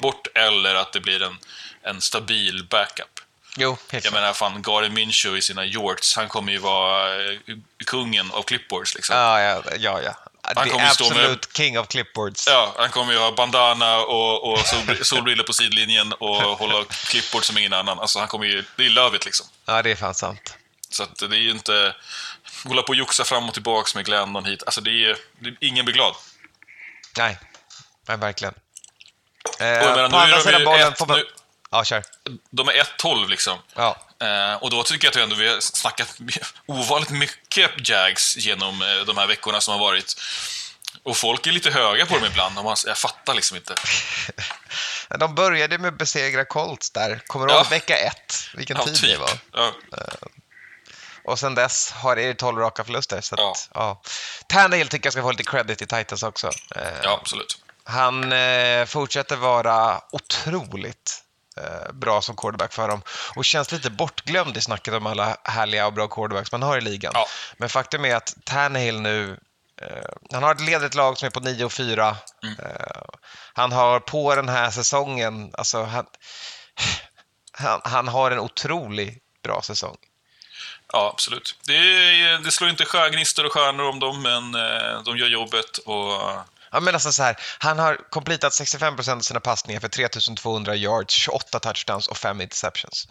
bort 0.00 0.26
eller 0.34 0.74
att 0.74 0.92
det 0.92 1.00
blir 1.00 1.22
en, 1.22 1.38
en 1.82 2.00
stabil 2.00 2.64
backup. 2.70 3.06
Jo, 3.56 3.76
helt 3.90 4.04
Jag 4.04 4.14
menar, 4.14 4.32
fan, 4.32 4.62
Gary 4.62 4.88
Minshew 4.88 5.38
i 5.38 5.42
sina 5.42 5.64
jorts, 5.64 6.16
han 6.16 6.28
kommer 6.28 6.52
ju 6.52 6.58
vara 6.58 7.14
eh, 7.24 7.38
kungen 7.86 8.30
av 8.30 8.42
clipboards 8.42 8.94
liksom. 8.94 9.16
Ja, 9.16 9.40
ja, 9.40 9.62
ja. 9.78 10.00
ja. 10.02 10.14
Han 10.42 10.64
Det 10.64 10.70
kommer 10.70 10.88
stå 10.88 11.14
med- 11.14 11.46
king 11.56 11.78
of 11.78 11.88
clipboards. 11.88 12.46
Ja, 12.46 12.74
han 12.78 12.90
kommer 12.90 13.12
ju 13.12 13.18
ha 13.18 13.32
bandana 13.32 13.98
och, 14.00 14.52
och 14.52 14.58
solbr- 14.58 15.02
solbrillor 15.04 15.44
på 15.44 15.52
sidlinjen 15.52 16.12
och 16.12 16.36
hålla 16.36 16.84
clipboard 16.84 17.44
som 17.44 17.58
ingen 17.58 17.72
annan. 17.72 17.98
Alltså 17.98 18.18
han 18.18 18.28
kommer 18.28 18.46
ju, 18.46 18.64
det 18.76 18.86
är 18.86 18.90
lövet 18.90 19.24
liksom. 19.24 19.46
Ja, 19.66 19.82
det 19.82 19.90
är 19.90 19.96
fan 19.96 20.14
sant. 20.14 20.56
Så 20.90 21.02
att 21.02 21.16
det 21.18 21.26
är 21.26 21.40
ju 21.40 21.50
inte... 21.50 21.94
Hålla 22.64 22.82
på 22.82 22.88
och 22.88 22.94
joxa 22.96 23.24
fram 23.24 23.48
och 23.48 23.54
tillbaks 23.54 23.94
med 23.94 24.04
Glendon 24.04 24.44
hit. 24.44 24.62
Alltså 24.66 24.80
det 24.80 24.90
är, 24.90 25.16
det, 25.40 25.54
ingen 25.60 25.84
blir 25.84 25.94
glad. 25.94 26.14
Nej, 27.16 27.38
Nej 28.08 28.16
verkligen. 28.16 28.54
Menar, 29.58 29.98
Eh, 29.98 30.02
nu 30.02 30.08
på 30.10 30.16
andra 30.16 30.40
sidan 30.40 30.64
bollen 30.64 30.94
får 30.98 31.06
man... 31.06 31.18
nu- 31.18 31.26
Ja, 31.72 31.84
kör. 31.84 32.04
De 32.50 32.68
är 32.68 32.72
1-12 32.72 33.28
liksom. 33.28 33.58
Ja. 33.74 33.96
Eh, 34.22 34.54
och 34.54 34.70
då 34.70 34.82
tycker 34.82 35.06
jag 35.06 35.10
att 35.10 35.16
vi 35.16 35.22
ändå 35.22 35.34
vi 35.36 35.48
har 35.48 35.60
snackat 35.60 36.16
ovanligt 36.66 37.10
mycket 37.10 37.88
Jags 37.88 38.36
genom 38.36 38.82
eh, 38.82 38.94
de 39.06 39.16
här 39.18 39.26
veckorna 39.26 39.60
som 39.60 39.72
har 39.72 39.78
varit. 39.80 40.20
Och 41.02 41.16
folk 41.16 41.46
är 41.46 41.52
lite 41.52 41.70
höga 41.70 42.06
på 42.06 42.14
dem 42.18 42.24
ibland. 42.26 42.58
Och 42.58 42.64
man, 42.64 42.76
jag 42.86 42.98
fattar 42.98 43.34
liksom 43.34 43.56
inte. 43.56 43.74
De 45.18 45.34
började 45.34 45.78
med 45.78 45.88
att 45.88 45.98
besegra 45.98 46.44
Colts 46.44 46.90
där. 46.90 47.20
Kommer 47.26 47.46
du 47.46 47.52
Ja. 47.52 47.58
ihåg 47.60 47.70
vecka 47.70 47.96
ett? 47.96 48.34
Vilken 48.54 48.76
Ja, 48.76 48.84
tid 48.84 48.94
typ. 48.94 49.10
det 49.10 49.16
var. 49.16 49.30
Ja, 49.52 49.72
Och 51.30 51.38
sen 51.38 51.54
dess 51.54 51.90
har 51.92 52.16
det 52.16 52.34
12 52.34 52.58
raka 52.58 52.84
förluster. 52.84 53.20
Så 53.20 53.34
Ja. 53.38 53.50
att, 53.50 53.68
ja. 53.74 54.02
Tannehill 54.46 54.88
tycker 54.88 55.06
jag 55.06 55.12
ska 55.12 55.22
få 55.22 55.30
lite 55.30 55.50
credit 55.50 55.82
i 55.82 55.86
Titans 55.86 56.22
också. 56.22 56.50
Eh, 56.76 56.82
ja, 57.02 57.18
absolut. 57.20 57.58
Han 57.84 58.32
eh, 58.32 58.84
fortsätter 58.86 59.36
vara 59.36 60.00
otroligt 60.12 61.22
eh, 61.56 61.92
bra 61.92 62.22
som 62.22 62.36
quarterback 62.36 62.72
för 62.72 62.88
dem 62.88 63.02
och 63.36 63.44
känns 63.44 63.72
lite 63.72 63.90
bortglömd 63.90 64.56
i 64.56 64.60
snacket 64.60 64.94
om 64.94 65.06
alla 65.06 65.36
härliga 65.44 65.86
och 65.86 65.92
bra 65.92 66.08
quarterbacks 66.08 66.52
man 66.52 66.62
har 66.62 66.78
i 66.78 66.80
ligan. 66.80 67.12
Ja. 67.14 67.26
Men 67.56 67.68
faktum 67.68 68.04
är 68.04 68.16
att 68.16 68.34
Tannehill 68.44 69.00
nu, 69.00 69.38
han 70.32 70.42
har 70.42 70.54
ett 70.54 70.60
ledigt 70.60 70.94
lag 70.94 71.18
som 71.18 71.26
är 71.26 71.30
på 71.30 71.40
9 71.40 71.64
och 71.64 71.72
4. 71.72 72.16
Mm. 72.42 72.56
Han 73.54 73.72
har 73.72 74.00
på 74.00 74.34
den 74.34 74.48
här 74.48 74.70
säsongen, 74.70 75.50
alltså 75.58 75.82
han, 75.82 76.06
han, 77.52 77.80
han 77.84 78.08
har 78.08 78.30
en 78.30 78.38
otroligt 78.38 79.22
bra 79.42 79.62
säsong. 79.62 79.96
Ja, 80.92 81.10
absolut. 81.14 81.56
Det, 81.66 81.78
det 82.38 82.50
slår 82.50 82.70
inte 82.70 82.84
stjärgnistor 82.84 83.46
och 83.46 83.52
stjärnor 83.52 83.84
om 83.88 83.98
dem, 84.00 84.22
men 84.22 84.54
eh, 84.54 85.02
de 85.04 85.16
gör 85.18 85.28
jobbet 85.28 85.78
och... 85.78 86.12
Ja, 86.72 86.80
men 86.80 86.94
alltså 86.94 87.12
så 87.12 87.22
här, 87.22 87.36
han 87.58 87.78
har 87.78 88.10
completat 88.10 88.52
65% 88.52 89.16
av 89.16 89.20
sina 89.20 89.40
passningar 89.40 89.80
för 89.80 89.88
3200 89.88 90.74
yards, 90.76 91.14
28 91.14 91.58
touchdowns 91.60 92.08
och 92.08 92.16
5 92.16 92.40
interceptions. 92.40 93.08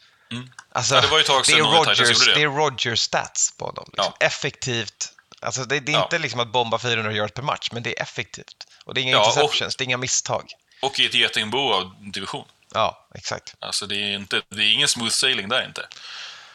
Alltså, 0.71 0.93
Mm. 0.95 1.01
Ja, 1.01 1.01
det 1.01 1.07
var 1.11 1.17
ju 1.17 1.21
ett 1.21 1.27
tag 1.27 1.45
sedan 1.45 1.59
Rodgers, 1.59 2.25
det. 2.25 2.33
det 2.35 2.41
är 2.41 2.47
Rodgers 2.47 2.99
stats 2.99 3.53
på 3.57 3.71
dem. 3.71 3.85
Liksom. 3.93 4.13
Ja. 4.19 4.25
Effektivt. 4.25 5.13
Alltså, 5.41 5.63
det, 5.63 5.79
det 5.79 5.91
är 5.91 5.93
Ja. 5.93 6.03
inte 6.03 6.17
liksom 6.19 6.39
att 6.39 6.47
bomba 6.47 6.79
400 6.79 7.11
yards 7.13 7.33
per 7.33 7.41
match, 7.43 7.69
men 7.71 7.83
det 7.83 7.99
är 7.99 8.03
effektivt. 8.03 8.67
Och 8.85 8.93
det 8.93 9.01
är 9.01 9.03
inga 9.03 9.11
Ja, 9.11 9.19
och- 9.19 9.27
interceptions, 9.27 9.75
det 9.75 9.81
är 9.83 9.85
inga 9.85 9.97
misstag. 9.97 10.51
Och 10.81 10.99
i 10.99 11.05
ett 11.05 11.13
getingbo 11.13 11.73
av 11.73 11.95
division. 12.11 12.45
Ja, 12.73 13.07
exakt. 13.15 13.55
Alltså 13.59 13.85
det 13.87 13.95
är, 13.95 14.15
inte, 14.15 14.41
det 14.49 14.61
är 14.63 14.73
ingen 14.73 14.87
smooth 14.87 15.11
sailing 15.11 15.49
där 15.49 15.65
inte. 15.65 15.87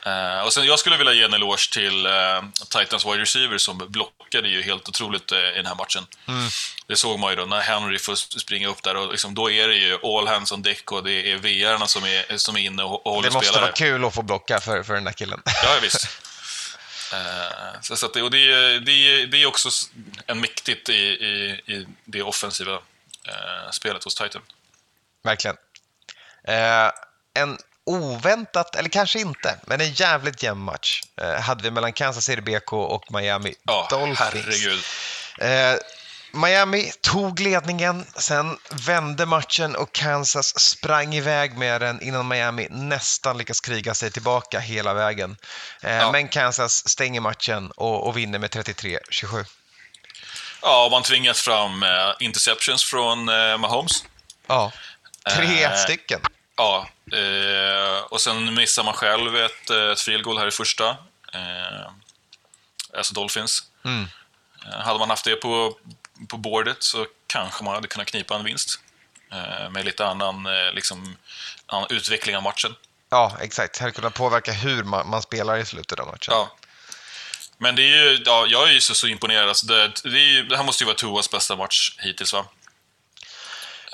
Eh, 0.06 0.40
och 0.44 0.52
sen, 0.52 0.64
jag 0.66 0.78
skulle 0.78 0.96
vilja 0.96 1.12
ge 1.12 1.22
en 1.22 1.34
eloge 1.34 1.72
till 1.72 2.06
eh, 2.06 2.42
Titans 2.70 3.06
wide 3.06 3.18
receiver 3.18 3.58
som 3.58 3.78
blockade 3.78 4.48
ju 4.48 4.62
helt 4.62 4.88
otroligt 4.88 5.32
eh, 5.32 5.38
i 5.38 5.52
den 5.56 5.66
här 5.66 5.74
matchen. 5.74 6.06
Mm. 6.28 6.48
Det 6.86 6.96
såg 6.96 7.18
man 7.18 7.30
ju 7.30 7.36
då 7.36 7.44
när 7.44 7.60
Henry 7.60 7.98
får 7.98 8.14
springa 8.14 8.68
upp 8.68 8.82
där 8.82 8.96
och 8.96 9.10
liksom, 9.10 9.34
då 9.34 9.50
är 9.50 9.68
det 9.68 9.74
ju 9.74 9.98
all 10.02 10.28
hands 10.28 10.52
on 10.52 10.62
deck 10.62 10.92
och 10.92 11.04
det 11.04 11.12
är 11.32 11.36
VR 11.36 11.86
som 11.86 12.04
är, 12.04 12.36
som 12.36 12.56
är 12.56 12.60
inne 12.60 12.82
och, 12.82 13.06
och 13.06 13.12
håller 13.14 13.28
Det 13.28 13.34
måste 13.34 13.48
spelare. 13.48 13.62
vara 13.66 13.72
kul 13.76 14.04
att 14.04 14.14
få 14.14 14.22
blocka 14.22 14.60
för, 14.60 14.82
för 14.82 14.94
den 14.94 15.04
där 15.04 15.12
killen. 15.12 15.42
Ja, 15.62 15.78
visst. 15.82 16.08
Så, 17.80 17.96
så 17.96 18.06
att 18.06 18.14
det, 18.14 18.22
och 18.22 18.30
det, 18.30 18.52
är- 18.52 18.80
det, 18.80 19.26
det 19.26 19.42
är 19.42 19.46
också 19.46 19.68
en 20.26 20.40
mäktigt 20.40 20.88
i, 20.88 20.92
i, 20.94 21.60
i 21.74 21.86
det 22.04 22.22
offensiva 22.22 22.78
spelet 23.70 24.04
hos 24.04 24.14
Titan. 24.14 24.42
Verkligen. 25.24 25.56
En 27.34 27.58
oväntat, 27.86 28.76
eller 28.76 28.88
kanske 28.88 29.20
inte, 29.20 29.58
men 29.66 29.80
en 29.80 29.92
jävligt 29.92 30.42
jämn 30.42 30.60
match 30.60 31.02
eh, 31.20 31.40
hade 31.40 31.62
vi 31.62 31.70
mellan 31.70 31.92
Kansas 31.92 32.24
City 32.24 32.40
BK 32.40 32.72
och 32.72 33.12
Miami 33.12 33.54
Ja, 33.64 33.86
Dolphins. 33.90 34.18
herregud. 34.20 34.80
Eh, 35.38 35.80
Miami 36.32 36.92
tog 37.00 37.40
ledningen, 37.40 38.06
sen 38.16 38.58
vände 38.70 39.26
matchen 39.26 39.76
och 39.76 39.92
Kansas 39.92 40.60
sprang 40.60 41.14
iväg 41.14 41.56
med 41.58 41.80
den 41.80 42.02
innan 42.02 42.28
Miami 42.28 42.66
nästan 42.70 43.38
lyckas 43.38 43.60
kriga 43.60 43.94
sig 43.94 44.10
tillbaka 44.10 44.58
hela 44.60 44.94
vägen. 44.94 45.36
Eh, 45.82 45.94
Ja. 45.96 46.12
Men 46.12 46.28
Kansas 46.28 46.88
stänger 46.88 47.20
matchen 47.20 47.70
och, 47.70 48.06
och 48.06 48.16
vinner 48.16 48.38
med 48.38 48.50
33-27. 48.50 49.44
Ja, 50.62 50.88
man 50.90 51.02
tvingat 51.02 51.36
fram 51.38 51.82
eh, 51.82 51.88
interceptions 52.20 52.84
från 52.84 53.28
eh, 53.28 53.58
Mahomes. 53.58 54.04
Ja, 54.46 54.72
tre 55.30 55.64
Eh, 55.64 55.76
stycken. 55.76 56.20
Ja, 56.56 56.88
eh, 57.14 58.02
och 58.02 58.20
sen 58.20 58.54
missar 58.54 58.84
man 58.84 58.94
själv 58.94 59.36
ett, 59.36 59.70
eh, 59.70 59.90
ett 59.90 60.00
field 60.00 60.26
här 60.26 60.46
i 60.46 60.50
första. 60.50 60.88
Eh, 61.32 61.90
alltså 62.96 63.14
Dolphins. 63.14 63.62
Mm. 63.84 64.06
Eh, 64.66 64.80
hade 64.80 64.98
man 64.98 65.10
haft 65.10 65.24
det 65.24 65.36
på, 65.36 65.78
på 66.28 66.36
bordet 66.36 66.82
så 66.82 67.06
kanske 67.26 67.64
man 67.64 67.74
hade 67.74 67.88
kunnat 67.88 68.06
knipa 68.06 68.34
en 68.34 68.44
vinst. 68.44 68.80
Eh, 69.32 69.70
med 69.70 69.84
lite 69.84 70.06
annan, 70.06 70.46
eh, 70.46 70.72
liksom, 70.72 71.16
annan 71.66 71.86
utveckling 71.90 72.36
av 72.36 72.42
matchen. 72.42 72.74
Ja, 73.10 73.36
exakt. 73.40 73.78
Hade 73.78 73.92
kunnat 73.92 74.14
påverka 74.14 74.52
hur 74.52 74.84
man, 74.84 75.08
man 75.08 75.22
spelar 75.22 75.56
i 75.56 75.64
slutet 75.64 76.00
av 76.00 76.06
matchen. 76.06 76.34
Ja. 76.34 76.56
Men 77.58 77.76
det 77.76 77.82
är 77.82 77.86
ju, 77.86 78.22
ja, 78.24 78.46
jag 78.48 78.68
är 78.68 78.72
ju 78.72 78.80
så, 78.80 78.94
så 78.94 79.06
imponerad. 79.06 79.48
Alltså 79.48 79.66
det, 79.66 79.92
det, 80.02 80.18
ju, 80.18 80.42
det 80.42 80.56
här 80.56 80.64
måste 80.64 80.84
ju 80.84 80.86
vara 80.86 80.96
Tuas 80.96 81.30
bästa 81.30 81.56
match 81.56 81.96
hittills 81.98 82.32
va? 82.32 82.46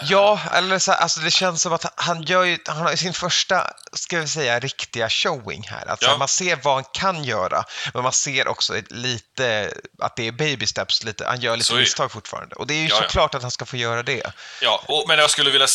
Ja, 0.03 0.41
eller 0.53 0.79
så 0.79 0.93
alltså 0.93 1.21
det 1.21 1.31
känns 1.31 1.63
som 1.63 1.73
att 1.73 1.93
han 1.97 2.23
gör 2.23 2.45
ju, 2.45 2.59
han 2.67 2.77
har 2.77 2.91
ju 2.91 2.97
sin 2.97 3.15
första, 3.15 3.67
ska 3.93 4.21
vi 4.21 4.29
säga, 4.29 4.61
riktiga 4.61 5.09
showing 5.11 5.63
här. 5.69 5.87
Alltså 5.91 6.07
Ja. 6.07 6.17
Man 6.19 6.29
ser 6.29 6.57
vad 6.63 6.75
han 6.75 6.85
kan 6.93 7.25
göra, 7.25 7.65
men 7.95 8.03
man 8.03 8.13
ser 8.13 8.49
också 8.49 8.75
lite 8.89 9.73
att 10.03 10.17
det 10.17 10.27
är 10.29 10.33
baby 10.33 10.67
steps, 10.67 11.03
lite, 11.03 11.27
han 11.27 11.41
gör 11.41 11.57
lite 11.57 11.75
misstag 11.75 12.13
fortfarande. 12.13 12.55
Och 12.57 12.67
det 12.67 12.75
är 12.75 12.79
ju 12.79 12.89
Ja, 12.89 12.97
ja. 12.97 13.03
såklart 13.03 13.35
att 13.35 13.43
han 13.43 13.51
ska 13.51 13.65
få 13.67 13.77
göra 13.77 14.03
det. 14.03 14.33
Ja, 14.63 14.85
och, 14.89 15.05
men 15.09 15.19
jag 15.19 15.31
skulle 15.31 15.51
vilja 15.51 15.67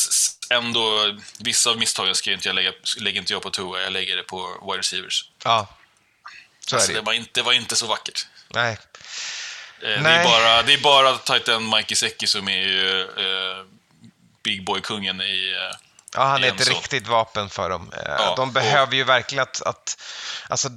ändå... 0.49 1.15
Vissa 1.39 1.69
av 1.69 1.77
misstagen 1.77 2.15
ska 2.15 2.31
inte 2.31 2.49
jag 2.49 2.55
lägga, 2.55 2.71
lägger 2.99 3.19
inte 3.19 3.33
jag 3.33 3.41
på 3.41 3.49
Tua, 3.49 3.81
jag 3.81 3.93
lägger 3.93 4.15
det 4.15 4.23
på 4.23 4.47
wide 4.67 4.79
receivers. 4.79 5.29
Ja, 5.43 5.67
så 6.67 6.75
Alltså, 6.75 6.91
är 6.91 6.93
det 6.93 6.99
det, 7.01 7.05
var 7.05 7.13
inte, 7.13 7.29
det 7.33 7.41
var 7.41 7.53
inte 7.53 7.75
så 7.75 7.85
vackert. 7.87 8.27
Nej. 8.49 8.77
Eh, 9.81 10.03
Det 10.03 10.09
är, 10.09 10.23
bara, 10.23 10.63
det 10.63 10.73
är 10.73 10.77
bara 10.81 11.17
Titan 11.17 11.69
Mike 11.69 11.87
Gesicki 11.89 12.27
som 12.27 12.47
är 12.49 12.61
ju, 12.67 13.01
eh, 13.01 13.65
Big 14.45 14.65
Boy-kungen 14.65 15.21
i... 15.21 15.53
Eh, 15.71 15.77
Ja, 16.17 16.23
han 16.23 16.43
är 16.43 16.47
ett 16.47 16.67
riktigt 16.69 17.07
vapen 17.07 17.49
för 17.49 17.69
dem. 17.69 17.91
Eh, 17.93 17.99
Ja, 18.05 18.33
de 18.35 18.47
och- 18.49 18.53
behöver 18.53 18.95
ju 18.95 19.03
verkligen 19.03 19.43
att, 19.43 19.61
att 19.61 20.01
alltså, 20.49 20.69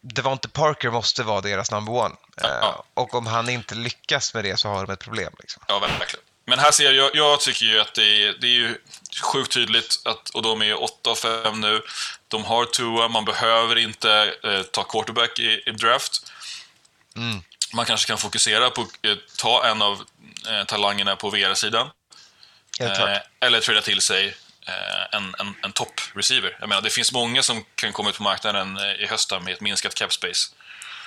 Devonte 0.00 0.48
Parker 0.48 0.90
måste 0.90 1.22
vara 1.22 1.40
deras 1.40 1.70
number 1.70 1.92
one. 1.92 2.14
Eh, 2.42 2.48
Ja. 2.60 2.84
Och 2.94 3.14
om 3.14 3.26
han 3.26 3.48
inte 3.48 3.74
lyckas 3.74 4.34
med 4.34 4.44
det 4.44 4.56
så 4.56 4.68
har 4.68 4.86
de 4.86 4.92
ett 4.92 4.98
problem. 5.00 5.32
Liksom. 5.38 5.62
ja, 5.68 5.78
verkligen. 5.78 6.24
Men 6.48 6.58
här 6.58 6.70
ser 6.70 6.92
jag, 6.92 7.10
jag 7.16 7.40
tycker 7.40 7.66
ju 7.66 7.80
att 7.80 7.94
det 7.94 8.22
är, 8.26 8.32
det 8.40 8.46
är 8.46 8.50
ju 8.54 8.78
sjukt 9.22 9.52
tydligt, 9.52 9.94
att, 10.04 10.28
och 10.28 10.42
de 10.42 10.62
är 10.62 10.82
8 10.82 11.10
och 11.10 11.18
5 11.18 11.60
nu. 11.60 11.82
De 12.28 12.44
har 12.44 12.64
Tua, 12.64 13.08
man 13.08 13.24
behöver 13.24 13.76
inte 13.78 14.34
eh, 14.44 14.62
ta 14.62 14.84
quarterback 14.84 15.38
i, 15.38 15.62
i 15.66 15.70
draft. 15.70 16.32
Mm. 17.16 17.42
Man 17.74 17.84
kanske 17.84 18.06
kan 18.06 18.18
fokusera 18.18 18.70
på 18.70 18.80
att 18.82 18.88
eh, 19.06 19.16
ta 19.38 19.66
en 19.66 19.82
av 19.82 20.02
eh, 20.48 20.64
talangerna 20.64 21.16
på 21.16 21.30
VR-sidan. 21.30 21.90
Eh, 22.80 23.18
eller 23.40 23.60
trada 23.60 23.80
till 23.82 24.00
sig 24.00 24.36
eh, 24.66 25.16
en, 25.16 25.34
en, 25.38 25.54
en 25.62 25.72
topp-receiver. 25.72 26.56
Jag 26.60 26.68
menar, 26.68 26.82
det 26.82 26.90
finns 26.90 27.12
många 27.12 27.42
som 27.42 27.64
kan 27.74 27.92
komma 27.92 28.10
ut 28.10 28.16
på 28.16 28.22
marknaden 28.22 28.76
eh, 28.76 28.92
i 28.92 29.06
hösten 29.06 29.44
med 29.44 29.52
ett 29.52 29.60
minskat 29.60 29.94
cap 29.94 30.12
space. 30.12 30.48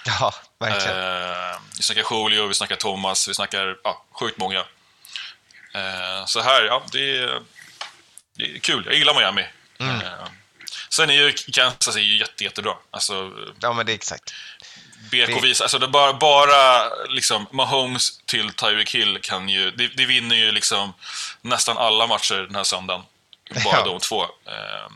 Ja, 0.06 0.34
verkligen. 0.60 0.98
Eh, 0.98 1.60
vi 1.78 1.84
snackar 1.84 2.06
Julio, 2.12 2.48
vi 2.48 2.54
snackar 2.54 2.76
Thomas, 2.76 3.28
vi 3.28 3.34
snackar 3.34 3.78
ja, 3.84 4.06
sjukt 4.12 4.38
många. 4.38 4.60
Eh, 5.74 6.26
så 6.26 6.42
här, 6.42 6.66
ja, 6.66 6.84
det 6.92 7.18
är, 7.18 7.42
det 8.38 8.44
är 8.44 8.60
kul. 8.60 8.84
Jag 8.86 8.96
gillar 8.96 9.14
Miami. 9.14 9.46
Mm. 9.80 10.02
Sen 10.90 11.10
är 11.10 11.14
ju 11.14 11.32
Kansas 11.32 11.96
är 11.96 12.00
ju 12.00 12.18
jätte, 12.18 12.44
jättebra. 12.44 12.74
Alltså, 12.92 13.32
Ja, 13.62 13.74
men 13.74 13.86
det 13.86 13.92
är 13.92 13.96
exakt. 13.96 14.34
BK 15.12 15.44
visar, 15.44 15.66
alltså 15.66 15.80
det 15.80 15.88
bara, 15.88 16.14
bara 16.14 16.90
liksom 17.10 17.48
Mahomes 17.52 18.20
till 18.26 18.54
Tyreek 18.54 18.96
Hill 18.96 19.18
kan 19.22 19.50
ju, 19.50 19.72
det, 19.72 19.88
det 19.88 20.06
vinner 20.06 20.36
ju 20.36 20.52
liksom 20.52 20.94
nästan 21.42 21.78
alla 21.78 22.08
matcher 22.08 22.36
den 22.36 22.56
här 22.56 22.64
söndagen. 22.64 23.02
Bara 23.66 23.78
Ja. 23.78 23.84
de 23.86 24.00
två. 24.00 24.24
Eh, 24.24 24.92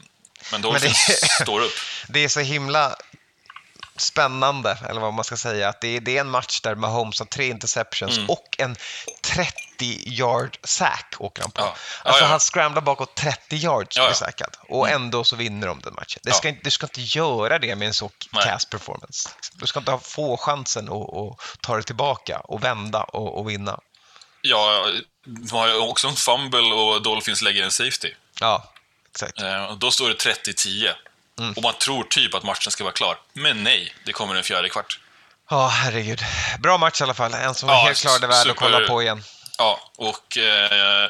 Men 0.51 0.61
Dolphins 0.61 1.07
det- 1.07 1.27
står 1.43 1.61
upp. 1.61 1.73
Det 2.07 2.23
är 2.23 2.27
så 2.29 2.39
himla 2.39 2.95
spännande, 3.97 4.77
eller 4.89 5.01
vad 5.01 5.13
man 5.13 5.23
ska 5.23 5.37
säga, 5.37 5.69
att 5.69 5.81
det 5.81 5.87
är, 5.95 6.01
det 6.01 6.17
är 6.17 6.21
en 6.21 6.29
match 6.29 6.61
där 6.61 6.75
Mahomes 6.75 7.19
har 7.19 7.25
tre 7.25 7.47
interceptions 7.49 8.17
Mm. 8.17 8.29
och 8.29 8.55
en 8.57 8.75
30 9.21 9.53
yard 10.05 10.57
sack 10.63 11.15
åker 11.19 11.41
han 11.41 11.51
på. 11.51 11.61
Ja. 11.61 11.75
Ja, 12.03 12.09
Alltså 12.09 12.23
ja. 12.23 12.29
han 12.29 12.39
scramblar 12.39 12.81
bakåt 12.81 13.15
30 13.15 13.55
yards 13.55 13.97
Ja, 13.97 14.03
och 14.03 14.09
ja. 14.09 14.13
sackad. 14.13 14.55
Och 14.69 14.89
ändå 14.89 15.23
så 15.23 15.35
vinner 15.35 15.67
de 15.67 15.79
den 15.81 15.93
matchen. 15.93 16.19
Det 16.23 16.31
ska, 16.31 16.47
inte, 16.49 16.61
du 16.63 16.71
ska 16.71 16.85
inte 16.85 17.01
göra 17.01 17.59
det 17.59 17.75
med 17.75 17.87
en 17.87 17.93
så 17.93 18.11
cast 18.43 18.69
performance. 18.69 19.29
Du 19.53 19.67
ska 19.67 19.79
inte 19.79 19.91
ha- 19.91 19.99
få 19.99 20.37
chansen 20.37 20.89
att, 20.89 21.61
ta 21.61 21.75
det 21.75 21.83
tillbaka 21.83 22.39
och 22.39 22.63
vända 22.63 23.03
och, 23.03 23.39
och 23.39 23.49
vinna. 23.49 23.79
Ja, 24.41 24.87
de 25.25 25.51
har 25.57 25.67
ju 25.67 25.77
också 25.77 26.07
en 26.07 26.15
fumble 26.15 26.59
och 26.73 27.01
Dolphins 27.01 27.41
lägger 27.41 27.63
en 27.63 27.71
safety. 27.71 28.13
Ja, 28.39 28.71
exakt. 29.11 29.41
Eh, 29.41 29.73
Då 29.75 29.91
står 29.91 30.09
det 30.09 30.15
30-10. 30.15 30.89
Mm. 31.39 31.53
Och 31.53 31.63
man 31.63 31.73
tror 31.73 32.03
typ 32.03 32.33
att 32.35 32.43
matchen 32.43 32.71
ska 32.71 32.83
vara 32.83 32.93
klar. 32.93 33.17
Men 33.33 33.63
nej, 33.63 33.93
det 34.05 34.13
kommer 34.13 34.35
en 34.35 34.43
fjärde 34.43 34.69
kvart. 34.69 34.99
Ja, 35.49 35.67
herregud. 35.67 36.21
Bra 36.59 36.77
match 36.77 37.01
i 37.01 37.03
alla 37.03 37.13
fall. 37.13 37.33
En 37.33 37.55
som 37.55 37.69
Ja, 37.69 37.81
är 37.81 37.85
helt 37.85 38.01
klart 38.01 38.23
är 38.23 38.27
värd 38.27 38.47
att 38.49 38.55
kolla 38.55 38.79
på 38.87 39.01
igen. 39.01 39.23
Ja, 39.57 39.91
och... 39.95 40.37
Eh, 40.37 41.09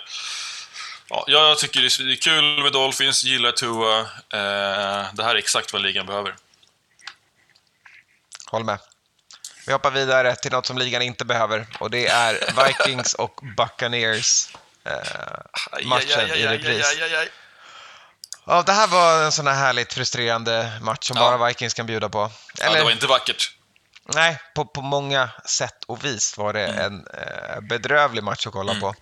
ja, 1.10 1.24
jag 1.28 1.58
tycker 1.58 1.80
det 1.82 1.86
är- 2.14 2.16
kul 2.22 2.64
med 2.64 2.72
Dolphins, 2.72 3.24
gillar 3.24 3.52
Tua. 3.52 4.00
Eh, 4.00 5.14
det 5.14 5.24
här 5.24 5.30
är 5.30 5.36
exakt 5.36 5.74
vad 5.74 5.82
ligan 5.82 6.06
behöver. 6.06 6.36
Håll 8.46 8.64
med. 8.64 8.80
Vi 9.68 9.74
hoppar 9.74 9.92
vidare 9.92 10.36
till 10.36 10.52
något 10.52 10.66
som 10.66 10.78
ligan 10.78 11.02
inte 11.02 11.26
behöver 11.26 11.68
och 11.80 11.92
det 11.92 12.08
är 12.08 12.66
Vikings 12.68 13.14
och 13.24 13.40
Buccaneers 13.58 14.48
eh, 14.86 15.86
matchen 15.86 16.30
i 16.32 16.48
repris. 16.48 16.98
Ja, 18.46 18.62
det 18.62 18.72
här 18.72 18.88
var 18.88 19.24
en 19.24 19.32
sån 19.32 19.48
här 19.48 19.56
härligt 19.56 19.94
frustrerande 19.94 20.80
match 20.82 21.08
som 21.08 21.18
Ja. 21.18 21.38
bara 21.38 21.48
Vikings 21.48 21.74
kan 21.74 21.86
bjuda 21.86 22.10
på. 22.10 22.32
Ja, 22.58 22.66
Eller, 22.66 22.78
det 22.78 22.84
var 22.84 22.92
inte 22.92 23.08
vackert. 23.08 23.52
Nej, 24.06 24.40
på, 24.56 24.66
på 24.66 24.82
många 24.82 25.30
sätt 25.46 25.84
och 25.88 26.06
vis 26.06 26.38
var 26.38 26.54
det 26.54 26.66
en 26.68 27.08
eh, 27.08 27.60
bedrövlig 27.62 28.24
match 28.24 28.48
att 28.48 28.54
kolla 28.54 28.76
på. 28.76 28.96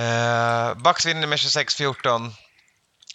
Eh, 0.00 0.74
Bucks 0.74 1.06
vinner 1.06 1.26
med 1.26 1.36
26-14. 1.38 2.32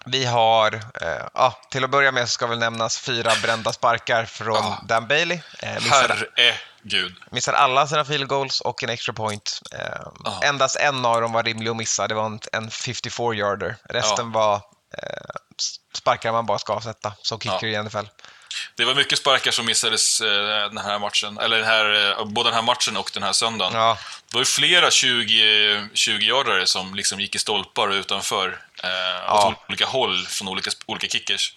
Vi 0.05 0.25
har, 0.25 0.73
eh, 0.73 1.27
ja, 1.33 1.61
till 1.71 1.83
att 1.83 1.89
börja 1.89 2.11
med 2.11 2.29
så 2.29 2.31
ska 2.33 2.47
väl 2.47 2.59
nämnas 2.59 2.99
fyra 2.99 3.31
brända 3.41 3.73
sparkar 3.73 4.25
från 4.25 4.55
Ja. 4.55 4.81
Dan 4.87 5.07
Bailey. 5.07 5.39
Eh, 5.59 5.81
Herregud. 5.81 7.15
missade 7.31 7.57
alla 7.57 7.87
sina 7.87 8.05
field 8.05 8.27
goals 8.27 8.61
och 8.61 8.83
en 8.83 8.89
extra 8.89 9.13
point. 9.13 9.59
Eh, 9.71 9.79
Ja. 10.23 10.39
Endast 10.43 10.75
en 10.75 11.05
av 11.05 11.21
dem 11.21 11.31
var 11.31 11.43
rimlig 11.43 11.69
att 11.69 11.75
missa, 11.77 12.07
det 12.07 12.15
var 12.15 12.25
en, 12.25 12.39
en 12.51 12.69
54-yarder. 12.69 13.75
Resten 13.83 14.31
var 14.31 14.55
eh, 14.55 15.35
sparkar 15.97 16.31
man 16.31 16.45
bara 16.45 16.59
ska 16.59 16.73
avsätta, 16.73 17.13
som 17.21 17.39
kicker 17.39 17.67
i 17.67 17.83
NFL. 17.83 18.05
Det 18.75 18.85
var 18.85 18.95
mycket 18.95 19.17
sparkar 19.19 19.51
som 19.51 19.65
missades 19.65 20.21
eh, 20.21 20.27
den 20.69 20.77
här 20.77 20.99
matchen. 20.99 21.37
Eller 21.37 21.57
den 21.57 21.65
här, 21.65 22.11
eh, 22.19 22.25
både 22.25 22.49
den 22.49 22.55
här 22.55 22.61
matchen 22.61 22.97
och 22.97 23.11
den 23.13 23.23
här 23.23 23.33
söndagen. 23.33 23.73
Ja, 23.73 23.97
Det 24.27 24.33
var 24.35 24.41
ju 24.41 24.45
flera 24.45 24.91
20 24.91 25.77
20-yardare 25.93 26.65
som 26.65 26.95
liksom 26.95 27.19
gick 27.19 27.35
i 27.35 27.39
stolpar 27.39 27.93
utanför. 27.93 28.59
Eh, 28.83 28.89
Ja. 29.27 29.47
Åt 29.47 29.69
olika 29.69 29.85
håll 29.85 30.25
från 30.27 30.47
olika, 30.47 30.71
olika 30.85 31.07
kickers. 31.07 31.53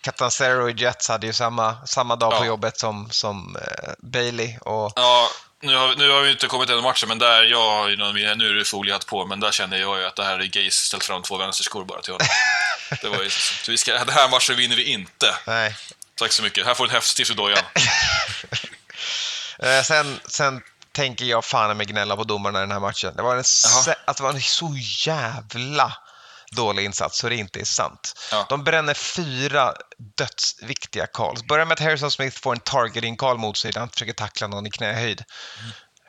Catancero 0.00 0.68
i 0.70 0.74
Jets 0.76 1.08
hade 1.08 1.26
ju 1.26 1.32
samma, 1.32 1.86
samma 1.86 2.16
dag 2.16 2.30
på 2.30 2.36
Ja. 2.44 2.44
jobbet 2.46 2.78
som, 2.78 3.10
som 3.10 3.56
eh, 3.56 3.90
Bailey. 3.98 4.58
Och, 4.58 4.92
Ja, 4.96 5.28
nu 5.62 5.76
har, 5.76 5.94
nu 5.94 6.10
har 6.10 6.20
vi 6.20 6.30
inte 6.30 6.46
kommit 6.46 6.66
till 6.68 6.74
den 6.74 6.84
matchen, 6.84 7.08
men 7.08 7.18
där 7.18 7.42
jag 7.42 7.70
har 7.70 7.88
ju 7.88 7.96
någon, 7.96 8.14
nu 8.14 8.50
är 8.50 8.54
det 8.54 8.64
foliehatt 8.64 9.06
på, 9.06 9.26
men 9.26 9.40
där 9.40 9.52
kände 9.52 9.78
jag 9.78 9.98
ju 9.98 10.04
att 10.06 10.16
det 10.16 10.24
här 10.24 10.38
är 10.38 10.44
Gaze 10.44 10.70
ställt 10.86 11.04
fram 11.04 11.22
två 11.22 11.36
vänsterskor 11.36 11.84
bara 11.84 12.00
till 12.02 12.12
honom. 12.12 12.26
det 13.02 13.08
var 13.08 13.22
ju, 13.22 13.30
så 13.30 13.70
vi 13.70 13.78
ska, 13.78 13.92
den 13.92 14.08
här 14.08 14.28
matchen 14.30 14.56
vinner 14.56 14.76
vi 14.76 14.84
inte. 14.84 15.34
nej. 15.46 15.76
Tack 16.22 16.32
så 16.32 16.42
mycket. 16.42 16.66
Här 16.66 16.74
får 16.74 16.84
du 16.84 16.88
ett 16.88 16.94
häftstift 16.94 17.30
i 17.30 17.34
dojan. 17.34 17.58
Eh, 19.58 19.82
sen, 19.82 20.20
sen 20.28 20.62
tänker 20.92 21.24
jag 21.24 21.44
fan 21.44 21.76
med 21.76 21.88
gnälla 21.88 22.16
på 22.16 22.24
domarna 22.24 22.58
i 22.58 22.62
den 22.62 22.70
här 22.70 22.80
matchen. 22.80 23.16
Det 23.16 23.22
var 23.22 23.36
en, 23.36 23.44
se- 23.44 23.94
att 24.04 24.16
det 24.16 24.22
var 24.22 24.30
en 24.30 24.40
så 24.42 24.76
jävla 25.06 25.96
dålig 26.52 26.84
insats 26.84 27.18
så 27.18 27.28
det 27.28 27.36
inte 27.36 27.60
är 27.60 27.64
sant. 27.64 28.14
Ja. 28.30 28.46
De 28.48 28.64
bränner 28.64 28.94
fyra 28.94 29.72
dödsviktiga 30.16 31.06
calls. 31.06 31.42
Börjar 31.42 31.64
med 31.66 31.72
att 31.72 31.80
Harrison 31.80 32.10
Smith 32.10 32.40
får 32.40 32.52
en 32.52 32.60
targeting 32.60 33.16
call 33.16 33.38
mot 33.38 33.56
sig 33.56 33.72
där 33.72 33.80
han 33.80 33.88
försöker 33.90 34.12
tackla 34.12 34.46
någon 34.46 34.66
i 34.66 34.70
knähöjd. 34.70 35.24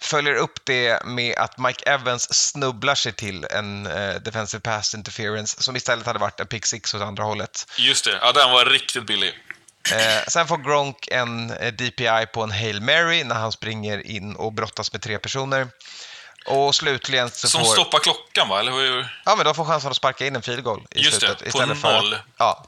Följer 0.02 0.34
upp 0.36 0.60
det 0.66 1.06
med 1.06 1.38
att 1.38 1.58
Mike 1.58 1.90
Evans 1.90 2.34
snubblar 2.34 2.96
sig 2.96 3.14
till 3.14 3.46
en 3.52 3.86
eh, 3.88 4.16
defensive 4.16 4.62
pass 4.62 4.94
interference 4.96 5.64
som 5.64 5.76
istället 5.76 6.06
hade 6.06 6.20
varit 6.20 6.40
en 6.40 6.48
pick 6.48 6.66
six 6.66 6.94
åt 6.94 7.02
andra 7.02 7.24
hållet. 7.24 7.68
Just 7.78 8.06
det, 8.06 8.20
ja, 8.22 8.32
den 8.32 8.52
var 8.52 8.66
riktigt 8.66 9.06
billig. 9.06 9.34
Eh, 9.92 10.24
sen 10.28 10.48
får 10.48 10.58
Gronk 10.58 11.08
en 11.12 11.52
eh, 11.52 11.74
DPI 11.74 12.26
på 12.34 12.42
en 12.44 12.52
Hail 12.52 12.82
Mary 12.82 13.24
när 13.24 13.36
han 13.36 13.52
springer 13.52 14.08
in 14.08 14.36
och 14.36 14.54
brottas 14.54 14.94
med 14.94 15.02
tre 15.02 15.20
personer. 15.20 15.68
Och 16.46 16.76
slutligen 16.76 17.30
så 17.30 17.48
Som 17.48 17.62
får... 17.66 17.72
stoppar 17.74 18.00
klockan, 18.00 18.50
va? 18.50 18.60
Eller 18.60 18.72
hur? 18.72 19.22
Ja, 19.26 19.36
men 19.36 19.46
då 19.46 19.54
får 19.54 19.66
chansen 19.66 19.90
att 19.92 19.98
sparka 19.98 20.26
in 20.28 20.36
en 20.36 20.42
field 20.42 20.64
goal 20.64 20.88
i 20.92 21.00
Just 21.00 21.20
det, 21.22 21.26
slutet. 21.28 21.42
på 21.44 21.48
istället 21.48 21.82
för- 21.82 22.02
noll. 22.02 22.18
Ja. 22.38 22.66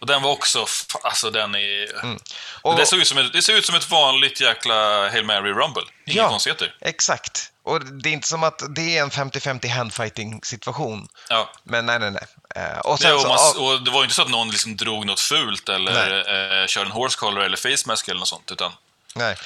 Och 0.00 0.06
den 0.06 0.22
var 0.22 0.30
också... 0.30 0.66
Alltså, 1.02 1.30
den 1.30 1.54
är... 1.54 2.02
Mm. 2.04 2.18
Och, 2.62 2.76
Det, 2.76 2.86
såg 2.86 2.98
ut 2.98 3.08
som 3.08 3.18
ett, 3.18 3.32
det 3.32 3.42
ser 3.42 3.54
ut 3.56 3.66
som 3.66 3.74
ett 3.74 3.90
vanligt 3.90 4.40
jäkla 4.40 5.08
Hail 5.10 5.24
Mary 5.24 5.50
Rumble. 5.52 5.82
Inga 6.06 6.16
Ja. 6.22 6.28
konstigheter. 6.28 6.74
Exakt. 6.80 7.52
Och 7.62 7.84
det 7.84 8.08
är 8.08 8.12
inte 8.12 8.28
som 8.28 8.42
att 8.44 8.62
det 8.74 8.98
är 8.98 9.02
en 9.02 9.10
50-50 9.10 9.68
handfighting 9.68 10.40
situation. 10.42 11.08
Ja. 11.28 11.50
Men 11.64 11.86
nej, 11.86 11.98
nej, 11.98 12.10
nej. 12.10 12.22
Eh, 12.56 12.78
och 12.78 12.98
sen 13.00 13.14
och, 13.14 13.20
så, 13.20 13.28
man, 13.28 13.38
och 13.66 13.82
det 13.82 13.90
var 13.90 13.98
ju 14.00 14.02
inte 14.04 14.14
så 14.14 14.22
att 14.22 14.30
någon 14.30 14.50
liksom 14.50 14.76
drog 14.76 15.06
något 15.06 15.20
fult 15.20 15.68
eller 15.68 16.18
eh, 16.62 16.66
körde 16.66 16.86
en 16.86 16.92
horse 16.92 17.18
collar 17.18 17.40
eller 17.40 17.56
face 17.56 17.82
mask 17.88 18.08
eller 18.08 18.18
något 18.18 18.28
sånt. 18.28 18.50
Utan, 18.50 18.72
nej. 19.14 19.36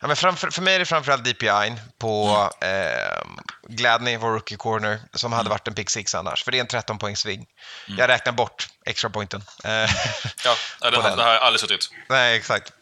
Ja, 0.00 0.06
men 0.06 0.16
framför, 0.16 0.50
för 0.50 0.62
mig 0.62 0.74
är 0.74 0.78
det 0.78 0.84
framförallt 0.84 1.24
DPI 1.24 1.76
på 1.98 2.50
Mm. 2.60 2.86
eh, 2.92 3.22
Gladney, 3.68 4.16
vår 4.16 4.30
rookie 4.30 4.56
corner, 4.56 5.00
som 5.14 5.32
hade 5.32 5.50
varit 5.50 5.68
en 5.68 5.74
pick 5.74 5.90
six 5.90 6.14
annars. 6.14 6.44
För 6.44 6.52
det 6.52 6.58
är 6.58 6.60
en 6.60 6.66
13 6.66 6.98
poäng 6.98 7.16
sving. 7.16 7.46
Mm. 7.86 7.98
Jag 7.98 8.08
räknar 8.08 8.32
bort 8.32 8.68
extra 8.86 9.10
pointen. 9.10 9.42
Eh, 9.64 9.70
ja, 9.72 10.56
den. 10.80 10.92
det 10.92 11.22
har 11.22 11.32
jag 11.32 11.42
aldrig 11.42 11.60
suttit. 11.60 11.90
Nej, 12.08 12.36
exakt. 12.36 12.72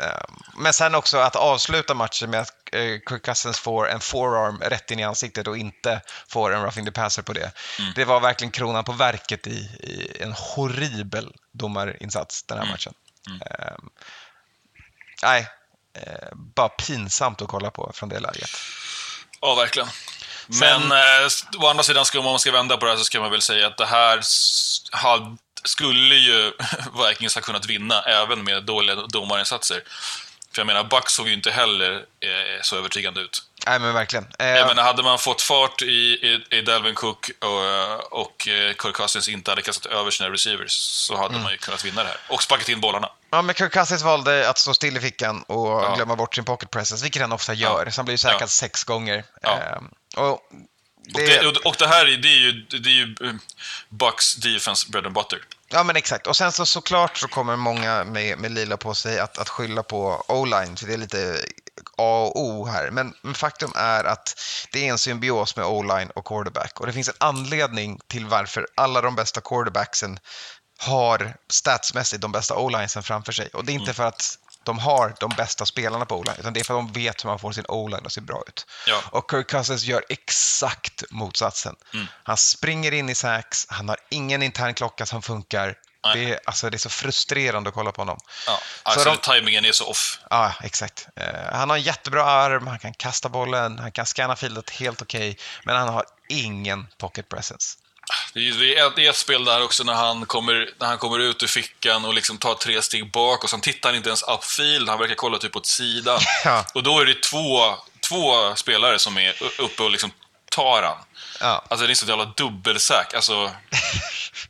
Eh, 0.00 0.22
Men 0.54 0.72
sen 0.72 0.94
också 0.94 1.18
att 1.18 1.36
avsluta 1.36 1.94
matchen 1.94 2.30
med 2.30 2.40
att 2.40 2.52
eh, 2.72 2.80
Kirk 3.08 3.22
Cousins 3.24 3.58
får 3.58 3.88
en 3.90 4.00
forearm 4.00 4.58
rätt 4.60 4.90
in 4.90 4.98
i 4.98 5.04
ansiktet 5.04 5.46
och 5.46 5.56
inte 5.56 6.00
får 6.28 6.54
en 6.54 6.62
roughing 6.62 6.84
the 6.84 6.92
passer 6.92 7.22
på 7.22 7.32
det. 7.32 7.52
Mm. 7.78 7.92
Det 7.94 8.04
var 8.04 8.20
verkligen 8.20 8.50
kronan 8.50 8.84
på 8.84 8.92
verket 8.92 9.46
i, 9.46 9.50
i 9.80 10.16
en 10.22 10.32
horribel 10.32 11.32
domarinsats 11.52 12.42
den 12.42 12.58
här 12.58 12.64
Mm. 12.64 12.72
matchen. 12.72 12.92
Eh, 13.50 13.76
nej, 15.22 15.48
eh, 15.98 16.28
bara 16.34 16.68
pinsamt 16.68 17.42
att 17.42 17.48
kolla 17.48 17.70
på 17.70 17.90
från 17.94 18.08
det 18.08 18.20
läget. 18.20 18.50
Ja, 19.40 19.54
verkligen. 19.54 19.88
Sen- 20.60 20.88
Men 20.88 20.92
eh, 21.22 21.28
å 21.64 21.66
andra 21.68 21.82
sidan, 21.84 22.04
ska, 22.04 22.18
om 22.18 22.24
man 22.24 22.38
ska 22.38 22.52
vända 22.52 22.76
på 22.76 22.84
det 22.84 22.90
här 22.92 22.98
så 22.98 23.04
ska 23.04 23.20
man 23.20 23.30
väl 23.30 23.42
säga 23.42 23.66
att 23.66 23.76
det 23.78 23.86
här 23.86 24.18
s- 24.18 24.82
had, 24.92 25.38
skulle 25.68 26.14
ju 26.14 26.52
Vikings 27.08 27.34
ha 27.34 27.42
kunnat 27.42 27.66
vinna 27.66 28.02
även 28.02 28.44
med 28.44 28.64
dåliga 28.64 28.94
domarinsatser. 28.94 29.82
För 30.52 30.60
jag 30.60 30.66
menar, 30.66 30.84
Bucks 30.84 31.12
såg 31.12 31.28
ju 31.28 31.34
inte 31.34 31.50
heller 31.50 31.92
eh, 31.94 32.60
så 32.62 32.76
övertygande 32.76 33.20
ut. 33.20 33.42
Nej, 33.66 33.78
men 33.78 33.94
verkligen. 33.94 34.26
Eh, 34.38 34.46
Jag 34.46 34.66
menar, 34.68 34.82
hade 34.82 35.02
man 35.02 35.18
fått 35.18 35.42
fart 35.42 35.82
i, 35.82 35.86
i, 35.86 36.56
i 36.58 36.60
Dalvin 36.62 36.94
Cook 36.94 37.30
och, 37.40 38.20
och 38.22 38.48
eh, 38.48 38.74
Kirk 38.82 38.94
Cousins 38.94 39.28
inte 39.28 39.50
hade 39.50 39.62
kastat 39.62 39.92
över 39.92 40.10
sina 40.10 40.30
receivers 40.30 40.72
så 40.72 41.16
hade 41.16 41.38
man 41.38 41.52
ju 41.52 41.58
kunnat 41.58 41.84
vinna 41.84 42.02
det 42.02 42.08
här. 42.08 42.18
Och 42.28 42.42
sparkat 42.42 42.68
in 42.68 42.80
bollarna. 42.80 43.10
Ja, 43.30 43.42
men 43.42 43.54
Kirk 43.54 43.72
Cousins 43.72 44.02
valde 44.02 44.50
att 44.50 44.58
stå 44.58 44.74
still 44.74 44.96
i 44.96 45.00
fickan 45.00 45.42
och 45.42 45.68
Ja. 45.84 45.94
glömma 45.96 46.16
bort 46.16 46.34
sin 46.34 46.44
pocket 46.44 46.70
presence, 46.70 47.02
vilket 47.04 47.22
han 47.22 47.32
ofta 47.32 47.54
gör. 47.54 47.90
Så 47.90 47.98
han 47.98 48.04
blir 48.04 48.14
ju 48.14 48.18
säkrad 48.18 48.42
Ja. 48.42 48.46
sex 48.46 48.84
gånger. 48.84 49.24
Ja. 49.42 49.58
Eh, 50.16 50.22
och 50.22 50.40
Och 51.14 51.20
det, 51.20 51.26
det, 51.26 51.58
och, 51.64 51.76
det 51.78 51.86
här 51.86 52.06
är, 52.06 52.16
det 52.16 52.28
är 52.28 52.38
ju, 52.38 52.52
det 52.52 52.88
är 52.88 52.92
ju 52.92 53.14
eh, 53.28 53.34
Bucks 53.88 54.34
defense 54.34 54.90
bread 54.90 55.06
and 55.06 55.14
butter. 55.14 55.38
Ja, 55.68 55.82
men 55.82 55.96
exakt. 55.96 56.26
Och 56.26 56.36
sen 56.36 56.52
så 56.52 56.66
såklart 56.66 57.18
så 57.18 57.28
kommer 57.28 57.56
många 57.56 58.04
med, 58.04 58.38
med 58.38 58.50
lila 58.50 58.76
på 58.76 58.94
sig 58.94 59.18
att, 59.18 59.38
att 59.38 59.48
skylla 59.48 59.82
på 59.82 60.24
O-line, 60.28 60.76
för 60.76 60.86
det 60.86 60.92
är 60.92 60.98
lite 60.98 61.44
A 61.96 62.30
och 62.34 62.40
O 62.40 62.66
här. 62.66 62.90
Men, 62.90 63.14
men 63.22 63.34
faktum 63.34 63.72
är 63.74 64.04
att 64.04 64.40
det 64.72 64.86
är 64.86 64.90
en 64.90 64.98
symbios 64.98 65.56
med 65.56 65.66
O-line 65.66 66.10
och 66.14 66.24
quarterback. 66.24 66.80
Och 66.80 66.86
det 66.86 66.92
finns 66.92 67.08
en 67.08 67.14
anledning 67.18 68.00
till 68.06 68.26
varför 68.26 68.66
alla 68.74 69.00
de 69.00 69.14
bästa 69.14 69.40
quarterbacksen 69.40 70.18
har 70.78 71.36
statsmässigt 71.48 72.22
de 72.22 72.32
bästa 72.32 72.56
O-linesen 72.56 73.02
framför 73.02 73.32
sig. 73.32 73.48
Och 73.52 73.64
det 73.64 73.72
är 73.72 73.74
inte 73.74 73.94
för 73.94 74.04
att 74.04 74.38
de 74.66 74.78
har 74.78 75.14
de 75.20 75.30
bästa 75.36 75.66
spelarna 75.66 76.04
på 76.04 76.16
o-line, 76.16 76.36
utan 76.38 76.52
det 76.52 76.60
är 76.60 76.64
för 76.64 76.74
att 76.78 76.94
de 76.94 77.00
vet 77.00 77.24
hur 77.24 77.28
man 77.28 77.38
får 77.38 77.52
sin 77.52 77.64
o-line 77.68 78.06
att 78.06 78.12
se 78.12 78.20
bra 78.20 78.42
ut. 78.48 78.66
Ja. 78.86 79.00
Och 79.10 79.30
Kirk 79.30 79.50
Cousins 79.50 79.82
gör 79.84 80.04
exakt 80.08 81.02
motsatsen. 81.10 81.76
Mm. 81.94 82.06
Han 82.24 82.36
springer 82.36 82.92
in 82.92 83.08
i 83.08 83.14
sacks, 83.14 83.66
han 83.68 83.88
har 83.88 83.98
ingen 84.10 84.42
intern 84.42 84.74
klocka 84.74 85.06
som 85.06 85.22
funkar. 85.22 85.74
Det 86.14 86.32
är, 86.32 86.40
alltså, 86.44 86.70
det 86.70 86.76
är 86.76 86.78
så 86.78 86.88
frustrerande 86.88 87.68
att 87.68 87.74
kolla 87.74 87.92
på 87.92 88.00
honom. 88.00 88.18
Ja, 88.46 88.58
alltså 88.82 89.10
de- 89.10 89.16
tajmingen 89.16 89.64
är 89.64 89.72
så 89.72 89.86
off. 89.86 90.18
Ja, 90.30 90.52
exakt. 90.62 91.06
Eh, 91.16 91.52
han 91.52 91.70
har 91.70 91.76
en 91.76 91.82
jättebra 91.82 92.24
arm, 92.24 92.66
han 92.66 92.78
kan 92.78 92.94
kasta 92.94 93.28
bollen, 93.28 93.78
han 93.78 93.92
kan 93.92 94.06
scanna 94.06 94.36
fieldet 94.36 94.70
helt 94.70 95.02
okej, 95.02 95.38
men 95.64 95.76
han 95.76 95.88
har 95.88 96.04
ingen 96.28 96.86
pocket 96.98 97.28
presence. 97.28 97.78
Det 98.32 98.40
är, 98.48 98.96
det 98.96 99.06
är 99.06 99.10
ett, 99.10 99.16
spel 99.16 99.44
där 99.44 99.62
också 99.62 99.84
när 99.84 99.94
han, 99.94 100.26
kommer, 100.26 100.70
när 100.78 100.86
han 100.86 100.98
kommer 100.98 101.18
ut 101.18 101.42
ur 101.42 101.46
fickan 101.46 102.04
och 102.04 102.14
liksom 102.14 102.38
tar 102.38 102.54
tre 102.54 102.82
steg 102.82 103.12
bak 103.12 103.44
och 103.44 103.50
sen 103.50 103.60
tittar 103.60 103.88
han 103.88 103.96
inte 103.96 104.08
ens 104.08 104.22
upfield, 104.22 104.88
han 104.88 104.98
verkar 104.98 105.14
kolla 105.14 105.38
typ 105.38 105.56
åt 105.56 105.66
sidan. 105.66 106.20
Ja. 106.44 106.64
Och 106.74 106.82
då 106.82 107.00
är 107.00 107.06
det 107.06 107.22
två, 107.22 107.74
två 108.08 108.54
spelare 108.54 108.98
som 108.98 109.18
är 109.18 109.42
uppe 109.58 109.82
och 109.82 109.90
liksom 109.90 110.10
tar 110.50 110.82
han. 110.82 110.96
Ja, 111.40 111.64
Alltså 111.70 111.86
det 111.86 111.92
är 111.92 111.94
så 111.94 112.06
jävla 112.06 112.24
dubbelsäk. 112.24 113.14
Alltså, 113.14 113.50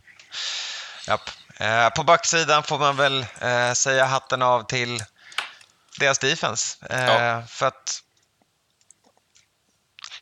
japp. 1.06 1.30
Eh, 1.56 1.88
på 1.88 2.02
backsidan 2.02 2.62
får 2.62 2.78
man 2.78 2.96
väl 2.96 3.26
eh, 3.40 3.72
säga 3.72 4.04
hatten 4.04 4.42
av 4.42 4.62
till 4.62 5.04
deras 5.98 6.18
defense. 6.18 6.76
Eh, 6.90 7.04
Ja. 7.04 7.42
För 7.48 7.66
att, 7.66 8.02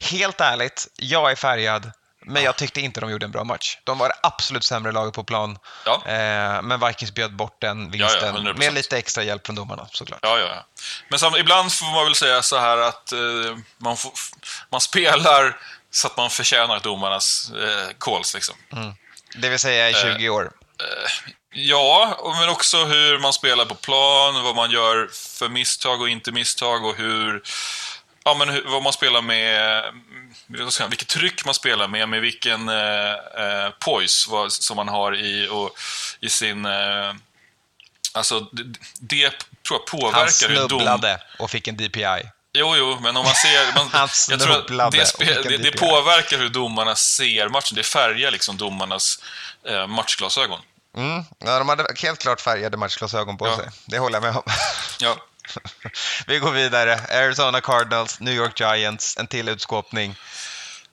helt 0.00 0.40
ärligt, 0.40 0.88
jag 0.96 1.30
är 1.30 1.36
färgad, 1.36 1.92
men 2.26 2.42
jag 2.42 2.56
tyckte 2.56 2.80
inte 2.80 3.00
de 3.00 3.10
gjorde 3.10 3.26
en 3.26 3.30
bra 3.32 3.44
match. 3.44 3.78
De 3.84 3.98
var 3.98 4.08
det 4.08 4.14
absolut 4.22 4.64
sämre 4.64 4.92
laget 4.92 5.14
på 5.14 5.24
plan, 5.24 5.58
Ja. 5.86 6.02
eh, 6.06 6.62
men 6.62 6.80
Vikings 6.86 7.12
bjöd 7.14 7.36
bort 7.36 7.60
den 7.60 7.78
Ja, 7.78 7.84
ja, 7.84 7.90
vinsten 8.08 8.36
100%. 8.36 8.58
med 8.58 8.74
lite 8.74 8.98
extra 8.98 9.22
hjälp 9.22 9.46
från 9.46 9.56
domarna 9.56 9.88
såklart. 9.92 10.20
ja, 10.22 10.38
ja, 10.38 10.46
ja. 10.46 10.66
Men 11.08 11.18
sam, 11.18 11.36
ibland 11.36 11.72
får 11.72 11.86
man 11.86 12.04
väl 12.04 12.14
säga 12.14 12.42
så 12.42 12.58
här 12.58 12.78
att 12.78 13.12
eh, 13.12 13.18
man, 13.78 13.96
får, 13.96 14.12
man 14.70 14.80
spelar 14.80 15.56
så 15.90 16.06
att 16.06 16.16
man 16.16 16.30
förtjänar 16.30 16.80
domarnas 16.80 17.50
eh, 17.50 17.88
calls. 18.00 18.34
Liksom. 18.34 18.54
Det 19.36 19.48
vill 19.48 19.58
säga 19.58 19.90
i 19.90 19.94
20 19.94 20.28
år. 20.28 20.50
Ja, 21.56 22.16
och- 22.18 22.34
men 22.36 22.48
också 22.48 22.84
hur 22.84 23.18
man 23.18 23.32
spelar 23.32 23.64
på 23.64 23.74
plan, 23.74 24.42
vad 24.42 24.56
man 24.56 24.70
gör 24.70 25.08
för 25.38 25.48
misstag 25.48 26.00
och 26.00 26.08
inte 26.08 26.32
misstag 26.32 26.84
och 26.84 26.96
hur... 26.96 27.42
Ja, 28.24 28.34
men 28.34 28.48
hur, 28.48 28.64
vad 28.66 28.82
man 28.82 28.92
spelar 28.92 29.22
med... 29.22 29.78
mm, 29.84 30.90
Vilket 30.90 31.08
tryck 31.08 31.44
man 31.44 31.54
spelar 31.54 31.88
med, 31.88 32.08
med 32.08 32.20
vilken 32.20 32.68
eh, 32.68 33.10
eh, 33.12 33.70
poise 33.80 34.30
vad, 34.30 34.52
som 34.52 34.76
man 34.76 34.88
har 34.88 35.16
i, 35.16 35.48
och, 35.50 35.70
i 36.20 36.28
sin... 36.28 36.64
Eh, 36.66 37.12
alltså, 38.12 38.40
det, 38.40 38.62
det 39.00 39.30
tror 39.68 39.80
jag 39.92 39.98
Han 40.00 40.12
påverkar 40.12 40.48
hur 40.48 40.56
dom... 40.56 40.68
snubblade 40.68 41.20
och 41.38 41.50
fick 41.50 41.68
en 41.68 41.76
DPI. 41.76 42.30
Jo, 42.56 42.74
jo, 42.76 42.98
men 43.00 43.16
om 43.16 43.24
man 43.24 43.34
ser... 43.34 43.74
Man, 43.74 43.90
jag 44.30 44.40
tror 44.40 44.52
att 44.52 44.66
snubblade 44.66 44.98
det, 44.98 45.06
spe, 45.06 45.42
det, 45.42 45.56
det 45.56 45.70
påverkar 45.78 46.38
hur 46.38 46.48
domarna 46.48 46.94
ser 46.94 47.48
matchen. 47.48 47.76
Det 47.76 47.82
färgar 47.82 48.30
liksom 48.30 48.56
domarnas 48.56 49.18
eh, 49.68 49.86
matchglasögon. 49.86 50.60
Mm. 50.96 51.24
Ja, 51.38 51.58
de 51.58 51.68
hade 51.68 51.86
helt 52.02 52.18
klart 52.20 52.40
färgade 52.40 52.76
matchglasögon 52.76 53.36
på 53.38 53.46
Ja. 53.46 53.56
sig. 53.56 53.68
Det 53.86 53.98
håller 53.98 54.16
jag 54.16 54.22
med 54.22 54.36
om. 54.36 54.42
Ja. 54.98 55.16
Vi 56.26 56.38
går 56.38 56.50
vidare. 56.50 57.00
Arizona 57.10 57.60
Cardinals, 57.60 58.20
New 58.20 58.34
York 58.34 58.60
Giants, 58.60 59.16
en 59.16 59.26
till 59.26 59.48
utskåpning. 59.48 60.16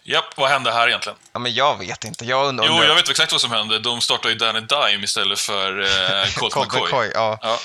Japp, 0.04 0.38
vad 0.38 0.50
hände 0.50 0.72
här 0.72 0.88
egentligen? 0.88 1.18
Ja, 1.34 1.40
men 1.40 1.54
jag 1.54 1.80
vet 1.80 2.04
inte. 2.04 2.26
Jag 2.26 2.48
undrar... 2.48 2.66
Jo, 2.68 2.84
jag 2.84 2.96
vet 2.96 3.10
exakt 3.10 3.32
vad 3.32 3.42
som 3.42 3.52
hände. 3.52 3.80
De 3.80 4.02
startade 4.02 4.34
ju 4.34 4.40
Danny 4.40 4.60
Dime 4.60 5.04
istället 5.04 5.40
för 5.40 5.82
eh, 5.82 6.34
Colt 6.36 6.56
McCoy. 6.56 6.82
McCoy, 6.82 7.12
ja. 7.14 7.40
Ja. 7.42 7.60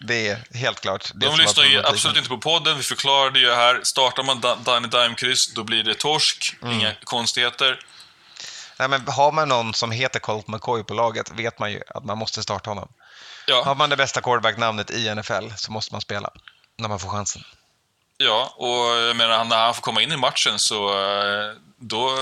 Det 0.00 0.28
är 0.28 0.38
helt 0.54 0.80
klart. 0.80 1.10
De 1.14 1.36
lyssnar 1.36 1.64
ju 1.64 1.86
absolut 1.86 2.16
inte 2.16 2.28
på 2.28 2.38
podden. 2.38 2.76
Vi 2.76 2.82
förklarade 2.82 3.38
ju 3.38 3.52
här. 3.54 3.80
Startar 3.82 4.22
man 4.22 4.40
Da- 4.40 4.56
Danny 4.64 4.88
Dime-kryss, 4.88 5.54
då 5.54 5.64
blir 5.64 5.82
det 5.82 5.94
torsk. 5.94 6.56
Mm. 6.62 6.74
Inga 6.74 6.92
konstigheter. 7.04 7.80
Nej, 8.78 8.88
men 8.88 9.08
har 9.08 9.32
man 9.32 9.48
någon 9.48 9.74
som 9.74 9.90
heter 9.90 10.20
Colt 10.20 10.48
McCoy 10.48 10.84
på 10.84 10.94
laget 10.94 11.30
vet 11.30 11.58
man 11.58 11.72
ju 11.72 11.80
att 11.94 12.04
man 12.04 12.18
måste 12.18 12.42
starta 12.42 12.70
honom. 12.70 12.88
Har 13.48 13.62
Ja, 13.66 13.74
man 13.74 13.90
det 13.90 13.96
bästa 13.96 14.20
quarterback-namnet 14.20 14.90
i 14.90 15.14
NFL 15.14 15.48
så 15.56 15.72
måste 15.72 15.94
man 15.94 16.00
spela 16.00 16.30
när 16.78 16.88
man 16.88 16.98
får 16.98 17.08
chansen. 17.10 17.42
ja 18.16 18.54
och 18.56 18.96
jag 19.02 19.16
menar, 19.16 19.44
när 19.44 19.56
han 19.64 19.74
får 19.74 19.82
komma 19.82 20.02
in 20.02 20.12
i 20.12 20.16
matchen 20.16 20.58
så 20.58 20.88
eh, 20.88 21.52
då, 21.78 22.18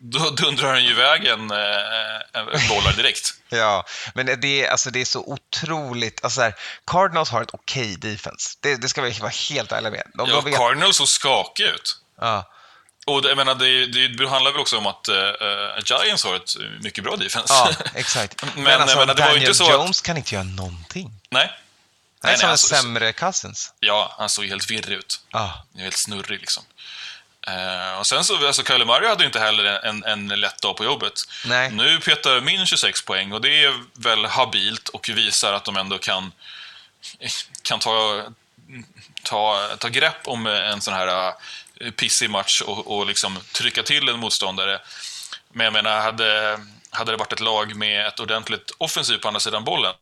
då 0.00 0.30
dundrar 0.30 0.68
han 0.68 0.84
ju 0.84 0.90
iväg 0.90 1.26
en, 1.26 1.50
eh, 1.50 2.20
en 2.32 2.68
bollar 2.68 2.92
direkt. 2.96 3.34
Ja, 3.48 3.84
men 4.14 4.40
det- 4.40 4.68
alltså, 4.68 4.90
det 4.90 5.00
är 5.00 5.04
så 5.04 5.20
otroligt. 5.26 6.24
Alltså, 6.24 6.36
så 6.36 6.42
här, 6.42 6.54
Cardinals 6.86 7.30
har 7.30 7.42
ett 7.42 7.54
okej 7.54 7.96
defense. 7.96 8.58
Det, 8.60 8.76
det 8.76 8.88
ska 8.88 9.02
vi 9.02 9.10
vara 9.10 9.32
helt 9.50 9.72
ärliga 9.72 9.90
med. 9.90 10.02
De, 10.14 10.28
Ja, 10.28 10.34
de 10.36 10.44
vet, 10.44 10.56
Cardinals 10.58 10.96
såg 10.96 11.08
skakiga 11.08 11.70
ut. 11.70 11.96
ja. 12.20 12.51
Och 13.06 13.22
det, 13.22 13.28
jag 13.28 13.36
menar, 13.36 13.54
det, 13.54 13.86
det 14.08 14.28
handlar 14.28 14.52
väl 14.52 14.60
också 14.60 14.78
om 14.78 14.86
att 14.86 15.08
eh, 15.08 15.14
Giants 15.84 16.24
har 16.24 16.36
ett 16.36 16.56
mycket 16.80 17.04
bra 17.04 17.16
defense. 17.16 17.54
ja, 17.54 17.70
exakt. 17.94 18.42
Men, 18.54 18.64
Men, 18.64 18.80
alltså, 18.80 18.98
menar, 18.98 19.14
Daniel 19.14 19.54
så 19.54 19.64
att- 19.64 19.70
Jones 19.72 20.00
kan 20.00 20.16
inte 20.16 20.34
göra 20.34 20.44
någonting. 20.44 21.10
Nej. 21.30 21.50
Han 22.22 22.28
är 22.30 22.32
Nej, 22.32 22.38
som 22.38 22.42
nej, 22.42 22.44
en 22.46 22.50
alltså- 22.50 22.74
sämre 22.74 23.12
Cousins. 23.12 23.72
Ja, 23.80 24.14
han 24.18 24.28
såg 24.28 24.44
helt 24.46 24.70
virrig 24.70 24.98
ut. 24.98 25.20
Ja, 25.30 25.64
Helt 25.76 25.96
snurrig 25.96 26.40
liksom. 26.40 26.62
Eh, 27.46 27.98
och 27.98 28.06
sen 28.06 28.24
så, 28.24 28.46
alltså 28.46 28.62
Kyler 28.64 28.84
Murray 28.84 29.08
hade 29.08 29.24
inte 29.24 29.38
heller 29.40 29.64
en, 29.64 30.04
en 30.04 30.28
lätt 30.28 30.62
dag 30.62 30.76
på 30.76 30.84
jobbet. 30.84 31.12
Nej. 31.44 31.70
Nu 31.70 32.00
petar 32.00 32.40
Min 32.40 32.66
26 32.66 33.02
poäng 33.04 33.32
och 33.32 33.40
det 33.40 33.64
är 33.64 33.74
väl 33.94 34.24
habilt 34.24 34.88
och 34.88 35.08
visar 35.08 35.52
att 35.52 35.64
de 35.64 35.76
ändå 35.76 35.98
kan, 35.98 36.32
kan 37.62 37.78
ta, 37.78 38.22
ta, 39.22 39.68
ta 39.78 39.88
grepp 39.88 40.28
om 40.28 40.46
en 40.46 40.80
sån 40.80 40.94
här 40.94 41.32
pissig 41.90 42.30
match 42.30 42.60
och, 42.60 42.96
och 42.98 43.06
liksom 43.06 43.38
trycka 43.52 43.82
till 43.82 44.08
en 44.08 44.18
motståndare. 44.18 44.80
Men 45.52 45.64
jag 45.64 45.72
menar, 45.72 46.00
hade, 46.00 46.60
hade 46.90 47.10
det 47.12 47.16
varit 47.16 47.32
ett 47.32 47.40
lag 47.40 47.76
med 47.76 48.06
ett 48.06 48.20
ordentligt 48.20 48.70
offensiv 48.78 49.18
på 49.18 49.28
andra 49.28 49.40
sidan 49.40 49.64
bollen, 49.64 49.94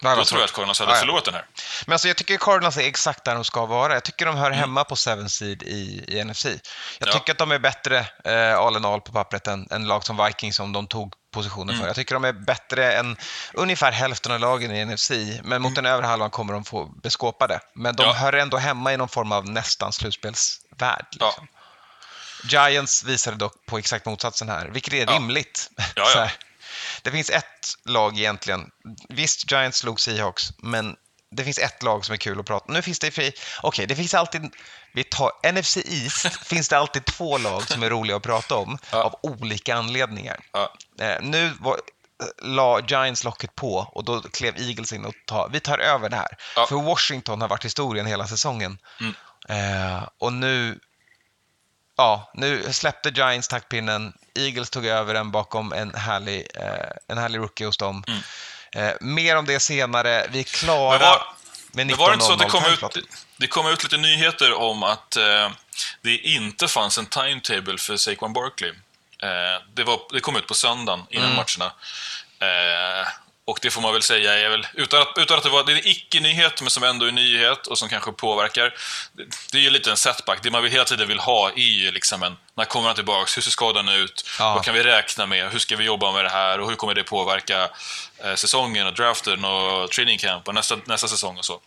var 0.00 0.16
då 0.16 0.24
tror 0.24 0.40
jag 0.40 0.44
att 0.46 0.52
Cardinals 0.52 0.80
hade 0.80 0.92
ja. 0.92 0.98
förlorat 0.98 1.24
den 1.24 1.34
här. 1.34 1.44
Men 1.86 1.92
alltså, 1.92 2.08
jag 2.08 2.16
tycker 2.16 2.36
Cardinals 2.36 2.76
är 2.76 2.82
exakt 2.86 3.24
där 3.24 3.34
de 3.34 3.44
ska 3.44 3.66
vara. 3.66 3.94
Jag 3.94 4.04
tycker 4.04 4.26
de 4.26 4.36
hör 4.36 4.46
Mm. 4.46 4.58
hemma 4.58 4.84
på 4.84 4.96
7 4.96 5.28
seed 5.28 5.62
i, 5.62 6.04
i 6.08 6.24
NFC. 6.24 6.44
Jag 6.44 7.08
Ja. 7.08 7.12
tycker 7.12 7.32
att 7.32 7.38
de 7.38 7.50
är 7.52 7.58
bättre 7.58 8.06
eh, 8.24 8.58
all 8.58 8.76
in 8.76 8.84
all 8.84 9.00
på 9.00 9.12
pappret 9.12 9.46
än, 9.46 9.68
än 9.70 9.86
lag 9.86 10.04
som 10.04 10.24
Vikings 10.26 10.56
som 10.56 10.72
de 10.72 10.86
tog 10.86 11.12
positionen 11.34 11.68
Mm. 11.68 11.80
för. 11.80 11.86
Jag 11.86 11.96
tycker 11.96 12.14
de 12.14 12.24
är 12.24 12.32
bättre 12.32 12.92
än 12.92 13.16
ungefär 13.54 13.92
hälften 13.92 14.32
av 14.32 14.40
lagen 14.40 14.70
i 14.76 14.84
NFC, 14.84 15.10
men 15.42 15.62
mot 15.62 15.74
den 15.74 15.86
övre 15.86 16.06
halvan 16.06 16.30
kommer 16.30 16.52
de 16.52 16.64
få 16.64 16.84
beskåpade. 17.02 17.60
Men 17.74 17.96
de 17.96 18.02
Mm. 18.02 18.14
Ja. 18.16 18.20
hör 18.22 18.32
ändå 18.32 18.56
hemma 18.56 18.92
i 18.92 18.96
någon 18.96 19.08
form 19.08 19.32
av 19.32 19.48
nästan 19.48 19.92
slutspelsvärld. 19.92 20.67
Ja. 20.86 20.98
Liksom. 21.10 21.48
Giants 22.44 23.04
visade 23.04 23.36
dock 23.36 23.66
på 23.66 23.78
exakt 23.78 24.06
motsatsen 24.06 24.48
här, 24.48 24.68
vilket 24.68 24.94
är 24.94 25.06
Ja. 25.06 25.12
rimligt. 25.12 25.70
Ja, 25.96 26.10
ja. 26.14 26.30
Det 27.02 27.10
finns 27.10 27.30
ett 27.30 27.74
lag 27.84 28.18
egentligen. 28.18 28.70
Visst, 29.08 29.50
Giants 29.52 29.78
slog 29.78 30.00
Seahawks, 30.00 30.52
men 30.58 30.96
det 31.30 31.44
finns 31.44 31.58
ett 31.58 31.82
lag 31.82 32.04
som 32.04 32.12
är 32.12 32.16
kul 32.16 32.40
att 32.40 32.46
prata 32.46 32.64
om. 32.68 32.74
Nu 32.74 32.82
finns 32.82 32.98
det 32.98 33.10
fri... 33.10 33.32
Okej, 33.62 33.86
det 33.86 33.96
finns 33.96 34.14
alltid... 34.14 34.54
Vi 34.94 35.04
tar 35.04 35.52
NFC 35.52 35.76
East 35.76 36.26
finns 36.46 36.68
det 36.68 36.78
alltid 36.78 37.04
två 37.04 37.38
lag 37.38 37.68
som 37.68 37.82
är 37.82 37.90
roliga 37.90 38.16
att 38.16 38.22
prata 38.22 38.54
om 38.56 38.78
Ja. 38.92 39.02
av 39.02 39.18
olika 39.22 39.74
anledningar. 39.76 40.40
Ja. 40.52 40.72
Eh, 41.00 41.16
nu 41.22 41.52
var, 41.60 41.80
la 42.42 42.80
Giants 42.88 43.24
locket 43.24 43.54
på 43.54 43.74
och 43.94 44.04
då 44.04 44.20
klev 44.22 44.54
Eagles 44.56 44.92
in 44.92 45.04
och 45.04 45.14
ta, 45.26 45.48
vi 45.52 45.60
tar 45.60 45.78
över 45.78 46.08
det 46.08 46.16
här. 46.16 46.36
Ja. 46.56 46.66
För 46.66 46.76
Washington 46.76 47.40
har 47.40 47.48
varit 47.48 47.64
historien 47.64 48.06
hela 48.06 48.26
säsongen. 48.26 48.78
Mm. 49.00 49.14
Eh, 49.48 50.08
och 50.18 50.32
nu, 50.32 50.78
ja, 51.96 52.30
nu 52.34 52.72
släppte 52.72 53.08
Giants 53.08 53.48
taktpinnen. 53.48 54.12
Eagles 54.34 54.70
tog 54.70 54.86
över 54.86 55.14
den 55.14 55.30
bakom 55.30 55.72
en 55.72 55.94
härlig, 55.94 56.46
eh, 56.54 56.90
en 57.08 57.18
härlig 57.18 57.38
rookie 57.38 57.66
hos 57.66 57.76
dem. 57.76 58.04
Eh, 58.72 58.90
mer 59.00 59.36
om 59.36 59.44
det 59.46 59.60
senare. 59.60 60.26
Vi 60.30 60.38
är 60.40 60.44
klara 60.44 60.96
Mm. 60.96 61.00
Men 61.00 61.08
var- 61.10 61.26
med 61.72 61.86
Det 61.88 61.94
var 61.94 62.12
inte 62.12 62.24
så 62.24 62.32
19.00 62.36 62.84
att 62.84 62.92
det 62.92 63.00
kom, 63.00 63.00
ut, 63.00 63.08
det 63.36 63.46
kom 63.46 63.66
ut 63.66 63.82
lite 63.82 63.96
nyheter 63.96 64.52
om 64.52 64.82
att 64.82 65.16
eh, 65.16 65.50
det 66.02 66.18
inte 66.18 66.68
fanns 66.68 66.98
en 66.98 67.06
timetable 67.06 67.78
för 67.78 67.96
Saquon 67.96 68.32
Barkley. 68.32 68.70
Eh, 69.22 69.62
det, 69.74 69.84
var, 69.84 70.00
det 70.12 70.20
kom 70.20 70.36
ut 70.36 70.46
på 70.46 70.54
söndagen 70.54 71.06
innan 71.10 71.28
matcherna. 71.34 71.72
Och 73.48 73.58
det 73.62 73.70
får 73.70 73.82
man 73.82 73.92
väl 73.92 74.02
säga 74.02 74.34
är 74.34 74.48
väl, 74.48 74.66
utan 74.74 75.02
att, 75.02 75.12
utan 75.16 75.36
att 75.36 75.42
det 75.42 75.48
var 75.48 75.64
det 75.64 75.72
är 75.72 75.76
en 75.76 75.86
icke-nyhet, 75.86 76.60
men 76.60 76.70
som 76.70 76.82
ändå 76.82 77.06
är 77.06 77.12
nyhet 77.12 77.66
och 77.66 77.78
som 77.78 77.88
kanske 77.88 78.12
påverkar. 78.12 78.74
Det, 79.12 79.24
det 79.52 79.58
är 79.58 79.62
ju 79.62 79.70
lite 79.70 79.90
en 79.90 79.96
setback. 79.96 80.42
Det 80.42 80.50
man 80.50 80.62
vill, 80.62 80.72
hela 80.72 80.84
tiden 80.84 81.08
vill 81.08 81.18
ha 81.18 81.50
är 81.50 81.58
ju 81.58 81.90
liksom 81.90 82.22
en, 82.22 82.36
när 82.54 82.64
kommer 82.64 82.86
han 82.86 82.94
tillbaks? 82.94 83.36
Hur 83.36 83.42
ser 83.42 83.50
skadan 83.50 83.88
ut? 83.88 84.30
Ja. 84.38 84.54
Vad 84.54 84.64
kan 84.64 84.74
vi 84.74 84.82
räkna 84.82 85.26
med? 85.26 85.50
Hur 85.50 85.58
ska 85.58 85.76
vi 85.76 85.84
jobba 85.84 86.12
med 86.12 86.24
det 86.24 86.30
här? 86.30 86.60
Och 86.60 86.68
hur 86.68 86.76
kommer 86.76 86.94
det 86.94 87.02
påverka 87.02 87.70
eh, 88.18 88.34
säsongen 88.34 88.86
och 88.86 88.94
draften 88.94 89.44
och 89.44 89.90
training 89.90 90.18
camp 90.18 90.48
och 90.48 90.54
nästa, 90.54 90.78
nästa 90.84 91.08
säsong 91.08 91.38
och 91.38 91.44
så. 91.44 91.60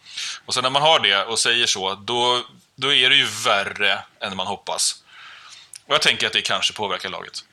Och 0.45 0.53
sen 0.53 0.63
när 0.63 0.69
man 0.69 0.81
har 0.81 0.99
det 0.99 1.23
och 1.23 1.39
säger 1.39 1.67
så, 1.67 1.95
då, 1.95 2.43
då 2.75 2.93
är 2.93 3.09
det 3.09 3.15
ju 3.15 3.25
värre 3.25 3.99
än 4.19 4.37
man 4.37 4.47
hoppas. 4.47 4.95
Och 5.87 5.93
jag 5.93 6.01
tänker 6.01 6.27
att 6.27 6.33
det 6.33 6.41
kanske 6.41 6.73
påverkar 6.73 7.09
laget. 7.09 7.43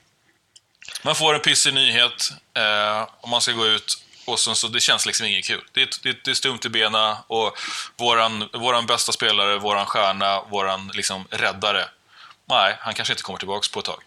Man 1.02 1.14
får 1.14 1.34
en 1.34 1.40
pissig 1.40 1.74
nyhet 1.74 2.32
eh, 2.54 3.08
om 3.20 3.30
man 3.30 3.40
ska 3.40 3.52
gå 3.52 3.66
ut 3.66 4.04
och 4.28 4.40
sen 4.40 4.56
så 4.56 4.68
det 4.68 4.80
känns 4.80 5.06
liksom 5.06 5.26
inget 5.26 5.44
kul. 5.46 5.64
Det 5.72 5.82
är, 5.82 5.88
det, 6.02 6.24
det 6.24 6.30
är 6.30 6.34
stumt 6.34 6.58
i 6.64 6.68
benen 6.68 7.16
och 7.26 7.58
våran, 7.96 8.48
våran 8.52 8.86
bästa 8.86 9.12
spelare, 9.12 9.56
våran 9.58 9.86
stjärna, 9.86 10.42
våran 10.42 10.90
liksom 10.94 11.26
räddare. 11.30 11.88
Nej, 12.48 12.76
han 12.80 12.94
kanske 12.94 13.12
inte 13.12 13.22
kommer 13.22 13.38
tillbaka 13.38 13.68
på 13.72 13.78
ett 13.80 13.86
tag. 13.86 14.02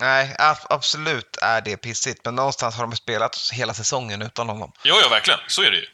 Nej, 0.00 0.36
absolut 0.70 1.36
är 1.42 1.60
det 1.60 1.76
pissigt, 1.76 2.24
men 2.24 2.34
någonstans 2.34 2.74
har 2.76 2.82
de 2.86 2.96
spelat 2.96 3.50
hela 3.52 3.74
säsongen 3.74 4.22
utan 4.22 4.48
honom. 4.48 4.72
Jo, 4.82 4.94
ja, 5.02 5.08
verkligen. 5.08 5.40
Så 5.48 5.62
är 5.62 5.70
det 5.70 5.76
ju. 5.76 5.86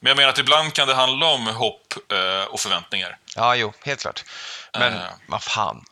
Men 0.00 0.10
jag 0.10 0.16
menar 0.16 0.28
att 0.30 0.38
ibland 0.38 0.72
kan 0.74 0.88
det 0.88 0.94
handla 0.94 1.26
om 1.26 1.46
hopp 1.46 1.94
eh, 2.12 2.44
och 2.52 2.60
förväntningar. 2.60 3.16
Ja, 3.36 3.54
jo, 3.56 3.72
helt 3.84 4.00
klart. 4.00 4.24
Men 4.72 4.94
Eh. 4.94 5.02
vad 5.26 5.42
fan. 5.42 5.84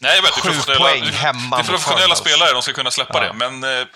Nej, 0.00 0.16
jag 0.16 0.22
vet, 0.22 0.34
det 0.34 0.38
är 0.40 0.42
Sju 0.42 0.48
professionella, 0.48 0.84
poäng 0.84 1.04
hemma 1.12 1.56
det 1.56 1.62
är 1.62 1.66
professionella 1.66 2.14
spelare, 2.14 2.52
de 2.52 2.62
ska 2.62 2.72
kunna 2.72 2.90
släppa 2.90 3.24
Ja. 3.26 3.32
det. 3.32 3.50
Men 3.50 3.64
eh, 3.80 3.86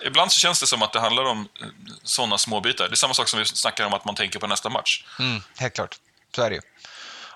ibland 0.00 0.32
så 0.32 0.40
känns 0.40 0.60
det 0.60 0.66
som 0.66 0.82
att 0.82 0.92
det 0.92 1.00
handlar 1.00 1.24
om 1.24 1.48
eh, 1.60 1.66
sådana 2.02 2.38
småbitar. 2.38 2.88
Det 2.88 2.94
är 2.94 2.96
samma 2.96 3.14
sak 3.14 3.28
som 3.28 3.38
vi 3.38 3.44
snackar 3.44 3.86
om 3.86 3.92
att 3.94 4.04
man 4.04 4.14
tänker 4.14 4.38
på 4.38 4.46
nästa 4.46 4.68
match. 4.68 5.04
Mm, 5.18 5.42
helt 5.56 5.74
klart. 5.74 5.96
Så 6.34 6.42
är 6.42 6.50
det 6.50 6.56
ju. 6.56 6.62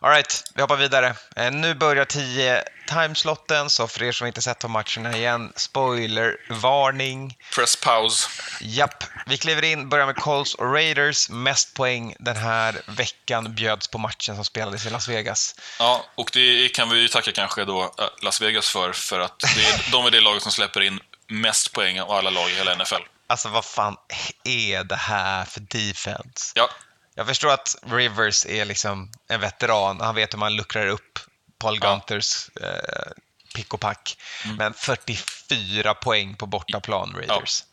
All 0.03 0.11
right, 0.11 0.45
vi 0.55 0.61
hoppar 0.61 0.77
vidare. 0.77 1.15
Eh, 1.37 1.51
nu 1.51 1.75
börjar 1.75 2.05
10 2.05 2.65
timeslotten, 2.89 3.71
så 3.71 3.87
för 3.87 4.03
er 4.03 4.13
som 4.13 4.27
inte 4.27 4.43
sett 4.43 4.61
de 4.61 4.71
matcherna 4.71 5.17
igen, 5.17 5.53
spoiler-varning. 5.57 7.37
Press 7.55 7.77
pause. 7.77 8.29
Japp, 8.61 9.05
vi 9.27 9.37
kliver 9.37 9.65
in, 9.65 9.89
börjar 9.89 10.07
med 10.07 10.17
Colts 10.17 10.55
och 10.55 10.73
Raiders. 10.73 11.31
Mest 11.31 11.75
poäng 11.75 12.15
den 12.19 12.37
här 12.37 12.83
veckan 12.87 13.55
bjöds 13.55 13.89
på 13.89 13.99
matchen 13.99 14.35
som 14.35 14.45
spelades 14.45 14.87
i 14.87 14.91
Las 14.91 15.09
Vegas. 15.09 15.55
Ja, 15.79 16.05
och 16.15 16.31
det 16.33 16.69
kan 16.69 16.91
vi 16.91 17.01
ju 17.01 17.09
tacka 17.09 17.33
kanske 17.33 17.65
då 17.65 17.83
eh, 17.83 18.05
Las 18.23 18.41
Vegas 18.41 18.69
för, 18.69 18.93
för 18.93 19.21
att 19.21 19.39
det 19.39 19.65
är, 19.65 19.93
de 19.93 20.07
är 20.07 20.11
det 20.11 20.21
laget 20.21 20.43
som 20.43 20.53
släpper 20.53 20.81
in 20.81 21.01
mest 21.31 21.73
poäng 21.73 22.01
av 22.01 22.11
alla 22.11 22.31
lag 22.31 22.51
i 22.51 22.55
hela 22.55 22.75
NFL. 22.77 23.03
Alltså 23.27 23.49
vad 23.49 23.65
fan 23.65 23.97
är 24.45 24.85
det 24.85 24.97
här 24.97 25.45
för 25.45 25.61
defense? 25.61 26.53
Ja, 26.55 26.71
Jag 27.15 27.27
förstår 27.27 27.51
att 27.53 27.77
Rivers 27.87 28.47
är 28.47 28.65
liksom 28.65 29.13
en 29.29 29.41
veteran. 29.41 30.01
Han 30.01 30.15
vet 30.15 30.33
hur 30.35 30.39
man 30.39 30.57
luckrar 30.57 30.87
upp 30.87 31.19
Paul 31.59 31.79
Ja. 31.83 31.91
Gunters 31.91 32.49
eh, 32.61 33.13
pick 33.55 33.75
och 33.75 33.81
pack. 33.81 34.17
Men 34.59 34.75
44 34.75 35.95
poäng 35.95 36.37
på 36.37 36.47
bortaplan, 36.47 37.15
Raiders. 37.17 37.65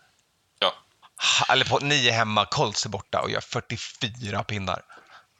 ja, 0.59 0.73
Ha, 1.39 1.53
eller 1.53 1.65
på 1.65 1.79
nio 1.79 2.11
hemma, 2.11 2.45
Colts 2.45 2.85
är 2.85 2.89
borta 2.89 3.21
och 3.21 3.29
gör 3.31 3.41
44 3.41 4.43
pinnar. 4.43 4.81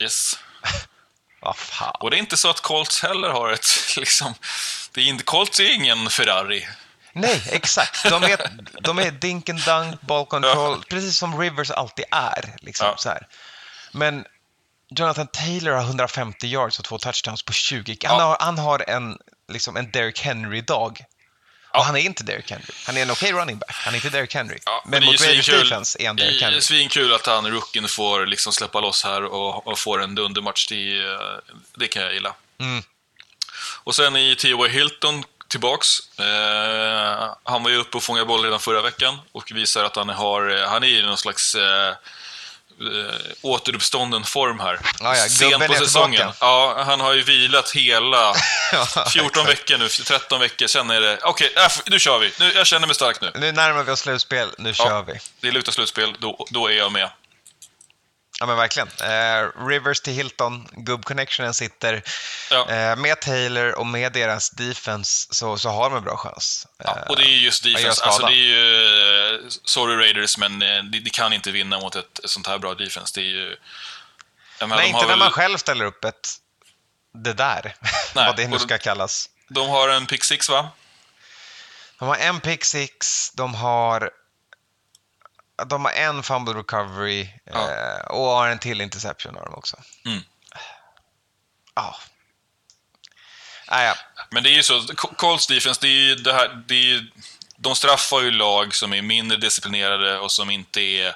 yes. 0.03 0.39
Vad 1.41 1.58
fan. 1.58 1.95
Och 1.99 2.12
det 2.12 2.17
är 2.17 2.19
inte 2.19 2.38
så 2.38 2.49
att 2.49 2.62
Colts 2.62 3.01
heller 3.03 3.30
har 3.30 3.49
ett, 3.51 3.67
liksom, 3.97 4.34
det 4.91 5.01
är 5.01 5.06
inte, 5.06 5.23
Colts 5.23 5.60
är 5.60 5.73
ingen 5.73 6.10
Ferrari. 6.10 6.67
Nej, 7.21 7.43
exakt. 7.51 8.03
De 8.10 8.23
är, 8.23 8.38
de 8.82 8.99
är 8.99 9.12
dink 9.12 9.49
and 9.49 9.60
dunk, 9.65 10.01
ball 10.01 10.25
control, 10.25 10.84
precis 10.89 11.17
som 11.17 11.39
Rivers 11.39 11.71
alltid 11.71 12.06
är. 12.12 12.56
Liksom, 12.62 12.93
så 12.97 13.10
här. 13.10 13.27
Men 13.91 14.25
Jonathan 14.89 15.27
Taylor 15.27 15.71
har 15.71 15.84
150 15.84 16.47
yards 16.47 16.80
och 16.80 16.86
två 16.86 16.97
touchdowns 16.97 17.43
på 17.43 17.53
20. 17.53 17.97
Han 18.03 18.19
har, 18.19 18.38
han 18.39 18.58
har 18.58 18.89
en, 18.89 19.17
liksom 19.51 19.77
en 19.77 19.91
Derrick 19.91 20.21
Henry-dag. 20.21 21.06
Och 21.71 21.86
han 21.86 21.95
är 21.95 21.99
inte 21.99 22.23
Derrick 22.23 22.51
Henry. 22.51 22.73
Han 22.86 22.97
är 22.97 23.01
en 23.01 23.12
okej 23.12 23.34
running 23.34 23.58
back. 23.58 23.71
Han 23.71 23.93
är 23.93 23.97
inte 23.97 24.10
Derrick 24.10 24.34
Henry. 24.34 24.58
Ja, 24.65 24.84
men 24.86 25.01
det 25.01 25.08
är 25.08 25.12
mot 25.12 25.21
Raiders 25.21 25.45
defense 25.45 26.01
är 26.01 26.08
han 26.08 26.15
det 26.15 26.23
Derrick 26.23 26.41
Henry. 26.41 26.58
är 26.58 26.62
svinkul 26.62 27.13
att 27.13 27.25
han, 27.25 27.47
rookien, 27.47 27.88
får 27.88 28.25
liksom 28.25 28.53
släppa 28.53 28.80
loss 28.80 29.03
här 29.03 29.23
och, 29.23 29.67
och 29.67 29.80
får 29.80 30.01
en 30.03 30.15
dundermatch. 30.15 30.67
Det, 30.67 30.97
eh, 30.97 31.19
det 31.75 31.88
kan 31.88 32.01
jag 32.01 32.13
gilla. 32.13 32.36
Mm. 32.60 32.84
Och 33.84 33.95
sen 33.95 34.15
i 34.15 34.36
T.Y. 34.36 34.67
Hilton 34.69 35.23
tillbaks. 35.47 35.88
Eh, 36.19 37.29
han 37.43 37.63
var 37.63 37.69
ju 37.69 37.77
uppe 37.77 37.97
och 37.97 38.03
fångade 38.03 38.25
boll 38.25 38.43
redan 38.43 38.60
förra 38.60 38.81
veckan 38.81 39.17
och 39.31 39.51
visar 39.51 39.83
att 39.83 39.95
han, 39.95 40.10
har, 40.10 40.65
han 40.67 40.83
är 40.83 40.88
i 40.88 41.01
någon 41.01 41.17
slags 41.17 41.55
eh, 41.55 41.88
eh, 41.89 43.15
återuppstånden 43.41 44.23
form 44.23 44.60
här. 44.60 44.79
Ja, 44.99 45.15
ja, 45.15 45.49
gubben 45.49 45.67
på 45.67 45.73
säsongen. 45.73 46.31
Ja, 46.39 46.83
han 46.86 46.99
har 46.99 47.13
ju 47.13 47.21
vilat 47.21 47.71
hela 47.71 48.36
Ja, 48.71 48.86
14 49.13 49.29
exakt. 49.29 49.49
veckor 49.49 49.77
nu, 49.77 49.88
13 49.89 50.39
veckor. 50.39 50.67
Sen 50.67 50.89
är 50.89 51.01
det, 51.01 51.19
okej, 51.23 51.53
äh, 51.57 51.71
nu 51.86 51.99
kör 51.99 52.19
vi. 52.19 52.31
Nu, 52.39 52.51
jag 52.55 52.67
känner 52.67 52.88
mig 52.88 52.95
stark 52.95 53.21
nu. 53.21 53.31
Nu 53.36 53.51
närmar 53.51 53.83
vi 53.83 53.91
oss 53.91 53.99
slutspel. 53.99 54.49
Nu 54.57 54.69
Ja. 54.69 54.73
kör 54.73 55.01
vi. 55.03 55.19
Det 55.39 55.51
lutar 55.51 55.71
slutspel, 55.71 56.15
då, 56.19 56.47
då 56.49 56.67
är 56.67 56.73
jag 56.77 56.91
med. 56.91 57.10
Ja, 58.39 58.45
men 58.45 58.58
verkligen. 58.58 58.88
Eh, 58.88 59.67
Rivers 59.67 60.02
till 60.02 60.13
Hilton, 60.13 60.67
gubb-connectionen 60.71 61.54
sitter. 61.54 62.04
Ja. 62.52 62.69
Eh, 62.69 62.95
med 62.95 63.21
Taylor 63.21 63.71
och 63.71 63.86
med 63.86 64.13
deras 64.13 64.50
defense 64.50 65.28
så, 65.32 65.58
så 65.58 65.69
har 65.69 65.89
de 65.89 65.97
en 65.97 66.04
bra 66.04 66.17
chans. 66.17 66.67
Ja, 66.78 66.97
Eh, 66.97 67.08
och 67.10 67.15
det 67.15 67.23
är 67.23 67.38
just 67.38 67.65
gör 67.65 67.73
defense. 67.78 68.04
Alltså 68.04 68.26
det 68.28 68.34
är 68.34 68.36
ju, 68.36 69.36
eh, 69.36 69.41
sorry 69.63 69.95
Raiders, 69.95 70.38
men 70.38 70.62
eh, 70.62 70.84
de, 70.84 71.00
de 71.00 71.10
kan 71.10 71.34
inte 71.34 71.52
vinna 71.52 71.80
mot 71.80 71.95
ett 71.95 72.19
sånt 72.26 72.47
här 72.47 72.58
bra 72.58 72.73
defense. 72.73 73.19
Det 73.19 73.21
är 73.21 73.30
ju... 73.30 73.58
Menar, 74.60 74.78
Nej, 74.78 74.88
inte 74.88 75.02
när 75.02 75.08
väl- 75.08 75.19
man 75.19 75.32
själv 75.32 75.58
ställer 75.58 75.86
upp 75.86 76.06
ett 76.06 76.30
det 77.23 77.34
där, 77.34 77.76
Nej, 78.15 78.26
vad 78.26 78.36
det 78.36 78.47
nu 78.47 78.60
ska 78.60 78.78
kallas. 78.78 79.30
De 79.50 79.69
har 79.69 79.89
en 79.89 80.06
pick 80.06 80.23
six, 80.23 80.50
va? 80.50 80.69
De 82.00 82.08
har 82.08 82.15
en 82.15 82.39
pick 82.39 82.65
six, 82.65 83.32
de 83.36 83.56
har, 83.56 84.12
de 85.65 85.85
har 85.85 85.91
en 85.91 86.23
fumble 86.23 86.53
recovery 86.53 87.27
Ja. 87.45 87.71
eh, 87.71 88.05
och 88.07 88.25
har 88.25 88.47
en 88.47 88.59
till 88.59 88.81
interception 88.81 89.35
har 89.35 89.45
de 89.45 89.53
också. 89.53 89.77
Mm. 90.05 90.19
Ja. 91.75 91.95
Ah, 93.67 93.83
ja. 93.83 93.95
Men 94.29 94.43
det 94.43 94.49
är 94.49 94.53
ju 94.53 94.63
så, 94.63 94.81
Co- 94.95 95.15
Colts 95.15 95.47
defense, 95.47 95.81
det 95.81 95.87
är 95.87 95.91
ju 95.91 96.15
det 96.15 96.33
här, 96.33 96.63
det 96.67 96.91
är 96.91 97.07
de 97.57 97.75
straffar 97.75 98.21
ju 98.21 98.31
lag 98.31 98.75
som 98.75 98.93
är 98.93 99.01
mindre 99.01 99.37
disciplinerade 99.37 100.19
och 100.19 100.31
som 100.31 100.49
inte 100.49 100.81
är 100.81 101.07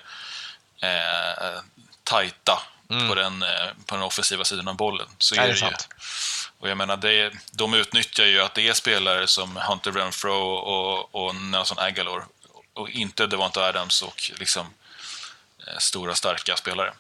eh, 0.82 1.60
tajta 2.04 2.62
på, 3.10 3.16
den, 3.16 3.44
eh, 3.44 3.68
på 3.86 3.96
den 3.96 4.04
offensiva 4.04 4.44
sidan 4.46 4.68
av 4.68 4.76
bollen. 4.76 5.08
Så 5.18 5.36
Ja, 5.36 5.42
är 5.42 5.48
det 5.48 5.54
det, 5.54 5.66
är 5.66 5.70
ju. 5.70 5.76
Och 6.60 6.70
jag 6.70 6.78
menar, 6.78 6.98
det, 6.98 7.34
de 7.52 7.74
utnyttjar 7.74 8.26
ju 8.26 8.42
att 8.42 8.54
det 8.54 8.68
är 8.68 8.74
spelare 8.74 9.28
som 9.28 9.56
Hunter 9.58 9.92
Renfro 9.92 10.34
och, 10.54 11.16
och 11.16 11.36
Nelson 11.36 11.80
Aguilar 11.80 12.24
och 12.82 12.90
inte 12.90 13.28
Devonta 13.28 13.62
Adams 13.66 14.02
och 14.02 14.32
liksom 14.40 14.74
eh, 15.68 15.78
stora 15.78 16.16
starka 16.16 16.56
spelare. 16.56 16.94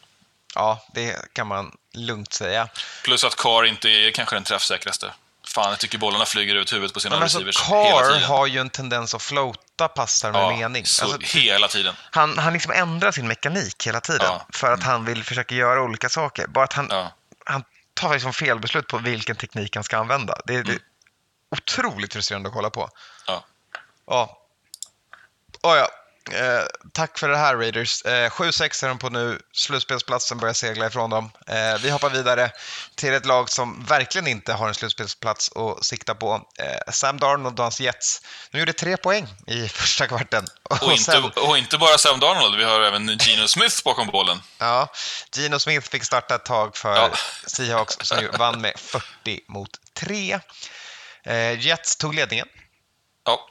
ja, 0.56 0.86
det 0.94 1.34
kan 1.34 1.48
man 1.48 1.78
lugnt 1.94 2.34
säga. 2.34 2.67
Plus 3.04 3.24
att 3.24 3.36
Carr 3.36 3.65
inte 3.65 3.89
är 3.89 4.12
kanske 4.12 4.36
den 4.36 4.44
träffsäkraste. 4.44 5.13
Fan, 5.48 5.70
jag 5.70 5.80
tycker 5.80 5.98
bollarna 5.98 6.26
flyger 6.26 6.56
ut 6.56 6.74
huvudet 6.74 6.94
på 6.94 7.00
sina 7.00 7.15
Men 7.15 7.24
alltså, 7.24 7.38
receivers 7.39 7.62
hela 7.62 8.00
Carr 8.02 8.08
tiden. 8.13 8.24
har 8.24 8.48
ju 8.48 8.60
en 8.60 8.70
tendens 8.70 9.15
att 9.15 9.22
floata 9.22 9.88
passar 9.88 10.32
med 10.32 10.41
ja, 10.41 10.50
mening. 10.58 10.86
Så 10.86 11.04
Alltså, 11.13 11.38
hela 11.38 11.67
tiden. 11.67 11.96
han, 12.12 12.38
han 12.38 12.54
liksom 12.54 12.72
ändrar 12.72 13.12
sin 13.12 13.28
mekanik 13.28 13.88
hela 13.88 14.02
tiden 14.02 14.22
Ja. 14.30 14.46
för 14.54 14.72
att 14.72 14.84
han 14.84 15.06
vill 15.06 15.24
försöka 15.24 15.56
göra 15.56 15.82
olika 15.84 16.10
saker. 16.10 16.48
Bara 16.48 16.63
att 16.63 16.74
han, 16.74 16.88
Ja. 16.89 17.12
han 17.46 17.63
tar 17.94 18.13
liksom 18.13 18.34
felbeslut 18.34 18.88
på 18.88 18.98
vilken 18.98 19.36
teknik 19.36 19.76
han 19.76 19.84
ska 19.84 19.98
använda. 19.98 20.38
Det, 20.46 20.56
är- 20.56 20.70
är 20.72 20.80
otroligt 21.52 22.13
frustrerande 22.13 22.50
att 22.50 22.56
kolla 22.56 22.70
på. 22.70 22.89
Ja. 23.28 23.44
Ja. 24.08 24.40
Oh, 25.63 25.78
ja. 25.78 25.89
Eh, 26.32 26.63
tack 26.93 27.17
för 27.19 27.30
det 27.30 27.38
här 27.38 27.56
Raiders. 27.56 28.02
Eh, 28.02 28.30
7-6 28.30 28.84
är 28.84 28.88
de 28.88 28.97
på 29.00 29.10
nu. 29.10 29.41
Slutspelsplatsen 29.54 30.38
börjar 30.38 30.54
segla 30.54 30.86
ifrån 30.88 31.10
dem. 31.10 31.32
Eh, 31.47 31.78
vi 31.82 31.89
hoppar 31.89 32.10
vidare 32.10 32.52
till 32.95 33.13
ett 33.13 33.26
lag 33.26 33.50
som 33.50 33.86
verkligen 33.86 34.28
inte 34.28 34.54
har 34.54 34.67
en 34.67 34.74
slutspelsplats 34.74 35.52
att 35.56 35.86
sikta 35.86 36.15
på. 36.15 36.50
Eh, 36.60 36.91
Sam 36.91 37.19
Darnold 37.19 37.60
och 37.60 37.63
hans 37.65 37.80
Jets. 37.80 38.21
De 38.52 38.60
gjorde 38.60 38.74
tre 38.74 38.97
poäng 38.97 39.28
i 39.47 39.67
första 39.69 40.08
kvarten. 40.08 40.45
Och, 40.63 40.91
inte, 40.91 41.04
sen- 41.04 41.24
och 41.36 41.58
inte 41.58 41.78
bara 41.78 41.97
Sam 41.97 42.19
Darnold, 42.19 42.58
vi 42.58 42.63
har 42.63 42.82
även 42.82 43.17
Geno 43.17 43.47
Smith 43.47 43.84
bakom 43.84 44.08
bollen. 44.08 44.41
Ja, 44.58 44.88
Gino 45.36 45.60
Smith 45.60 45.89
fick 45.89 46.04
starta 46.06 46.36
ett 46.36 46.45
tag 46.45 46.78
för 46.78 46.95
Ja. 46.95 47.10
Seahawks 47.47 47.95
som 48.02 48.28
vann 48.38 48.62
med 48.62 48.74
40 48.80 49.39
mot 49.47 49.69
3. 49.93 50.39
Eh, 51.24 51.60
Jets 51.60 51.95
tog 51.95 52.15
ledningen, 52.15 52.47
Ja, 53.26 53.50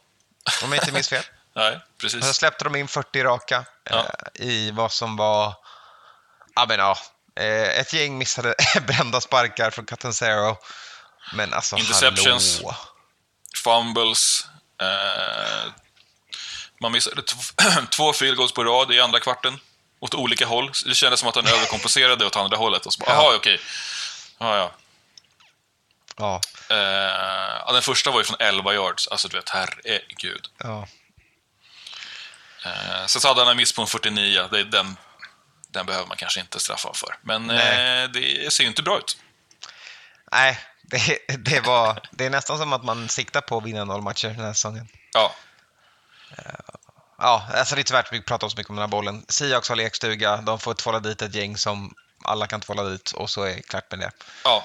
om 0.63 0.73
jag 0.73 0.83
inte 0.83 0.93
minns 0.93 1.09
fel. 1.09 1.23
nej, 1.55 1.73
Sen 1.73 1.81
precis. 2.01 2.37
släppte 2.37 2.65
de 2.65 2.77
in 2.77 2.89
40 2.89 3.23
raka 3.25 3.57
eh, 3.57 3.65
Ja. 3.97 4.07
i 4.35 4.71
vad 4.71 4.93
som 4.93 5.17
var, 5.17 5.55
ja 6.55 6.67
men 6.69 6.79
ja, 6.79 6.99
eh, 7.37 7.81
ett 7.81 7.93
gäng 7.93 8.19
missade 8.19 8.55
brända 8.87 9.21
sparkar 9.21 9.71
från 9.71 9.87
Catanzaro. 9.87 10.57
Men 11.33 11.55
alltså 11.55 11.77
Interceptions. 11.77 12.57
hallå. 12.57 12.75
Fumbles. 13.65 14.47
Eh, 14.83 15.73
man 16.81 16.93
missade 16.93 17.23
två 17.91 18.13
field 18.13 18.37
goals 18.37 18.53
på 18.53 18.65
rad 18.65 18.93
i 18.93 19.01
andra 19.01 19.21
kvarten. 19.21 19.59
Åt 20.01 20.15
olika 20.15 20.47
håll. 20.47 20.73
Det 20.87 20.95
kändes 20.95 21.21
som 21.21 21.29
att 21.29 21.35
han 21.37 21.47
överkompenserade 21.57 22.27
åt 22.27 22.37
andra 22.37 22.57
hållet. 22.57 22.87
Och 22.87 22.93
så 22.93 23.01
bara, 23.05 23.11
Ja. 23.11 23.23
Jaha, 23.25 23.37
okej. 23.37 23.61
Ja, 24.39 24.57
ja. 24.57 24.73
Ja, 26.17 26.41
Eh, 26.69 27.73
den 27.73 27.83
första 27.83 28.11
var 28.11 28.19
ju 28.21 28.25
från 28.25 28.37
11 28.41 28.75
yards. 28.75 29.09
Alltså, 29.09 29.29
du 29.29 29.37
vet, 29.37 29.49
herregud. 29.51 30.47
ja. 30.59 30.87
Eh, 32.65 33.07
sen 33.07 33.21
så 33.21 33.29
hade 33.29 33.41
han 33.41 33.51
en 33.51 33.57
miss 33.57 33.73
på 33.73 33.83
en 33.83 33.89
49. 33.89 34.49
Det, 34.51 34.65
den, 34.65 34.97
den 35.71 35.87
behöver 35.87 36.07
man 36.07 36.17
kanske 36.17 36.41
inte 36.41 36.61
straffa 36.61 36.93
för. 36.95 37.17
Men 37.23 37.51
eh, 37.51 38.11
det 38.11 38.53
ser 38.53 38.63
ju 38.63 38.69
inte 38.69 38.83
bra 38.83 38.99
ut. 38.99 39.19
Nej, 40.33 40.59
det, 40.83 41.19
det, 41.39 41.61
var, 41.61 42.09
det 42.11 42.27
är 42.27 42.31
nästan 42.31 42.59
som 42.59 42.73
att 42.73 42.85
man 42.85 43.09
siktar 43.09 43.41
på 43.41 43.59
att 43.59 43.65
vinna 43.65 43.85
noll 43.85 44.03
matcher 44.03 44.29
den 44.29 44.45
här 44.45 44.53
säsongen. 44.53 44.89
Ja, 45.13 45.35
ja, 47.19 47.47
alltså 47.55 47.75
det 47.75 47.79
är 47.79 47.83
inte 47.83 47.93
värt 47.93 48.13
att 48.13 48.25
prata 48.25 48.51
så 48.51 48.57
mycket 48.57 48.71
om 48.71 48.77
den 48.77 48.83
här 48.83 48.89
bollen. 48.89 49.25
Seahawks 49.29 49.69
har 49.69 49.77
lekstuga, 49.77 50.37
de 50.37 50.59
får 50.59 50.75
tvåla 50.75 51.01
dit 51.01 51.23
ett 51.23 51.35
gäng 51.35 51.57
som 51.57 51.95
alla 52.25 52.47
kan 52.47 52.61
tvåla 52.61 52.83
dit 52.83 53.13
och 53.13 53.31
så 53.31 53.43
är 53.43 53.57
det 53.57 53.63
klart 53.63 53.91
med 53.91 54.01
det. 54.01 54.11
Ja, 54.45 54.65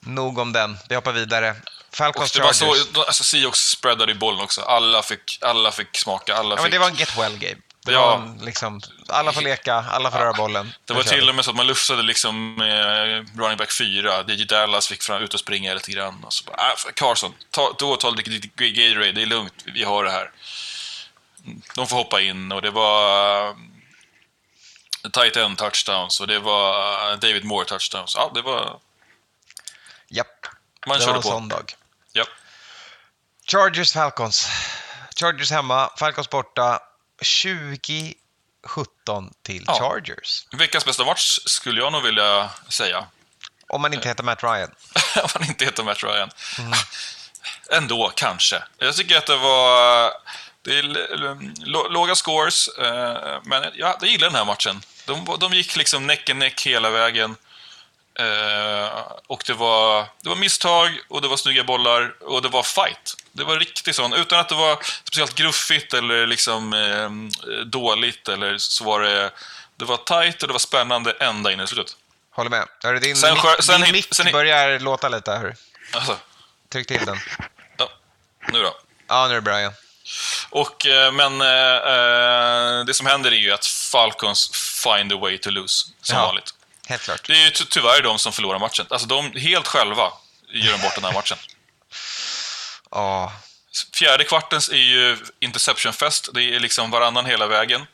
Nog 0.00 0.38
om 0.38 0.52
den, 0.52 0.78
vi 0.88 0.94
hoppar 0.94 1.12
vidare. 1.12 1.56
Falcons 1.92 2.32
det 2.32 2.40
var 2.40 2.52
så, 2.52 2.74
alltså 3.06 3.24
Seahawks 3.24 3.58
spreadade 3.58 4.12
i 4.12 4.14
bollen 4.14 4.40
också. 4.40 4.60
Alla 4.62 5.02
fick, 5.02 5.38
alla 5.40 5.72
fick 5.72 5.96
smaka, 5.98 6.34
alla 6.34 6.50
Ja, 6.50 6.56
fick... 6.56 6.62
men 6.62 6.70
det 6.70 6.78
var 6.78 6.88
en 6.88 6.94
get 6.94 7.18
well 7.18 7.38
game. 7.38 7.56
Det 7.84 7.92
Ja. 7.92 8.06
var 8.06 8.14
en, 8.16 8.38
liksom, 8.38 8.80
alla 9.08 9.32
får 9.32 9.40
leka, 9.42 9.74
alla 9.74 10.10
får 10.10 10.18
röra 10.18 10.32
bollen. 10.32 10.72
Det 10.84 10.92
var 10.94 11.02
till 11.02 11.28
och 11.28 11.34
med 11.34 11.44
så 11.44 11.50
att 11.50 11.56
man 11.56 11.66
lufsade 11.66 12.02
liksom 12.02 12.60
eh, 12.62 13.40
running 13.40 13.56
back 13.56 13.72
4. 13.72 14.22
DJ 14.28 14.44
Dallas 14.44 14.88
fick 14.88 15.02
fram 15.02 15.22
ut 15.22 15.34
och 15.34 15.40
springa 15.40 15.74
lite 15.74 15.90
grann. 15.92 16.24
Och 16.24 16.32
så 16.32 16.44
bara, 16.44 16.56
äh, 16.70 16.92
Carson, 16.94 17.34
ta, 17.50 17.74
då 17.78 17.96
ta 17.96 18.10
lite 18.10 18.48
Gatorade, 18.56 19.12
det 19.12 19.22
är 19.22 19.26
lugnt, 19.26 19.54
vi 19.74 19.84
har 19.84 20.04
det 20.04 20.10
här. 20.10 20.30
De 21.74 21.86
får 21.86 21.96
hoppa 21.96 22.20
in 22.20 22.52
och 22.52 22.62
det 22.62 22.70
var 22.70 23.48
uh, 23.48 23.54
tight 25.12 25.36
end 25.36 25.58
touchdowns 25.58 26.20
och 26.20 26.26
det 26.26 26.38
var 26.38 27.10
eh, 27.12 27.18
David 27.18 27.44
Moore 27.44 27.64
touchdowns. 27.64 28.14
Ja, 28.16 28.30
det 28.34 28.42
var... 28.42 28.78
Japp, 30.08 30.26
Man 30.86 30.98
det 30.98 31.06
var 31.06 31.12
körde 31.12 31.18
en 31.18 31.22
på. 31.22 31.28
sån 31.28 31.48
dag. 31.48 31.74
Ja. 32.12 32.24
Chargers 33.46 33.92
Falcons. 33.92 34.48
Chargers 35.20 35.50
hemma, 35.50 35.90
Falcons 35.98 36.30
borta. 36.30 36.80
20-17 37.22 38.14
till 39.42 39.64
Ja. 39.66 39.78
Chargers. 39.78 40.46
Veckans 40.52 40.84
bästa 40.84 41.04
match 41.04 41.38
skulle 41.46 41.80
jag 41.80 41.92
nog 41.92 42.02
vilja 42.02 42.50
säga. 42.68 43.06
Om 43.68 43.82
man 43.82 43.94
inte 43.94 44.08
heter 44.08 44.22
Matt 44.24 44.42
Ryan. 44.42 44.70
Om 45.22 45.28
han 45.34 45.44
inte 45.48 45.64
heter 45.64 45.82
Matt 45.82 46.02
Ryan. 46.02 46.30
Ändå, 47.70 48.12
kanske. 48.16 48.62
Jag 48.78 48.96
tycker 48.96 49.16
att 49.18 49.26
det 49.26 49.36
var... 49.36 50.12
Det 50.62 50.78
är 50.78 50.82
låga 51.90 52.14
scores, 52.14 52.68
eh, 52.68 53.40
men 53.44 53.64
ja, 53.74 53.96
jag 54.00 54.10
gillar 54.10 54.26
den 54.28 54.36
här 54.36 54.44
matchen. 54.44 54.82
De, 55.06 55.36
de 55.40 55.52
gick 55.52 55.76
liksom 55.76 56.06
neck 56.06 56.30
and 56.30 56.38
neck 56.38 56.66
hela 56.66 56.90
vägen. 56.90 57.36
Eh, 58.18 59.02
och 59.26 59.42
det 59.46 59.52
var, 59.52 60.06
det 60.22 60.28
var 60.28 60.36
misstag, 60.36 60.98
och 61.08 61.22
det 61.22 61.28
var 61.28 61.36
snygga 61.36 61.64
bollar, 61.64 62.14
och 62.22 62.42
det 62.42 62.48
var 62.48 62.62
fight. 62.62 63.16
Det 63.32 63.44
var 63.44 63.56
riktigt 63.58 63.96
sån, 63.96 64.12
utan 64.12 64.38
att 64.40 64.48
det 64.48 64.54
var 64.54 64.78
speciellt 65.04 65.34
gruffigt 65.34 65.94
eller 65.94 66.26
liksom 66.26 66.72
eh, 66.72 67.10
dåligt, 67.64 68.28
eller 68.28 68.58
så 68.58 68.84
var 68.84 69.00
det... 69.00 69.30
Det 69.76 69.84
var 69.84 69.96
tight 69.96 70.42
och 70.42 70.48
det 70.48 70.52
var 70.52 70.58
spännande 70.58 71.12
ända 71.20 71.52
in 71.52 71.60
i 71.60 71.66
slutet. 71.66 71.96
Håller 72.30 72.50
med. 72.50 72.66
Hörru, 72.84 72.98
din 72.98 73.16
Sen 73.16 73.34
mick, 73.34 73.42
sen 73.64 73.80
din 73.80 73.92
mick 73.92 74.14
sen 74.14 74.32
börjar 74.32 74.78
låta 74.80 75.08
lite. 75.08 75.30
Hörru. 75.32 75.54
Alltså, 75.92 76.16
Tryck 76.72 76.86
till 76.88 77.06
den. 77.06 77.18
ja, 77.76 77.88
nu 78.52 78.62
då. 78.62 78.74
Ja, 79.08 79.26
nu 79.26 79.30
är 79.32 79.34
det 79.34 79.40
bra 79.40 79.58
igen. 79.58 79.72
Och, 80.50 80.86
eh, 80.86 81.12
men 81.12 81.40
eh, 81.40 81.48
eh, 81.76 82.84
det 82.84 82.94
som 82.94 83.06
händer 83.06 83.30
är 83.32 83.36
ju 83.36 83.52
att 83.52 83.66
Falcons 83.66 84.50
find 84.84 85.12
a 85.12 85.16
way 85.20 85.38
to 85.38 85.50
lose, 85.50 85.86
som 86.02 86.16
Ja. 86.16 86.26
vanligt. 86.26 86.54
Helt 86.90 87.02
klart. 87.02 87.26
Det 87.26 87.32
är 87.32 87.44
ju 87.44 87.50
ty- 87.50 87.64
tyvärr 87.70 88.02
de 88.02 88.18
som 88.18 88.32
förlorar 88.32 88.58
matchen. 88.58 88.86
Alltså 88.90 89.06
de, 89.06 89.32
helt 89.32 89.66
själva 89.66 90.12
gör 90.48 90.72
de 90.72 90.78
bort 90.82 90.94
den 90.94 91.04
här 91.04 91.12
matchen. 91.12 91.38
Ja, 92.92 93.32
Fjärde 93.94 94.24
kvartens 94.24 94.68
är 94.68 94.76
ju 94.76 95.18
interception-fest. 95.40 96.28
Det 96.34 96.42
är 96.42 96.60
liksom 96.60 96.90
varannan 96.90 97.26
hela 97.26 97.46
vägen. 97.46 97.86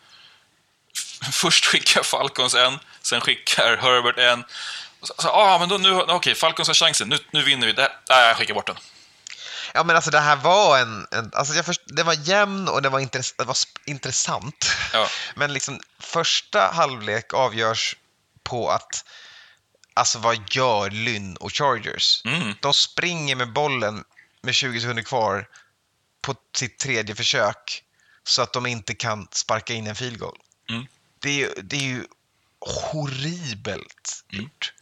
Först 1.32 1.64
skickar 1.66 2.02
Falcons 2.02 2.54
en, 2.54 2.78
sen 3.02 3.20
skickar 3.20 3.76
Herbert 3.76 4.18
en. 4.18 4.44
Så, 5.02 5.28
ah, 5.28 5.58
men 5.58 5.68
då, 5.68 5.78
nu, 5.78 6.00
okej, 6.00 6.34
Falcons 6.34 6.68
har 6.68 6.74
chansen. 6.74 7.08
Nu, 7.08 7.18
nu 7.30 7.42
vinner 7.42 7.66
vi. 7.66 7.72
Det 7.72 7.82
här, 7.82 7.92
nej, 8.08 8.26
jag 8.28 8.36
skickar 8.36 8.54
bort 8.54 8.66
den. 8.66 8.76
Ja 9.74 9.84
men 9.84 9.96
alltså 9.96 10.10
det 10.10 10.20
här 10.20 10.36
var 10.36 10.78
en, 10.78 11.06
en 11.10 11.30
alltså 11.34 11.54
jag 11.54 11.66
först, 11.66 11.80
det 11.86 12.02
var 12.02 12.14
jämn 12.14 12.68
och 12.68 12.82
det 12.82 12.88
var, 12.88 13.00
intress, 13.00 13.32
det 13.32 13.44
var 13.44 13.56
intressant. 13.86 14.70
Ja. 14.92 15.08
Men 15.34 15.52
liksom 15.52 15.80
första 16.00 16.70
halvlek 16.74 17.34
avgörs 17.34 17.96
på 18.46 18.70
att, 18.70 19.04
alltså 19.94 20.18
vad 20.18 20.54
gör 20.54 20.90
Lynn 20.90 21.36
och 21.36 21.52
Chargers? 21.52 22.22
Mm. 22.24 22.54
De 22.62 22.74
springer 22.74 23.36
med 23.36 23.52
bollen 23.52 24.04
med 24.42 24.54
20 24.54 24.80
sekunder 24.80 25.02
kvar 25.02 25.48
på 26.22 26.34
sitt 26.56 26.78
tredje 26.78 27.14
försök 27.14 27.82
så 28.24 28.42
att 28.42 28.52
de 28.52 28.66
inte 28.66 28.94
kan 28.94 29.28
sparka 29.32 29.74
in 29.74 29.86
en 29.86 29.94
field 29.96 30.18
goal. 30.18 30.38
Mm. 30.70 30.86
Det, 31.18 31.42
är, 31.44 31.50
det 31.62 31.76
är 31.76 31.80
ju 31.80 32.04
horribelt 32.60 34.22
Mm. 34.32 34.42
gjort. 34.44 34.72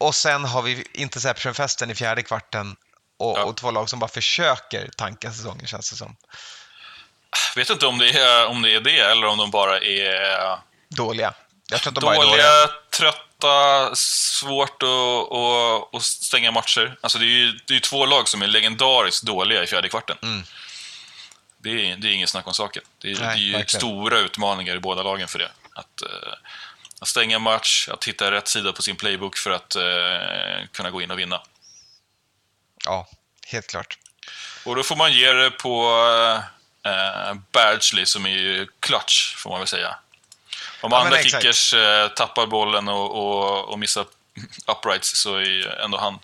Och 0.00 0.14
sen 0.14 0.44
har 0.44 0.62
vi 0.62 0.86
interception-festen 0.92 1.90
i 1.90 1.94
fjärde 1.94 2.22
kvarten 2.22 2.76
och, 3.16 3.38
Ja. 3.38 3.44
och 3.44 3.56
två 3.56 3.70
lag 3.70 3.90
som 3.90 3.98
bara 3.98 4.08
försöker 4.10 4.90
tanka 4.96 5.32
säsongen 5.32 5.66
känns 5.66 5.90
det 5.90 5.96
som. 5.96 6.16
Vet 7.56 7.70
inte 7.70 7.86
om 7.86 7.98
det, 7.98 8.10
är, 8.10 8.46
om 8.46 8.62
det 8.62 8.74
är 8.74 8.80
det 8.80 8.98
eller 8.98 9.26
om 9.26 9.38
de 9.38 9.50
bara 9.50 9.78
är 9.80 10.58
Dåliga. 10.88 11.34
Dåliga, 11.90 12.68
trötta, 12.90 13.90
svårt 13.94 14.82
att, 14.82 15.32
att, 15.32 15.94
att 15.94 16.02
stänga 16.02 16.50
matcher. 16.50 16.96
Alltså 17.00 17.18
det 17.18 17.24
är 17.24 17.28
ju 17.28 17.58
det 17.66 17.76
är 17.76 17.80
två 17.80 18.06
lag 18.06 18.28
som 18.28 18.42
är 18.42 18.46
legendariskt 18.46 19.26
dåliga 19.26 19.62
i 19.62 19.66
fjärde 19.66 19.88
kvarten. 19.88 20.16
Mm. 20.22 20.42
Det, 21.58 21.70
är, 21.70 21.96
det 21.96 22.08
är 22.08 22.12
ingen 22.12 22.28
snack 22.28 22.46
om 22.46 22.54
saken. 22.54 22.82
Det 22.98 23.10
är, 23.10 23.20
Nej, 23.20 23.26
det 23.26 23.32
är 23.32 23.36
ju 23.36 23.52
verkligen. 23.52 23.80
stora 23.80 24.18
utmaningar 24.18 24.76
i 24.76 24.80
båda 24.80 25.02
lagen 25.02 25.28
för 25.28 25.38
det. 25.38 25.50
Att, 25.74 26.02
eh, 26.02 26.32
att 27.00 27.08
stänga 27.08 27.38
match, 27.38 27.88
att 27.88 28.04
hitta 28.04 28.30
rätt 28.30 28.48
sida 28.48 28.72
på 28.72 28.82
sin 28.82 28.96
playbook 28.96 29.36
för 29.36 29.50
att 29.50 29.76
eh, 29.76 30.66
kunna 30.72 30.90
gå 30.90 31.02
in 31.02 31.10
och 31.10 31.18
vinna. 31.18 31.42
Ja, 32.84 33.08
helt 33.46 33.66
klart. 33.66 33.98
Och 34.64 34.76
då 34.76 34.82
får 34.82 34.96
man 34.96 35.12
ge 35.12 35.32
det 35.32 35.50
på 35.50 36.04
eh, 36.84 37.34
Badgley 37.52 38.06
som 38.06 38.26
är 38.26 38.30
ju 38.30 38.66
clutch, 38.80 39.34
får 39.36 39.50
man 39.50 39.60
väl 39.60 39.68
säga. 39.68 39.96
Om 40.82 40.92
Ja, 40.92 41.00
andra 41.00 41.18
exakt. 41.18 41.42
kickers 41.42 41.74
eh, 41.74 42.08
tappar 42.08 42.46
bollen 42.46 42.88
och, 42.88 43.10
och, 43.10 43.68
och 43.68 43.78
missar 43.78 44.06
uprights 44.66 45.16
så 45.16 45.36
är 45.36 45.80
ändå 45.84 45.98
han... 45.98 46.18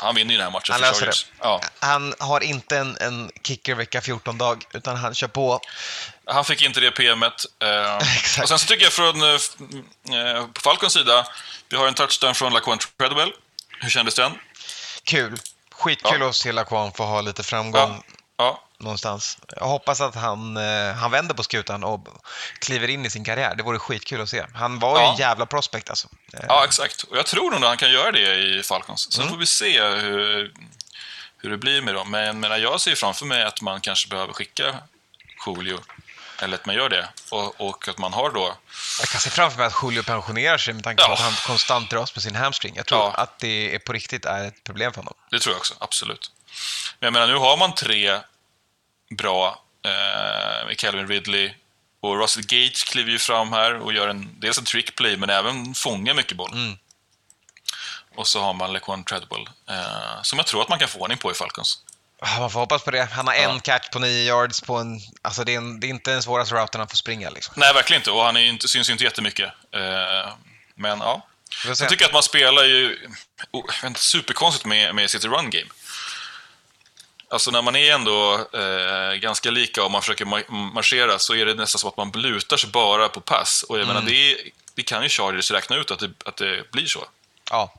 Han 0.00 0.14
vinner 0.14 0.30
ju 0.30 0.36
den 0.36 0.44
här 0.44 0.52
matchen 0.52 0.72
Han 0.72 0.94
för 0.94 1.00
Chargers. 1.00 1.24
det. 1.24 1.30
Ja. 1.40 1.60
Han 1.78 2.14
har 2.18 2.40
inte 2.40 2.78
en, 2.78 2.96
en 3.00 3.30
kicker 3.42 3.74
vecka 3.74 4.00
14-dag, 4.00 4.64
utan 4.72 4.96
han 4.96 5.14
kör 5.14 5.28
på. 5.28 5.60
Han 6.24 6.44
fick 6.44 6.62
inte 6.62 6.80
det 6.80 6.90
PMet. 6.90 7.44
Eh, 7.62 7.96
och 8.42 8.48
sen 8.48 8.58
så 8.58 8.66
tycker 8.66 8.84
jag 8.84 8.92
från 8.92 9.22
eh, 9.22 9.28
eh, 10.18 10.46
på 10.46 10.60
Falcons 10.60 10.92
sida, 10.92 11.26
vi 11.68 11.76
har 11.76 11.86
en 11.88 11.94
touchdown 11.94 12.34
från 12.34 12.52
Laquan 12.52 12.78
Treadwell. 12.98 13.32
Hur 13.80 13.90
kändes 13.90 14.14
den? 14.14 14.32
Kul. 15.04 15.38
Skitkul 15.70 16.22
att 16.22 16.36
se 16.36 16.52
Laquan 16.52 16.92
få 16.92 17.04
ha 17.04 17.20
lite 17.20 17.42
framgång 17.42 18.02
Ja. 18.36 18.44
Ja, 18.44 18.62
någonstans. 18.80 19.38
Jag 19.56 19.66
hoppas 19.66 20.00
att 20.00 20.14
han, 20.14 20.56
eh, 20.56 20.92
han 20.94 21.10
vänder 21.10 21.34
på 21.34 21.42
skutan 21.42 21.84
och 21.84 22.08
kliver 22.58 22.88
in 22.88 23.06
i 23.06 23.10
sin 23.10 23.24
karriär. 23.24 23.54
Det 23.54 23.62
vore 23.62 23.78
skitkul 23.78 24.20
att 24.20 24.28
se. 24.28 24.44
Han 24.54 24.78
var 24.78 24.98
ju 24.98 25.04
Ja. 25.04 25.12
en 25.12 25.18
jävla 25.18 25.46
prospect 25.46 25.90
alltså. 25.90 26.08
Eh, 26.32 26.44
ja, 26.48 26.64
exakt. 26.64 27.02
Och 27.02 27.16
jag 27.16 27.26
tror 27.26 27.50
nog 27.50 27.62
att 27.62 27.68
han 27.68 27.76
kan 27.76 27.90
göra 27.90 28.12
det 28.12 28.34
i 28.34 28.62
Falcons. 28.62 29.06
Mm. 29.06 29.12
Sen 29.26 29.32
får 29.32 29.38
vi 29.40 29.46
se 29.46 29.82
hur, 29.82 30.52
hur 31.38 31.50
det 31.50 31.56
blir 31.58 31.82
med 31.82 31.94
dem. 31.94 32.10
Men, 32.10 32.40
men 32.40 32.60
jag 32.62 32.80
ser 32.80 32.94
framför 32.94 33.26
mig 33.26 33.42
att 33.44 33.60
man 33.60 33.80
kanske 33.80 34.08
behöver 34.08 34.32
skicka 34.32 34.74
Julio. 35.46 35.78
Eller 36.42 36.54
att 36.54 36.66
man 36.66 36.74
gör 36.74 36.88
det. 36.88 37.08
Och, 37.30 37.60
och 37.60 37.88
att 37.88 37.98
man 37.98 38.12
har 38.12 38.30
då... 38.30 38.54
Jag 39.00 39.08
kan 39.08 39.20
se 39.20 39.30
framför 39.30 39.58
mig 39.58 39.66
att 39.66 39.74
Julio 39.82 40.02
pensionerar 40.02 40.58
sig 40.58 40.74
med 40.74 40.84
tanke 40.84 41.02
på 41.04 41.08
Ja. 41.10 41.14
att 41.14 41.20
han 41.20 41.32
konstant 41.46 41.90
dras 41.90 42.14
med 42.14 42.22
sin 42.22 42.34
hamstring. 42.36 42.72
Jag 42.76 42.86
tror 42.86 43.00
Ja. 43.00 43.10
att 43.16 43.38
det 43.38 43.74
är 43.74 43.78
på 43.78 43.92
riktigt 43.92 44.24
är 44.24 44.44
ett 44.48 44.64
problem 44.64 44.92
för 44.92 45.00
honom. 45.00 45.14
Det 45.30 45.38
tror 45.40 45.52
jag 45.52 45.58
också, 45.58 45.74
absolut. 45.78 46.30
Men 47.00 47.06
jag 47.06 47.12
menar, 47.12 47.26
nu 47.26 47.34
har 47.36 47.56
man 47.56 47.74
tre 47.74 48.20
bra 49.10 49.62
eh, 49.84 50.66
med 50.66 50.78
Calvin 50.78 51.08
Ridley 51.08 51.52
och 52.00 52.20
Russell 52.20 52.44
Gage 52.46 52.86
kliver 52.90 53.10
ju 53.10 53.18
fram 53.18 53.52
här 53.52 53.74
och 53.74 53.92
gör 53.92 54.08
en, 54.08 54.40
dels 54.40 54.58
en 54.58 54.64
trickplay 54.64 55.16
men 55.16 55.30
även 55.30 55.74
fångar 55.74 56.14
mycket 56.14 56.36
boll. 56.36 56.52
Mm. 56.52 56.78
Och 58.14 58.28
så 58.28 58.40
har 58.40 58.54
man 58.54 58.72
Lequan 58.72 59.04
Treadwell 59.04 59.48
eh, 59.70 60.22
som 60.22 60.38
jag 60.38 60.46
tror 60.46 60.62
att 60.62 60.68
man 60.68 60.78
kan 60.78 60.88
få 60.88 60.98
ordning 60.98 61.18
på 61.18 61.30
i 61.30 61.34
Falcons. 61.34 61.78
Man 62.38 62.50
får 62.50 62.60
hoppas 62.60 62.82
på 62.82 62.90
det. 62.90 63.08
Han 63.12 63.26
har 63.26 63.34
Ja. 63.34 63.40
en 63.50 63.60
catch 63.60 63.88
på 63.88 63.98
nio 63.98 64.24
yards 64.26 64.60
på 64.60 64.76
en... 64.76 65.00
Alltså 65.22 65.44
det 65.44 65.52
är, 65.54 65.56
en, 65.56 65.80
det 65.80 65.86
är 65.86 65.88
inte 65.88 66.10
den 66.10 66.22
svåraste 66.22 66.54
routen 66.54 66.80
han 66.80 66.88
får 66.88 66.96
springa 66.96 67.30
liksom. 67.30 67.54
Nej, 67.56 67.74
verkligen 67.74 68.00
inte. 68.00 68.10
Och 68.10 68.22
han 68.22 68.36
är 68.36 68.40
inte, 68.40 68.68
syns 68.68 68.88
ju 68.88 68.92
inte 68.92 69.04
jättemycket. 69.04 69.52
Eh, 69.74 70.32
men 70.74 70.98
ja. 70.98 71.26
Jag 71.66 71.88
tycker 71.88 72.04
att 72.04 72.12
man 72.12 72.22
spelar 72.22 72.64
ju 72.64 73.08
oh, 73.50 73.86
inte, 73.86 74.00
superkonstigt 74.00 74.64
med, 74.66 74.94
med 74.94 75.10
sitt 75.10 75.24
run 75.24 75.50
game. 75.50 75.66
Alltså 77.30 77.50
när 77.50 77.62
man 77.62 77.76
är 77.76 77.92
ändå 77.94 78.34
eh, 78.52 79.14
ganska 79.14 79.50
lika 79.50 79.84
och 79.84 79.90
man 79.90 80.00
försöker 80.02 80.24
ma- 80.24 80.50
marschera 80.50 81.18
så 81.18 81.34
är 81.34 81.46
det 81.46 81.54
nästan 81.54 81.78
som 81.78 81.88
att 81.88 81.96
man 81.96 82.10
lutar 82.22 82.56
sig 82.56 82.70
bara 82.70 83.08
på 83.08 83.20
pass. 83.20 83.62
Och 83.68 83.78
jag 83.78 83.86
menar, 83.86 84.00
det, 84.02 84.32
är- 84.32 84.38
det 84.74 84.82
kan 84.82 85.02
ju 85.02 85.08
Chargers 85.08 85.50
räkna 85.50 85.76
ut 85.76 85.90
att 85.90 85.98
det, 85.98 86.10
att 86.24 86.36
det 86.36 86.70
blir 86.70 86.86
så. 86.86 87.04
Ja, 87.50 87.74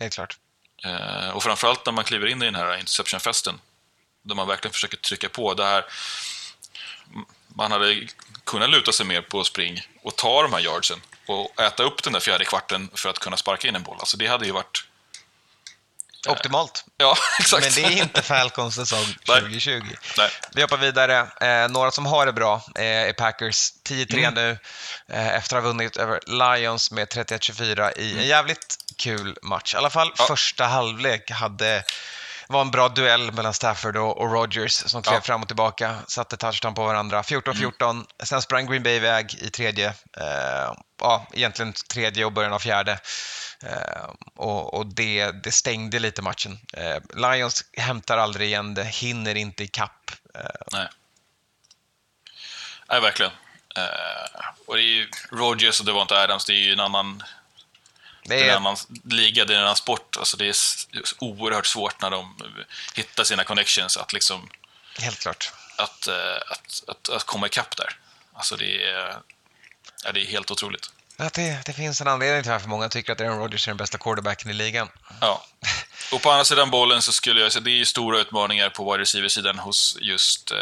helt 0.00 0.14
klart. 0.14 0.36
Eh, 0.84 1.28
och 1.30 1.42
framförallt 1.42 1.86
när 1.86 1.92
man 1.92 2.04
kliver 2.04 2.26
in 2.26 2.42
i 2.42 2.44
den 2.44 2.54
här 2.54 2.76
interception-festen. 2.78 3.60
Där 4.22 4.34
man 4.34 4.48
verkligen 4.48 4.72
försöker 4.72 4.96
trycka 4.96 5.28
på. 5.28 5.54
Det 5.54 5.64
här, 5.64 5.84
man 7.48 7.72
hade 7.72 8.08
kunnat 8.44 8.70
luta 8.70 8.92
sig 8.92 9.06
mer 9.06 9.22
på 9.22 9.44
spring 9.44 9.80
och 10.02 10.16
ta 10.16 10.42
de 10.42 10.52
här 10.52 10.60
yardsen 10.60 11.00
och 11.26 11.60
äta 11.60 11.82
upp 11.82 12.02
den 12.02 12.12
där 12.12 12.20
fjärde 12.20 12.44
kvarten 12.44 12.90
för 12.94 13.08
att 13.10 13.18
kunna 13.18 13.36
sparka 13.36 13.68
in 13.68 13.76
en 13.76 13.82
boll. 13.82 13.96
Alltså 14.00 14.16
det 14.16 14.26
hade 14.26 14.46
ju 14.46 14.52
varit 14.52 14.84
Optimalt. 16.28 16.84
Ja, 16.96 17.16
exakt. 17.40 17.62
Men 17.64 17.72
det 17.74 17.84
är 17.98 18.02
inte 18.02 18.22
Falcons 18.22 18.74
säsong 18.74 19.04
Nej. 19.28 19.40
2020. 19.40 19.82
Nej. 20.18 20.30
Vi 20.54 20.62
hoppar 20.62 20.76
vidare. 20.76 21.18
Eh, 21.40 21.68
några 21.70 21.90
som 21.90 22.06
har 22.06 22.26
det 22.26 22.32
bra 22.32 22.62
eh, 22.78 22.84
är 22.84 23.12
Packers. 23.12 23.72
10-3 23.88 24.18
Mm. 24.18 24.34
nu 24.34 24.58
eh, 25.12 25.28
efter 25.36 25.56
att 25.56 25.62
ha 25.62 25.68
vunnit 25.70 25.96
över 25.96 26.20
Lions 26.26 26.90
med 26.90 27.08
31-24 27.08 27.98
i 27.98 28.18
en 28.18 28.26
jävligt 28.26 28.76
kul 28.98 29.36
match. 29.42 29.74
I 29.74 29.76
alla 29.76 29.90
fall 29.90 30.06
Mm. 30.06 30.14
Ja. 30.18 30.24
första 30.26 30.64
halvlek 30.66 31.30
hade 31.30 31.84
var 32.48 32.60
en 32.60 32.70
bra 32.70 32.88
duell 32.88 33.32
mellan 33.32 33.54
Stafford 33.54 33.96
och, 33.96 34.18
och 34.20 34.32
Rodgers 34.32 34.72
som 34.72 35.02
klev 35.02 35.14
Ja. 35.14 35.20
fram 35.20 35.42
och 35.42 35.48
tillbaka, 35.48 35.96
satte 36.06 36.36
touchdown 36.36 36.74
på 36.74 36.84
varandra. 36.84 37.22
14-14, 37.22 37.90
Mm. 37.90 38.06
sen 38.24 38.42
sprang 38.42 38.66
Green 38.66 38.82
Bay 38.82 38.92
iväg 38.92 39.34
i 39.40 39.50
tredje, 39.50 39.88
eh, 40.20 40.72
ja, 41.00 41.26
egentligen 41.32 41.72
tredje 41.72 42.24
och 42.24 42.32
början 42.32 42.52
av 42.52 42.58
fjärde. 42.58 42.98
Eh, 43.62 44.10
och 44.34 44.74
och 44.74 44.86
det, 44.86 45.30
det 45.30 45.52
stängde 45.52 45.98
lite 45.98 46.22
matchen. 46.22 46.58
Eh, 46.72 46.98
Lions 47.14 47.64
hämtar 47.72 48.18
aldrig 48.18 48.48
igen 48.48 48.74
det, 48.74 48.84
hinner 48.84 49.34
inte 49.34 49.64
i 49.64 49.68
kapp. 49.68 50.10
Eh, 50.34 50.40
Nej. 50.72 50.88
Nej, 52.88 53.00
verkligen. 53.00 53.32
Och 54.66 54.76
det 54.76 54.82
är 54.82 54.86
ju 54.86 55.10
Rogers 55.30 55.80
och 55.80 55.86
Devonta 55.86 56.16
Adams, 56.22 56.44
det 56.44 56.52
är 56.52 56.60
ju 56.60 56.72
en 56.72 56.80
annan, 56.80 57.22
det 58.24 58.40
är 58.40 58.50
en 58.50 58.56
annan 58.56 58.76
liga, 59.04 59.44
det 59.44 59.54
är 59.54 59.58
en 59.58 59.64
annan 59.64 59.76
sport. 59.76 60.16
Alltså 60.16 60.36
det 60.36 60.48
är 60.48 60.54
oerhört 61.18 61.66
svårt 61.66 62.00
när 62.00 62.10
de 62.10 62.36
hittar 62.94 63.24
sina 63.24 63.44
connections 63.44 63.96
att, 63.96 64.12
liksom, 64.12 64.48
helt 64.98 65.18
klart. 65.18 65.52
att, 65.76 66.06
eh, 66.06 66.36
att, 66.50 66.82
att, 66.86 67.08
att 67.08 67.24
komma 67.24 67.46
ikapp 67.46 67.76
där. 67.76 67.96
Alltså 68.32 68.56
det 68.56 68.84
är, 68.84 69.16
ja, 70.04 70.12
det 70.12 70.20
är 70.20 70.26
helt 70.26 70.50
otroligt. 70.50 70.90
Att 71.16 71.32
det, 71.34 71.66
det 71.66 71.72
finns 71.72 72.00
en 72.00 72.08
anledning 72.08 72.42
till 72.42 72.52
varför 72.52 72.68
många 72.68 72.88
tycker 72.88 73.12
att 73.12 73.20
Aaron 73.20 73.38
Rodgers 73.38 73.68
är 73.68 73.70
den 73.70 73.76
bästa 73.76 73.98
quarterbacken 73.98 74.50
i 74.50 74.54
ligan. 74.54 74.88
Ja. 75.20 75.44
Och 76.12 76.22
på 76.22 76.30
andra 76.30 76.44
sidan 76.44 76.70
bollen 76.70 77.02
så 77.02 77.12
skulle 77.12 77.40
jag 77.40 77.52
säga 77.52 77.62
det 77.62 77.70
är 77.70 77.76
ju 77.76 77.84
stora 77.84 78.18
utmaningar 78.20 78.70
på 78.70 78.92
wide 78.92 79.02
receiver-sidan 79.02 79.58
hos 79.58 79.96
just 80.00 80.50
eh, 80.50 80.56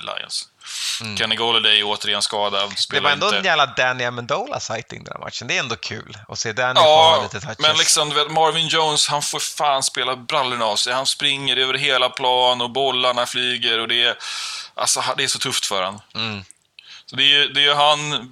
Lions. 0.00 0.48
Kenny 1.18 1.36
Golladay 1.36 1.78
är 1.80 1.84
återigen 1.84 2.22
skadad. 2.22 2.62
Mm. 2.62 2.74
Det 2.90 3.00
var 3.00 3.10
ändå 3.10 3.26
inte. 3.26 3.38
en 3.38 3.44
jävla 3.44 3.66
Danny 3.66 4.04
Amendola 4.04 4.60
sighting 4.60 5.04
den 5.04 5.12
här 5.12 5.20
matchen. 5.20 5.48
Det 5.48 5.56
är 5.56 5.60
ändå 5.60 5.76
kul 5.76 6.18
att 6.28 6.38
se 6.38 6.52
Danny 6.52 6.80
få 6.80 6.86
Ja, 6.86 7.20
lite 7.22 7.40
touches. 7.46 7.58
men 7.58 7.76
liksom, 7.76 8.10
vet, 8.10 8.30
Marvin 8.30 8.68
Jones, 8.68 9.08
han 9.08 9.22
får 9.22 9.38
fan 9.40 9.82
spela 9.82 10.16
brallorna 10.16 10.64
av 10.64 10.76
sig. 10.76 10.92
Han 10.92 11.06
springer 11.06 11.56
över 11.56 11.74
hela 11.74 12.08
plan 12.08 12.60
och 12.60 12.70
bollarna 12.70 13.26
flyger 13.26 13.78
och 13.78 13.88
det 13.88 14.04
är, 14.04 14.16
alltså, 14.74 15.02
det 15.16 15.24
är 15.24 15.28
så 15.28 15.38
tufft 15.38 15.66
för 15.66 15.82
han. 15.82 16.00
Mm. 16.14 16.44
Så 17.10 17.16
det 17.16 17.22
är, 17.22 17.48
det 17.48 17.66
är 17.66 17.74
han 17.74 18.30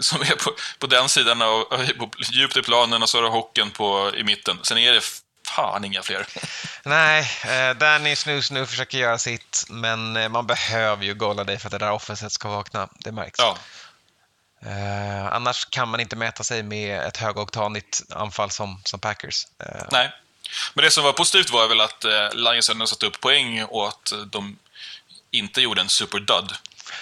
som 0.00 0.20
är 0.20 0.44
på, 0.44 0.50
på 0.78 0.86
den 0.86 1.08
sidan, 1.08 1.42
av, 1.42 1.64
på 1.98 2.10
djupt 2.32 2.56
i 2.56 2.62
planen 2.62 3.02
och 3.02 3.08
så 3.08 3.18
har 3.18 3.22
du 3.22 3.28
hockeyn 3.28 3.70
på, 3.70 4.12
i 4.16 4.24
mitten. 4.24 4.58
Sen 4.62 4.78
är 4.78 4.92
det 4.92 5.04
fan 5.46 5.84
inga 5.84 6.02
fler. 6.02 6.26
Nej, 6.84 7.30
eh, 7.44 7.76
Danny 7.76 8.16
Snus 8.16 8.50
nu 8.50 8.66
försöker 8.66 8.98
göra 8.98 9.18
sitt, 9.18 9.66
men 9.68 10.16
eh, 10.16 10.28
man 10.28 10.46
behöver 10.46 11.04
ju 11.04 11.14
Golladay 11.14 11.58
för 11.58 11.66
att 11.66 11.72
det 11.72 11.78
där 11.78 11.92
offenset 11.92 12.32
ska 12.32 12.48
vakna. 12.48 12.88
Det 12.98 13.12
märks. 13.12 13.38
Ja, 13.38 13.56
Eh, 14.66 15.26
annars 15.32 15.64
kan 15.64 15.88
man 15.88 16.00
inte 16.00 16.16
mäta 16.16 16.44
sig 16.44 16.62
med 16.62 17.00
ett 17.00 17.16
högoktanigt 17.16 18.02
anfall 18.10 18.50
som, 18.50 18.80
som 18.84 19.00
Packers. 19.00 19.46
Eh, 19.58 19.86
nej. 19.90 20.12
Men 20.74 20.84
det 20.84 20.90
som 20.90 21.04
var 21.04 21.12
positivt 21.12 21.50
var 21.50 21.68
väl 21.68 21.80
att 21.80 22.04
eh, 22.04 22.32
Lions 22.32 22.70
ändå 22.70 22.86
satte 22.86 23.06
upp 23.06 23.20
poäng 23.20 23.64
och 23.64 23.88
att 23.88 24.12
de 24.26 24.58
inte 25.30 25.60
gjorde 25.60 25.80
en 25.80 25.88
superdud. 25.88 26.52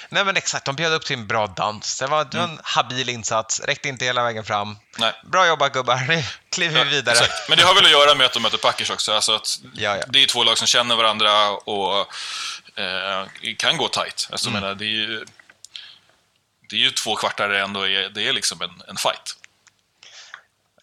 Nej 0.08 0.24
men 0.24 0.36
exakt, 0.36 0.64
de 0.64 0.76
bjöd 0.76 0.92
upp 0.92 1.04
till 1.04 1.16
en 1.18 1.26
bra 1.26 1.46
dans. 1.46 1.98
Det 1.98 2.06
var, 2.06 2.24
det 2.24 2.36
var 2.38 2.44
en 2.44 2.60
habil 2.62 3.08
insats, 3.08 3.60
räckte 3.60 3.88
inte 3.88 4.04
hela 4.04 4.22
vägen 4.22 4.44
fram. 4.44 4.78
Nej. 4.98 5.12
Bra 5.24 5.46
jobbat 5.46 5.72
gubbar, 5.72 5.96
nu 6.08 6.24
kliver 6.50 6.84
vi 6.84 6.90
vidare. 6.90 7.14
Exakt. 7.18 7.48
Men 7.48 7.58
det 7.58 7.64
har 7.64 7.74
väl 7.74 7.84
att 7.84 7.90
göra 7.90 8.14
med 8.14 8.26
att 8.26 8.32
de 8.32 8.40
möter 8.42 8.58
Packers 8.58 8.90
också. 8.90 9.12
Alltså 9.12 9.34
att 9.34 9.58
Ja, 9.74 9.96
ja. 9.96 10.04
Det 10.08 10.22
är 10.22 10.26
två 10.26 10.44
lag 10.44 10.58
som 10.58 10.66
känner 10.66 10.96
varandra 10.96 11.50
och 11.50 11.98
eh, 12.78 13.26
kan 13.58 13.76
gå 13.76 13.88
tight. 13.88 14.28
Alltså, 14.32 14.48
Mm. 14.48 14.60
menar, 14.60 14.74
det, 14.74 14.84
är 14.84 14.88
ju, 14.88 15.24
det 16.70 16.76
är 16.76 16.80
ju 16.80 16.90
två 16.90 17.16
kvartar 17.16 17.50
ändå 17.50 17.82
det 17.82 18.28
är 18.28 18.32
liksom 18.32 18.62
en, 18.62 18.82
en 18.88 18.96
fight. 18.96 19.36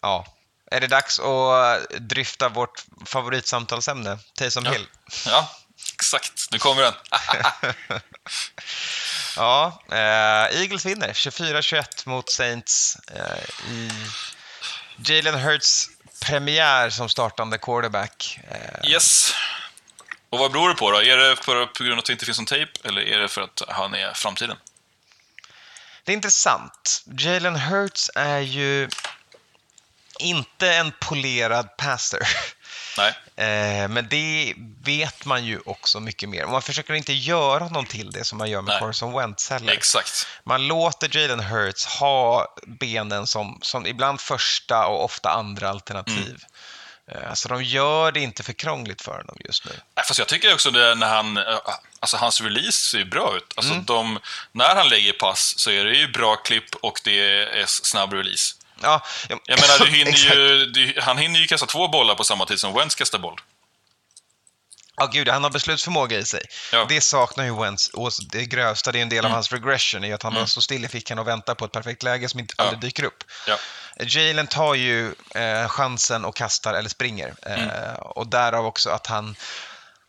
Ja. 0.02 0.26
Är 0.70 0.80
det 0.80 0.86
dags 0.86 1.18
att 1.20 1.90
dryfta 1.90 2.48
vårt 2.48 2.84
favoritsamtalsämne, 3.06 4.18
Taysom 4.38 4.64
Ja. 4.64 4.70
Hill? 4.70 4.86
Ja, 5.26 5.50
exakt. 5.96 6.48
Nu 6.50 6.58
kommer 6.58 6.82
den. 6.82 6.94
Ja, 9.36 9.82
eh, 9.90 10.60
Eagles 10.60 10.86
vinner 10.86 11.12
24-21 11.12 12.08
mot 12.08 12.30
Saints 12.30 12.96
eh, 13.14 13.70
i 13.72 13.90
Jalen 14.96 15.34
Hurts 15.34 15.86
premiär 16.20 16.90
som 16.90 17.08
startande 17.08 17.58
quarterback. 17.58 18.38
Eh, 18.50 18.90
Yes. 18.90 19.30
Och 20.30 20.38
vad 20.38 20.52
beror 20.52 20.68
det 20.68 20.74
på 20.74 20.90
då? 20.90 21.02
Är 21.02 21.16
det 21.16 21.36
på, 21.36 21.66
på 21.66 21.82
grund 21.84 21.92
av 21.92 21.98
att 21.98 22.04
det 22.04 22.12
inte 22.12 22.24
finns 22.24 22.38
någon 22.38 22.46
tejp 22.46 22.88
eller 22.88 23.02
är 23.02 23.18
det 23.18 23.28
för 23.28 23.40
att 23.40 23.62
han 23.68 23.94
är 23.94 24.12
framtiden? 24.14 24.56
Det 26.04 26.12
är 26.12 26.16
intressant. 26.16 27.04
Jalen 27.18 27.56
Hurts 27.56 28.10
är 28.14 28.40
ju 28.40 28.88
inte 30.18 30.72
en 30.74 30.92
polerad 31.00 31.76
passer. 31.76 32.20
Nej. 32.98 33.12
Eh, 33.46 33.88
men 33.88 34.08
det 34.08 34.54
vet 34.84 35.24
man 35.24 35.44
ju 35.44 35.60
också 35.66 36.00
mycket 36.00 36.28
mer. 36.28 36.46
Man 36.46 36.62
försöker 36.62 36.94
inte 36.94 37.12
göra 37.12 37.64
honom 37.64 37.86
till 37.86 38.10
det 38.10 38.24
som 38.24 38.38
man 38.38 38.50
gör 38.50 38.62
med 38.62 38.72
Nej. 38.72 38.80
Carson 38.80 39.12
Wentz 39.12 39.50
heller. 39.50 39.72
Exakt. 39.72 40.26
Man 40.44 40.66
låter 40.68 41.16
Jalen 41.16 41.40
Hurts 41.40 41.86
ha 41.86 42.54
benen 42.66 43.26
som, 43.26 43.58
som 43.62 43.86
ibland 43.86 44.20
första 44.20 44.86
och 44.86 45.04
ofta 45.04 45.30
andra 45.30 45.68
alternativ. 45.70 46.44
Eh, 47.12 47.34
Så 47.34 47.48
de 47.48 47.64
gör 47.64 48.12
det 48.12 48.20
inte 48.20 48.42
för 48.42 48.52
krångligt 48.52 49.02
för 49.02 49.12
honom 49.16 49.36
just 49.44 49.64
nu. 49.64 49.72
Fast 50.08 50.18
jag 50.18 50.28
tycker 50.28 50.54
också 50.54 50.70
det 50.70 50.94
när 50.94 51.08
han, 51.08 51.36
eh, 51.36 51.58
alltså 52.00 52.16
hans 52.16 52.40
release 52.40 52.72
ser 52.90 52.98
ju 52.98 53.04
bra 53.04 53.36
ut. 53.36 53.52
Alltså 53.56 53.72
Mm. 53.72 53.84
de, 53.84 54.18
när 54.52 54.74
han 54.74 54.88
lägger 54.88 55.12
pass 55.12 55.54
så 55.58 55.70
är 55.70 55.84
det 55.84 55.96
ju 55.96 56.08
bra 56.12 56.36
klipp 56.36 56.74
och 56.74 57.00
det 57.04 57.18
är 57.60 57.64
snabb 57.66 58.12
release. 58.12 58.54
Ja, 58.82 59.02
ja, 59.28 59.38
Jag 59.46 59.60
menar, 59.60 59.78
du 59.78 59.90
hinner 59.96 60.12
ju, 60.12 60.66
du, 60.66 61.00
han 61.00 61.18
hinner 61.18 61.40
ju 61.40 61.46
kasta 61.46 61.66
två 61.66 61.88
bollar 61.88 62.14
på 62.14 62.24
samma 62.24 62.46
tid 62.46 62.60
som 62.60 62.74
Wentz 62.74 62.94
kastar 62.94 63.18
boll. 63.18 63.40
Ja, 64.98 65.06
gud, 65.06 65.28
han 65.28 65.42
har 65.42 65.50
beslutsförmåga 65.50 66.18
i 66.18 66.24
sig. 66.24 66.42
Ja. 66.72 66.78
Mm. 66.78 66.88
Det 66.88 67.00
saknar 67.00 67.44
ju 67.44 67.60
Wentz. 67.60 67.88
Och 67.88 68.10
det 68.32 68.44
grövsta, 68.44 68.92
det 68.92 68.98
är 68.98 69.02
en 69.02 69.08
del 69.08 69.24
av 69.24 69.30
hans 69.30 69.52
regression, 69.52 70.04
i 70.04 70.12
att 70.12 70.22
han 70.22 70.34
bara 70.34 70.46
står 70.46 70.60
still 70.60 70.84
i 70.84 70.88
fickan 70.88 71.18
och 71.18 71.28
väntar 71.28 71.54
på 71.54 71.64
ett 71.64 71.72
perfekt 71.72 72.02
läge 72.02 72.28
som 72.28 72.40
inte 72.40 72.54
Ja. 72.58 72.64
aldrig 72.64 72.80
dyker 72.80 73.02
upp. 73.04 73.24
Ja. 73.46 73.56
Jalen 74.00 74.46
tar 74.46 74.74
ju 74.74 75.14
eh, 75.34 75.68
chansen 75.68 76.24
och 76.24 76.36
kastar 76.36 76.74
eller 76.74 76.88
springer. 76.88 77.34
Eh, 77.46 77.52
Mm. 77.62 77.96
Och 78.00 78.26
därav 78.26 78.66
också 78.66 78.90
att 78.90 79.06
han, 79.06 79.36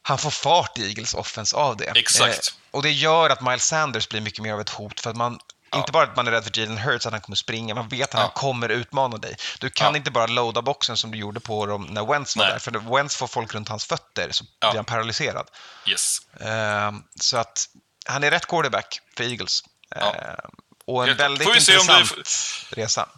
han 0.01 0.18
får 0.18 0.30
fart 0.32 0.78
i 0.78 0.88
Eagles 0.88 1.13
offense 1.13 1.55
av 1.55 1.78
det. 1.78 1.91
Exakt. 1.95 2.47
Eh, 2.47 2.53
och 2.72 2.84
det 2.84 2.91
gör 2.91 3.30
att 3.30 3.41
Miles 3.41 3.65
Sanders 3.65 4.07
blir 4.09 4.22
mycket 4.22 4.39
mer 4.39 4.53
av 4.53 4.61
ett 4.61 4.70
hot. 4.70 4.99
För 4.99 5.09
att 5.09 5.15
man, 5.15 5.39
Inte 5.76 5.91
bara 5.91 6.03
att 6.03 6.15
man 6.15 6.28
är 6.28 6.32
rädd 6.32 6.43
för 6.43 6.59
Jalen 6.59 6.78
Hurts, 6.78 7.05
att 7.05 7.11
han 7.11 7.22
kommer 7.22 7.36
springa, 7.36 7.76
man 7.76 7.88
vet 7.89 8.09
att 8.09 8.13
Ja. 8.13 8.20
han 8.20 8.30
kommer 8.32 8.70
utmana 8.70 9.18
dig. 9.18 9.36
Du 9.59 9.70
kan 9.70 9.91
Ja. 9.93 9.97
inte 9.97 10.11
bara 10.11 10.28
loada 10.28 10.61
boxen 10.61 10.97
som 10.97 11.11
du 11.11 11.18
gjorde 11.18 11.39
på 11.39 11.65
dem 11.65 11.88
när 11.89 12.05
Wentz 12.05 12.36
var 12.36 12.43
Nej. 12.45 12.53
där. 12.53 12.59
För 12.59 12.72
när 12.72 12.95
Wentz 12.95 13.15
får 13.15 13.28
folk 13.28 13.53
runt 13.53 13.70
hans 13.70 13.86
fötter 13.86 14.32
så 14.32 14.43
blir 14.59 14.76
han 14.76 14.86
paralyserad. 14.86 15.47
Yes. 15.88 16.20
Eh, 16.41 16.91
så 17.20 17.38
att 17.38 17.70
han 18.05 18.24
är 18.24 18.32
rätt 18.32 18.47
quarterback 18.47 18.99
för 19.18 19.24
Eagles. 19.24 19.63
Ja. 19.89 20.15
och 20.86 21.01
en 21.03 21.07
Helt- 21.07 21.20
väldigt 21.20 21.47
får 21.47 21.53
vi 21.53 21.61
se 21.61 21.78
om 21.78 21.88
det- 21.88 21.99
intressant 21.99 22.68
resa. 22.70 23.09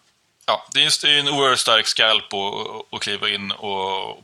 Ja, 0.46 0.68
det 0.74 0.80
är 0.80 1.06
är 1.06 1.20
en 1.20 1.28
oerhört 1.28 1.60
stark 1.60 1.88
skalp 1.88 2.34
att 2.34 2.94
att 2.94 3.02
kliva 3.02 3.30
in 3.30 3.52
och 3.52 4.10
och 4.10 4.18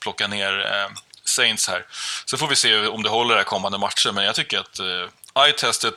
plocka 0.00 0.26
ner 0.26 0.60
eh, 0.72 0.90
Saints 1.24 1.68
här. 1.68 1.86
Så 2.24 2.38
får 2.38 2.46
vi 2.48 2.56
se 2.56 2.86
om 2.86 3.02
det 3.02 3.08
håller 3.08 3.36
här 3.36 3.44
kommande 3.44 3.78
matcher, 3.78 4.12
men 4.12 4.24
jag 4.24 4.34
tycker 4.34 4.58
att 4.58 4.78
eh, 4.78 5.42
eye-testet 5.44 5.94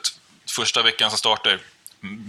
första 0.50 0.82
veckan 0.82 1.10
som 1.10 1.18
startar, 1.18 1.60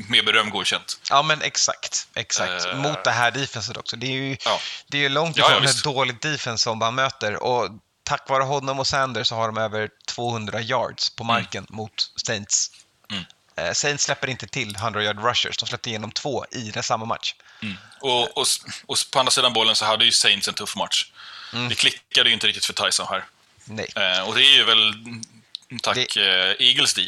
med 0.09 0.25
beröm 0.25 0.49
godkänt. 0.49 0.99
Ja, 1.09 1.21
men 1.21 1.41
exakt. 1.41 2.07
exakt. 2.15 2.65
Eh. 2.65 2.75
Mot 2.75 3.03
det 3.03 3.11
här 3.11 3.31
defenset 3.31 3.77
också. 3.77 3.95
Det 3.95 4.07
är 4.07 4.11
ju, 4.11 4.37
Ja. 4.45 4.59
det 4.87 4.97
är 4.97 5.01
ju 5.01 5.09
långt 5.09 5.37
Ja, 5.37 5.51
ja, 5.51 5.55
ifrån 5.55 5.65
ett 5.69 5.83
dåligt 5.83 6.21
defense 6.21 6.63
som 6.63 6.77
man 6.77 6.95
möter. 6.95 7.43
Och 7.43 7.69
tack 8.03 8.29
vare 8.29 8.43
honom 8.43 8.79
och 8.79 8.87
Sanders 8.87 9.27
så 9.27 9.35
har 9.35 9.47
de 9.47 9.57
över 9.57 9.89
200 10.07 10.61
yards 10.61 11.09
på 11.09 11.23
marken 11.23 11.65
mot 11.69 12.11
Saints. 12.25 12.71
Mm. 13.11 13.23
Eh, 13.55 13.73
Saints 13.73 14.03
släpper 14.03 14.27
inte 14.29 14.47
till 14.47 14.75
100 14.75 15.03
yard 15.03 15.23
rushers. 15.23 15.57
De 15.57 15.65
släppte 15.67 15.89
igenom 15.89 16.11
två 16.11 16.45
i 16.51 16.71
den 16.71 16.83
samma 16.83 17.05
match. 17.05 17.35
Och, 18.01 18.37
och, 18.37 18.45
och 18.85 18.97
på 19.11 19.19
andra 19.19 19.31
sidan 19.31 19.53
bollen 19.53 19.75
så 19.75 19.85
hade 19.85 20.05
ju 20.05 20.11
Saints 20.11 20.47
en 20.47 20.53
tuff 20.53 20.75
match. 20.75 21.11
Mm. 21.53 21.69
Det 21.69 21.75
klickade 21.75 22.29
ju 22.29 22.33
inte 22.33 22.47
riktigt 22.47 22.65
för 22.65 22.73
Tyson 22.73 23.07
här. 23.09 23.25
Nej. 23.65 23.87
Eh, 23.95 24.27
och 24.27 24.35
det 24.35 24.41
är 24.41 24.57
ju 24.57 24.63
väl 24.63 24.93
tack 25.81 26.15
eh, 26.17 26.55
Eagles 26.59 26.93
D. 26.93 27.01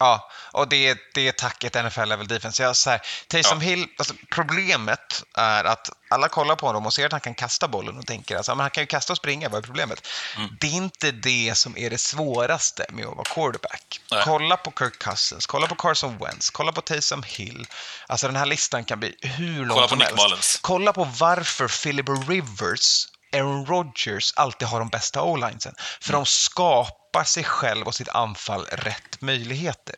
Ja, 0.00 0.30
och 0.52 0.68
det, 0.68 0.98
det 1.14 1.28
är 1.28 1.32
tacket 1.32 1.84
NFL 1.84 2.04
level 2.04 2.28
defense. 2.28 2.62
Jag, 2.62 2.76
så 2.76 2.90
här, 2.90 3.00
Taysom 3.28 3.58
Ja. 3.58 3.68
Hill, 3.68 3.86
alltså, 3.98 4.14
problemet 4.30 5.24
är 5.34 5.64
att 5.64 5.90
alla 6.10 6.28
kollar 6.28 6.56
på 6.56 6.66
honom 6.66 6.86
och 6.86 6.92
ser 6.92 7.06
att 7.06 7.12
han 7.12 7.20
kan 7.20 7.34
kasta 7.34 7.68
bollen 7.68 7.98
och 7.98 8.06
tänker 8.06 8.36
att 8.36 8.48
men 8.48 8.60
han 8.60 8.70
kan 8.70 8.82
ju 8.82 8.86
kasta 8.86 9.12
och 9.12 9.16
springa, 9.16 9.48
vad 9.48 9.58
är 9.58 9.66
problemet? 9.66 10.06
Mm. 10.36 10.56
Det 10.60 10.66
är 10.66 10.70
inte 10.70 11.10
det 11.10 11.52
som 11.56 11.76
är 11.76 11.90
det 11.90 11.98
svåraste 11.98 12.86
med 12.88 13.06
att 13.06 13.16
vara 13.16 13.24
quarterback. 13.24 14.00
Nej. 14.10 14.22
Kolla 14.24 14.56
på 14.56 14.72
Kirk 14.78 14.98
Cousins, 14.98 15.46
kolla 15.46 15.66
på 15.66 15.74
Carson 15.74 16.18
Wentz, 16.18 16.50
kolla 16.50 16.72
på 16.72 16.80
Taysom 16.80 17.22
Hill. 17.22 17.66
Alltså 18.06 18.26
den 18.26 18.36
här 18.36 18.46
listan 18.46 18.84
kan 18.84 19.00
bli 19.00 19.16
hur 19.20 19.64
lång 19.64 19.68
Kolla 19.68 19.82
på 19.82 19.88
som 19.88 19.98
Nick 19.98 20.08
helst. 20.08 20.22
Mullins. 20.24 20.58
Kolla 20.62 20.92
på 20.92 21.04
varför 21.04 21.68
Philip 21.82 22.08
Rivers 22.28 23.06
Aaron 23.32 23.66
Rodgers 23.66 24.32
alltid 24.36 24.68
har 24.68 24.78
de 24.78 24.88
bästa 24.88 25.22
o-linesen. 25.22 25.74
För 26.00 26.12
de 26.12 26.26
skapar 26.26 27.24
sig 27.24 27.44
själv 27.44 27.86
och 27.86 27.94
sitt 27.94 28.08
anfall 28.08 28.64
rätt 28.64 29.20
möjligheter. 29.20 29.96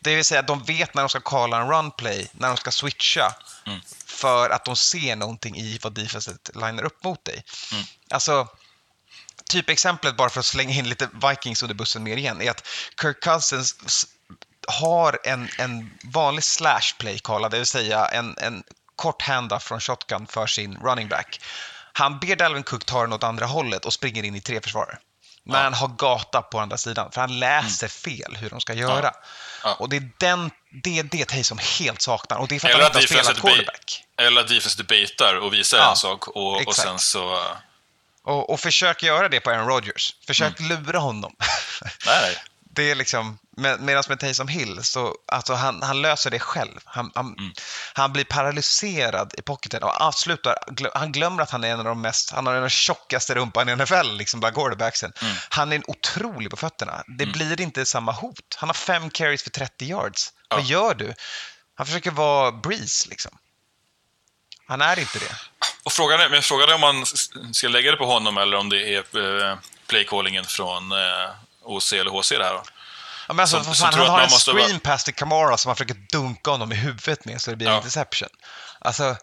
Det 0.00 0.16
vill 0.16 0.24
säga 0.24 0.40
att 0.40 0.46
de 0.46 0.62
vet 0.62 0.94
när 0.94 1.02
de 1.02 1.08
ska 1.08 1.20
kalla 1.20 1.60
en 1.60 1.68
run 1.68 1.90
play, 1.90 2.30
när 2.32 2.48
de 2.48 2.56
ska 2.56 2.70
switcha. 2.70 3.34
För 4.06 4.50
att 4.50 4.64
de 4.64 4.76
ser 4.76 5.16
någonting 5.16 5.56
i 5.56 5.78
vad 5.82 5.92
defenset 5.92 6.50
linar 6.54 6.82
upp 6.82 7.04
mot 7.04 7.24
dig. 7.24 7.44
Alltså, 8.10 8.48
typexemplet, 9.50 10.16
bara 10.16 10.30
för 10.30 10.40
att 10.40 10.46
slänga 10.46 10.74
in 10.74 10.88
lite 10.88 11.08
Vikings 11.28 11.62
under 11.62 11.74
bussen 11.74 12.02
mer 12.02 12.16
igen, 12.16 12.42
är 12.42 12.50
att 12.50 12.66
Kirk 13.00 13.20
Cousins 13.22 14.06
har 14.68 15.18
en, 15.24 15.48
en 15.58 15.98
vanlig 16.04 16.44
slash 16.44 16.96
play 16.98 17.18
kallad, 17.18 17.50
det 17.50 17.56
vill 17.56 17.66
säga 17.66 18.06
en, 18.06 18.38
en 18.38 18.62
kort 18.96 19.22
handoff 19.22 19.62
från 19.62 19.80
shotgun 19.80 20.26
för 20.26 20.46
sin 20.46 20.76
running 20.76 21.08
back. 21.08 21.40
Han 21.92 22.18
ber 22.18 22.36
Dalvin 22.36 22.62
Cook 22.62 22.84
ta 22.84 23.00
den 23.00 23.12
åt 23.12 23.22
andra 23.22 23.46
hållet 23.46 23.84
och 23.84 23.92
springer 23.92 24.22
in 24.22 24.34
i 24.34 24.40
tre 24.40 24.60
försvarare. 24.60 24.98
Men 25.44 25.62
han 25.62 25.74
har 25.74 25.88
gata 25.88 26.42
på 26.42 26.60
andra 26.60 26.78
sidan, 26.78 27.12
för 27.12 27.20
han 27.20 27.38
läser 27.38 27.88
fel 27.88 28.36
hur 28.40 28.50
de 28.50 28.60
ska 28.60 28.74
göra. 28.74 28.98
Mm. 28.98 29.12
Ja. 29.64 29.74
Och 29.74 29.88
det 29.88 29.96
är 29.96 30.10
den, 30.18 30.50
det, 30.82 30.98
är 30.98 31.02
det 31.02 31.24
Taysom 31.24 31.58
helt 31.78 32.02
saknar. 32.02 32.38
Och 32.38 32.48
det 32.48 32.54
är 32.54 32.60
för 32.60 32.68
att 32.68 32.74
Eller 32.74 32.82
han 32.82 32.96
att 32.96 33.02
inte 33.02 33.14
har 33.14 33.22
spelat 33.22 33.40
quarterback. 33.40 34.04
Eller 34.16 34.40
att 34.40 34.48
defense 34.48 34.82
debatar 34.82 35.36
och 35.36 35.52
visar 35.52 35.78
Ja, 35.78 35.90
en 35.90 35.96
sak 35.96 36.28
och, 36.28 36.66
och 36.66 36.74
sen 36.74 36.98
så... 36.98 37.44
Och, 38.24 38.50
och 38.50 38.60
försök 38.60 39.02
göra 39.02 39.28
det 39.28 39.40
på 39.40 39.50
Aaron 39.50 39.68
Rodgers. 39.68 40.16
Försök 40.26 40.60
Mm. 40.60 40.84
lura 40.84 40.98
honom. 40.98 41.36
Nej. 42.06 42.36
Det 42.74 42.90
är 42.90 42.94
liksom, 42.94 43.38
med, 43.56 43.80
medan 43.80 44.04
med 44.08 44.20
Taysom 44.20 44.48
Hill, 44.48 44.84
så 44.84 45.14
alltså 45.26 45.54
han, 45.54 45.82
han 45.82 46.02
löser 46.02 46.30
det 46.30 46.38
själv. 46.38 46.80
Han, 46.84 47.12
han, 47.14 47.26
Mm. 47.38 47.52
han 47.94 48.12
blir 48.12 48.24
paralyserad 48.24 49.34
i 49.38 49.42
pocketen 49.42 49.82
och 49.82 50.00
avslutar, 50.00 50.54
glö, 50.66 50.88
han 50.94 51.12
glömmer 51.12 51.42
att 51.42 51.50
han 51.50 51.64
är 51.64 51.68
en 51.68 51.78
av 51.78 51.84
de 51.84 52.00
mest, 52.00 52.30
han 52.30 52.46
har 52.46 52.54
den 52.54 52.70
tjockaste 52.70 53.34
rumpan 53.34 53.68
i 53.68 53.76
NFL, 53.76 54.12
liksom 54.12 54.40
bland 54.40 54.54
quarterbacksen. 54.54 55.12
Mm. 55.22 55.36
Han 55.48 55.72
är 55.72 55.90
otrolig 55.90 56.50
på 56.50 56.56
fötterna. 56.56 57.02
Det 57.18 57.26
blir 57.26 57.60
inte 57.60 57.86
samma 57.86 58.12
hot. 58.12 58.56
Han 58.56 58.68
har 58.68 58.74
fem 58.74 59.10
carries 59.10 59.42
för 59.42 59.50
30 59.50 59.84
yards. 59.84 60.32
Vad 60.48 60.64
gör 60.64 60.94
du? 60.94 61.14
Han 61.74 61.86
försöker 61.86 62.10
vara 62.10 62.52
Breeze, 62.52 63.08
liksom. 63.08 63.38
Han 64.66 64.82
är 64.82 64.98
inte 64.98 65.18
det. 65.18 65.36
Och 65.84 65.92
frågan 65.92 66.20
är, 66.20 66.28
men 66.28 66.42
frågan 66.42 66.68
är 66.68 66.74
om 66.74 66.80
man 66.80 67.06
ska 67.52 67.68
lägga 67.68 67.90
det 67.90 67.96
på 67.96 68.06
honom 68.06 68.38
eller 68.38 68.56
om 68.56 68.68
det 68.68 68.94
är 68.94 68.98
eh, 69.50 69.58
playcallingen 69.86 70.44
från 70.44 70.92
eh, 70.92 71.30
OC 71.64 71.92
eller 71.92 72.10
HC 72.10 72.30
då. 72.38 72.62
Ja, 73.28 73.34
men 73.34 73.40
alltså, 73.40 73.64
Som- 73.64 73.74
som 73.74 73.84
fan, 73.84 73.92
tror 73.92 74.02
han 74.02 74.10
har 74.10 74.18
man 74.18 74.26
en 74.26 74.32
måste 74.32 74.52
vara- 74.52 74.64
screen 74.64 74.80
pass 74.80 75.04
till 75.04 75.14
Kamara 75.14 75.56
som 75.56 75.68
han 75.68 75.76
försöker 75.76 75.94
dunka 75.94 76.50
honom 76.50 76.72
i 76.72 76.74
huvudet 76.74 77.24
med 77.24 77.40
så 77.40 77.50
det 77.50 77.56
blir 77.56 77.66
en 77.66 77.72
Ja. 77.72 77.78
interception. 77.78 78.28
Alltså, 78.80 79.16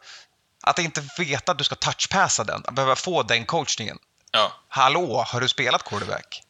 att 0.63 0.79
inte 0.79 1.03
veta 1.17 1.51
att 1.51 1.57
du 1.57 1.63
ska 1.63 1.75
touchpassa 1.75 2.43
den, 2.43 2.63
att 2.67 2.73
behöva 2.73 2.95
få 2.95 3.23
den 3.23 3.45
coachningen. 3.45 3.97
Ja. 4.31 4.51
Hallå, 4.69 5.23
har 5.27 5.41
du 5.41 5.47
spelat 5.47 5.83
quarterback? 5.83 6.41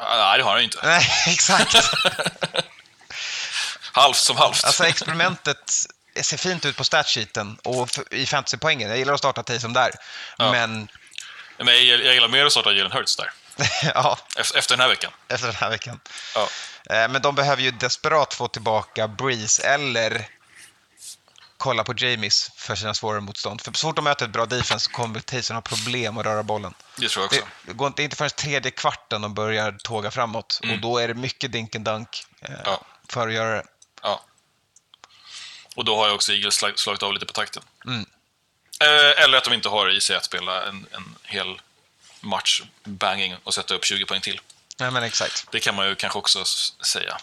Nej, 0.00 0.38
det 0.38 0.44
har 0.44 0.52
han 0.52 0.62
inte. 0.62 0.78
Nej, 0.84 1.06
exakt. 1.26 1.74
Halvt 3.92 4.16
som 4.16 4.36
halvt. 4.36 4.64
Alltså 4.64 4.84
experimentet 4.86 5.70
ser 6.22 6.36
fint 6.36 6.64
ut 6.64 6.76
på 6.76 6.84
statsheeten 6.84 7.58
och 7.64 7.88
i 8.10 8.26
fantasypoängen. 8.26 8.88
Jag 8.88 8.98
gillar 8.98 9.12
att 9.14 9.18
starta 9.18 9.42
Taysom 9.42 9.72
där. 9.72 9.90
Ja. 10.38 10.50
Men, 10.52 10.88
Men 11.58 11.66
jag, 11.86 12.04
jag 12.04 12.14
gillar 12.14 12.28
mer 12.28 12.46
att 12.46 12.52
starta 12.52 12.72
Jalen 12.72 12.92
Hurts 12.92 13.16
där. 13.16 13.30
ja, 13.94 14.18
Efter, 14.36 14.68
den 14.76 14.80
här 14.80 14.88
veckan. 14.88 15.12
efter 15.28 15.46
den 15.46 15.56
här 15.56 15.70
veckan. 15.70 16.00
Ja. 16.34 16.48
Eh, 16.90 17.08
Men 17.08 17.22
de 17.22 17.34
behöver 17.34 17.62
ju 17.62 17.70
desperat 17.70 18.34
få 18.34 18.48
tillbaka 18.48 19.08
Breeze 19.08 19.62
eller 19.62 20.28
kolla 21.56 21.84
på 21.84 21.94
Jamies 21.96 22.50
för 22.56 22.74
sina 22.74 22.94
svårare 22.94 23.20
motstånd. 23.20 23.60
För 23.60 23.72
så 23.72 23.86
fort 23.88 23.96
de 23.96 24.04
möter 24.04 24.24
ett 24.26 24.32
bra 24.32 24.46
defense 24.46 24.84
så 24.84 24.90
kommer 24.90 25.20
Taysom 25.20 25.56
ha 25.56 25.60
problem 25.62 26.18
att 26.18 26.26
röra 26.26 26.42
bollen. 26.42 26.74
Det 26.96 27.08
tror 27.08 27.22
jag 27.22 27.26
också. 27.26 27.46
Det, 27.66 27.72
går 27.72 27.86
inte, 27.86 28.02
inte 28.02 28.16
förrän 28.16 28.30
tredje 28.30 28.70
kvarten 28.70 29.20
de 29.22 29.34
börjar 29.34 29.72
tåga 29.72 30.10
framåt 30.10 30.60
och 30.62 30.78
då 30.78 30.98
är 30.98 31.08
det 31.08 31.14
mycket 31.14 31.52
dink 31.52 31.76
and 31.76 31.84
dunk 31.84 32.24
eh, 32.42 32.50
Mm. 32.50 32.60
Ja. 32.64 32.80
för 33.08 33.28
att 33.28 33.34
göra 33.34 33.56
det. 33.56 33.64
Ja. 34.02 34.24
Och 35.76 35.84
då 35.84 35.96
har 35.96 36.06
jag 36.06 36.14
också 36.14 36.32
Eagles 36.32 36.54
slag- 36.54 36.78
slagit 36.78 37.02
av 37.02 37.12
lite 37.14 37.26
på 37.26 37.32
takten. 37.32 37.62
Mm. 37.86 38.06
Eh, 38.80 39.22
eller 39.24 39.38
att 39.38 39.44
de 39.44 39.54
inte 39.54 39.68
har 39.68 39.90
i 39.96 40.00
sig 40.00 40.16
att 40.16 40.24
spela 40.24 40.64
en, 40.66 40.86
en 40.92 41.14
hel 41.22 41.60
match 42.20 42.62
banging 42.84 43.36
och 43.44 43.54
sätta 43.54 43.74
upp 43.74 43.84
20 43.84 44.06
poäng 44.06 44.20
till. 44.20 44.40
Ja, 44.76 44.90
men 44.90 45.02
exakt. 45.02 45.46
Det 45.52 45.60
kan 45.60 45.74
man 45.74 45.88
ju 45.88 45.94
kanske 45.94 46.18
också 46.18 46.44
säga. 46.84 47.16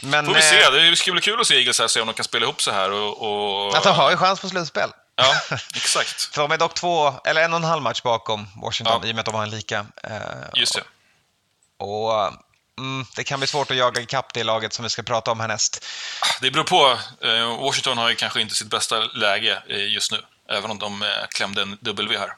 Men 0.00 0.26
Får 0.26 0.34
vi 0.34 0.40
eh, 0.40 0.46
se. 0.46 0.70
Det 0.70 0.96
ska 0.96 1.12
bli 1.12 1.20
kul 1.20 1.40
att 1.40 1.46
se 1.46 1.54
Eagles 1.54 1.78
här, 1.78 1.88
se 1.88 2.00
om 2.00 2.06
de 2.06 2.12
kan 2.12 2.24
spela 2.24 2.44
ihop 2.44 2.62
så 2.62 2.70
här. 2.70 2.90
Och, 2.90 3.66
och... 3.66 3.76
att 3.76 3.82
de 3.82 3.94
har 3.94 4.10
ju 4.10 4.16
chans 4.16 4.40
på 4.40 4.48
slutspel. 4.48 4.90
Ja, 5.16 5.34
exakt. 5.74 6.22
För 6.22 6.42
de 6.42 6.50
är 6.50 6.58
dock 6.58 6.74
två, 6.74 7.14
eller 7.24 7.44
en 7.44 7.52
och 7.52 7.56
en 7.56 7.64
halv 7.64 7.82
match 7.82 8.02
bakom 8.02 8.48
Washington 8.62 9.00
Ja. 9.02 9.08
i 9.08 9.12
och 9.12 9.14
med 9.14 9.20
att 9.20 9.26
de 9.26 9.34
har 9.34 9.42
en 9.42 9.50
lika. 9.50 9.86
Eh, 10.02 10.12
Just 10.54 10.74
det. 10.74 10.82
Och 11.78 12.12
mm, 12.78 13.06
det 13.16 13.24
kan 13.24 13.40
bli 13.40 13.46
svårt 13.46 13.70
att 13.70 13.76
jaga 13.76 14.00
ikapp 14.00 14.34
det 14.34 14.44
laget 14.44 14.72
som 14.72 14.82
vi 14.82 14.90
ska 14.90 15.02
prata 15.02 15.30
om 15.30 15.40
härnäst. 15.40 15.84
Det 16.40 16.50
beror 16.50 16.64
på. 16.64 16.98
Eh, 17.26 17.60
Washington 17.60 17.98
har 17.98 18.08
ju 18.08 18.14
kanske 18.14 18.40
inte 18.40 18.54
sitt 18.54 18.70
bästa 18.70 18.98
läge 19.00 19.62
eh, 19.68 19.92
just 19.92 20.12
nu. 20.12 20.18
Även 20.48 20.70
om 20.70 20.78
de 20.78 21.02
eh, 21.02 21.08
klämde 21.28 21.62
en 21.62 21.78
W 21.80 22.18
här. 22.18 22.34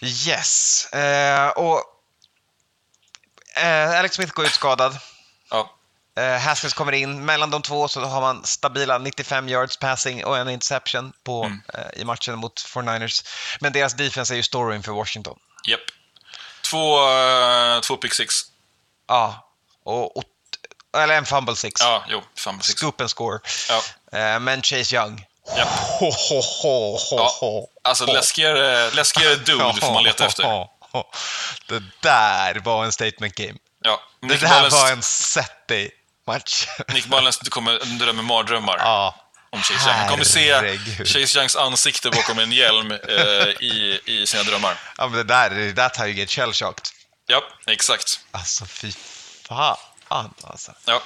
Yes. 0.00 0.86
Eh, 0.92 1.48
och 1.48 1.82
eh, 3.56 3.98
Alex 3.98 4.14
Smith 4.16 4.32
går 4.32 4.44
ut 4.46 4.52
skadad. 4.52 4.98
Ja, 5.50 5.74
Eh, 6.18 6.38
Haskins 6.40 6.74
kommer 6.74 6.92
in. 6.92 7.24
Mellan 7.24 7.50
de 7.50 7.62
två 7.62 7.88
så 7.88 8.00
har 8.00 8.20
man 8.20 8.44
stabila 8.44 8.98
95 8.98 9.48
yards 9.48 9.76
passing 9.76 10.24
och 10.24 10.38
en 10.38 10.48
interception 10.48 11.12
på, 11.24 11.44
Mm. 11.44 11.60
eh, 11.74 12.00
i 12.00 12.04
matchen 12.04 12.38
mot 12.38 12.60
49ers. 12.60 13.24
Men 13.60 13.72
deras 13.72 13.94
defense 13.94 14.34
är 14.34 14.36
ju 14.36 14.42
storyn 14.42 14.82
för 14.82 14.92
Washington. 14.92 15.38
japp. 15.68 15.80
Två, 16.70 17.10
eh, 17.10 17.80
två 17.80 17.96
pick 17.96 18.14
six. 18.14 18.34
Ja, 19.08 19.48
och, 19.84 20.16
och, 20.16 20.24
eller 20.96 21.14
en 21.18 21.26
fumble 21.26 21.56
six. 21.56 21.80
Ja, 21.80 22.04
jo. 22.08 22.22
Fan, 22.36 22.62
six. 22.62 22.78
Scoop 22.80 23.00
and 23.00 23.10
score. 23.10 23.38
Ja. 23.68 23.82
Eh, 24.18 24.40
men 24.40 24.62
Chase 24.62 24.96
Young. 24.96 25.26
Japp. 25.56 25.68
Ho, 25.68 26.10
ho, 26.10 26.40
ho, 26.40 26.96
ho, 26.96 27.16
Ja, 27.16 27.36
ho. 27.40 27.68
Alltså 27.88 28.06
läskigare, 28.06 28.90
läskigare 28.90 29.34
dude 29.34 29.80
får 29.80 29.92
man 29.92 30.04
leta 30.04 30.26
efter. 30.26 30.66
Det 31.68 31.82
där 32.02 32.54
var 32.54 32.84
en 32.84 32.92
statement 32.92 33.34
game. 33.34 33.58
Ja, 33.84 34.00
Det 34.20 34.36
där 34.36 34.54
Mullens, 34.54 34.74
var 34.74 34.90
en 34.90 35.02
set 35.02 35.68
day 35.68 35.90
match. 36.26 36.66
Nick 36.88 37.06
Mullens 37.08 37.38
kommer 37.38 37.98
drömmer 37.98 38.22
mardrömmar 38.22 38.76
ja. 38.78 39.14
om 39.50 39.62
Chase 39.62 39.88
Young. 39.88 39.98
Han 39.98 40.08
kommer 40.08 40.24
se. 40.24 40.78
Chase 41.04 41.38
Youngs 41.38 41.56
ansikte 41.56 42.10
bakom 42.10 42.38
en 42.38 42.52
hjälm 42.52 42.90
eh, 42.90 43.48
i, 43.60 44.00
i 44.04 44.26
sina 44.26 44.42
drömmar. 44.42 44.76
ja, 44.98 45.08
men 45.08 45.16
det 45.16 45.24
där, 45.24 45.50
that's 45.50 45.98
how 45.98 46.06
you 46.06 46.16
get 46.16 46.30
shell 46.30 46.52
shocked. 46.52 46.84
Ja, 47.26 47.42
exakt. 47.66 48.20
Alltså 48.30 48.66
fy 48.66 48.92
fan 49.48 49.76
alltså. 50.44 50.72
Ja, 50.84 51.02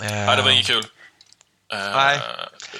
nej, 0.00 0.36
det 0.36 0.42
var 0.42 0.50
inget 0.50 0.66
kul. 0.66 0.86
Eh, 1.72 1.78
Nej. 1.96 2.20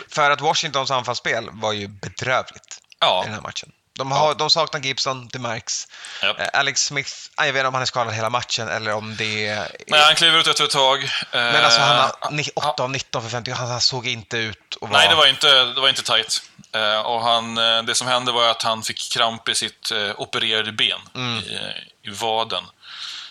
För 0.09 0.31
att 0.31 0.41
Washingtons 0.41 0.91
anfallsspel 0.91 1.49
var 1.53 1.73
ju 1.73 1.89
bedrövligt 1.89 2.81
Ja. 3.01 3.21
i 3.23 3.27
den 3.27 3.35
här 3.35 3.43
matchen. 3.43 3.73
De, 3.99 4.13
har, 4.13 4.35
de 4.35 4.51
saknar 4.51 4.81
Gibson, 4.81 5.29
det 5.29 5.39
märks. 5.39 5.89
Ja. 6.23 6.35
Eh, 6.39 6.49
Alex 6.53 6.85
Smith, 6.85 7.11
ah, 7.35 7.45
jag 7.47 7.53
vet 7.53 7.61
inte 7.61 7.69
om 7.69 7.75
han 7.75 7.83
är 7.83 7.87
skadad 7.87 8.15
hela 8.15 8.31
matchen 8.31 8.69
eller 8.69 8.93
om 8.95 9.17
det 9.17 9.47
är... 9.47 9.69
Nej, 9.87 10.01
han 10.05 10.15
kliver 10.15 10.39
ut 10.39 10.47
efter 10.47 10.65
ett 10.65 10.71
tag. 10.71 11.03
Eh, 11.05 11.09
Men 11.33 11.65
alltså 11.65 11.81
han 11.81 11.99
har 11.99 12.13
ja. 12.21 12.29
ni- 12.31 12.51
8 12.55 12.83
av 12.83 12.91
19 12.91 13.23
för 13.23 13.29
50, 13.29 13.51
han, 13.51 13.69
han 13.69 13.81
såg 13.81 14.07
inte 14.07 14.37
ut 14.37 14.59
att 14.81 14.89
vara... 14.89 14.93
Nej, 15.01 15.09
det 15.09 15.15
var 15.15 15.27
inte, 15.27 15.65
det 15.65 15.81
var 15.81 15.89
inte. 15.89 16.25
Eh, 16.73 16.99
och 17.01 17.23
han, 17.23 17.59
eh, 17.59 17.83
det 17.83 17.95
som 17.95 18.07
hände 18.07 18.33
var 18.33 18.49
att 18.51 18.63
han 18.63 18.83
fick 18.83 19.13
kramp 19.13 19.49
i 19.49 19.55
sitt 19.55 19.91
eh, 19.91 20.11
opererade 20.21 20.73
ben, 20.73 21.01
Mm. 21.15 21.39
i, 21.39 21.59
i 22.03 22.11
vaden. 22.11 22.65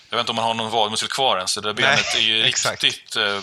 Jag 0.09 0.17
vet 0.17 0.19
inte 0.23 0.31
om 0.31 0.37
han 0.37 0.47
har 0.47 0.53
någon 0.53 0.69
vadmuskel 0.71 1.09
kvar 1.09 1.35
ens, 1.37 1.51
så 1.51 1.61
det 1.61 1.67
där 1.69 1.73
benet 1.73 2.15
är 2.15 2.19
ju 2.19 2.43
riktigt 2.43 3.15
eh, 3.15 3.39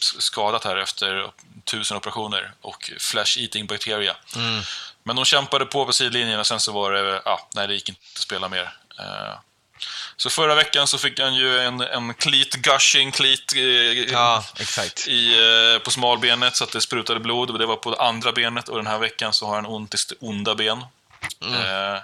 skadat 0.00 0.64
här 0.64 0.76
efter 0.76 1.30
tusen 1.64 1.96
operationer 1.96 2.52
och 2.60 2.90
flash-eating 2.98 3.66
bacteria. 3.66 4.16
Mm. 4.36 4.62
Men 5.02 5.16
de 5.16 5.24
kämpade 5.24 5.66
på 5.66 5.86
på 5.86 5.92
sidlinjen 5.92 6.40
och 6.40 6.46
sen 6.46 6.60
så 6.60 6.72
var 6.72 6.92
det, 6.92 7.22
ja, 7.24 7.48
nej 7.54 7.68
det 7.68 7.74
gick 7.74 7.88
inte 7.88 8.00
att 8.14 8.18
spela 8.18 8.48
mer. 8.48 8.72
Eh, 8.98 9.38
så 10.16 10.30
förra 10.30 10.54
veckan 10.54 10.86
så 10.86 10.98
fick 10.98 11.20
han 11.20 11.34
ju 11.34 11.60
en, 11.60 11.80
en 11.80 12.14
cleat 12.14 12.50
gushing, 12.50 13.12
cleat 13.12 13.52
eh, 13.56 13.62
Ja, 14.12 14.44
exakt. 14.58 15.08
i, 15.08 15.34
eh, 15.74 15.78
på 15.78 15.90
smalbenet 15.90 16.56
så 16.56 16.64
att 16.64 16.72
det 16.72 16.80
sprutade 16.80 17.20
blod. 17.20 17.58
Det 17.58 17.66
var 17.66 17.76
på 17.76 17.90
det 17.90 18.02
andra 18.02 18.32
benet 18.32 18.68
och 18.68 18.76
den 18.76 18.86
här 18.86 18.98
veckan 18.98 19.32
så 19.32 19.46
har 19.46 19.54
han 19.54 19.66
ont 19.66 19.94
i 19.94 19.98
sitt 19.98 20.12
onda 20.20 20.54
ben. 20.54 20.84
Mm. 21.42 21.54
Eh, 21.54 22.00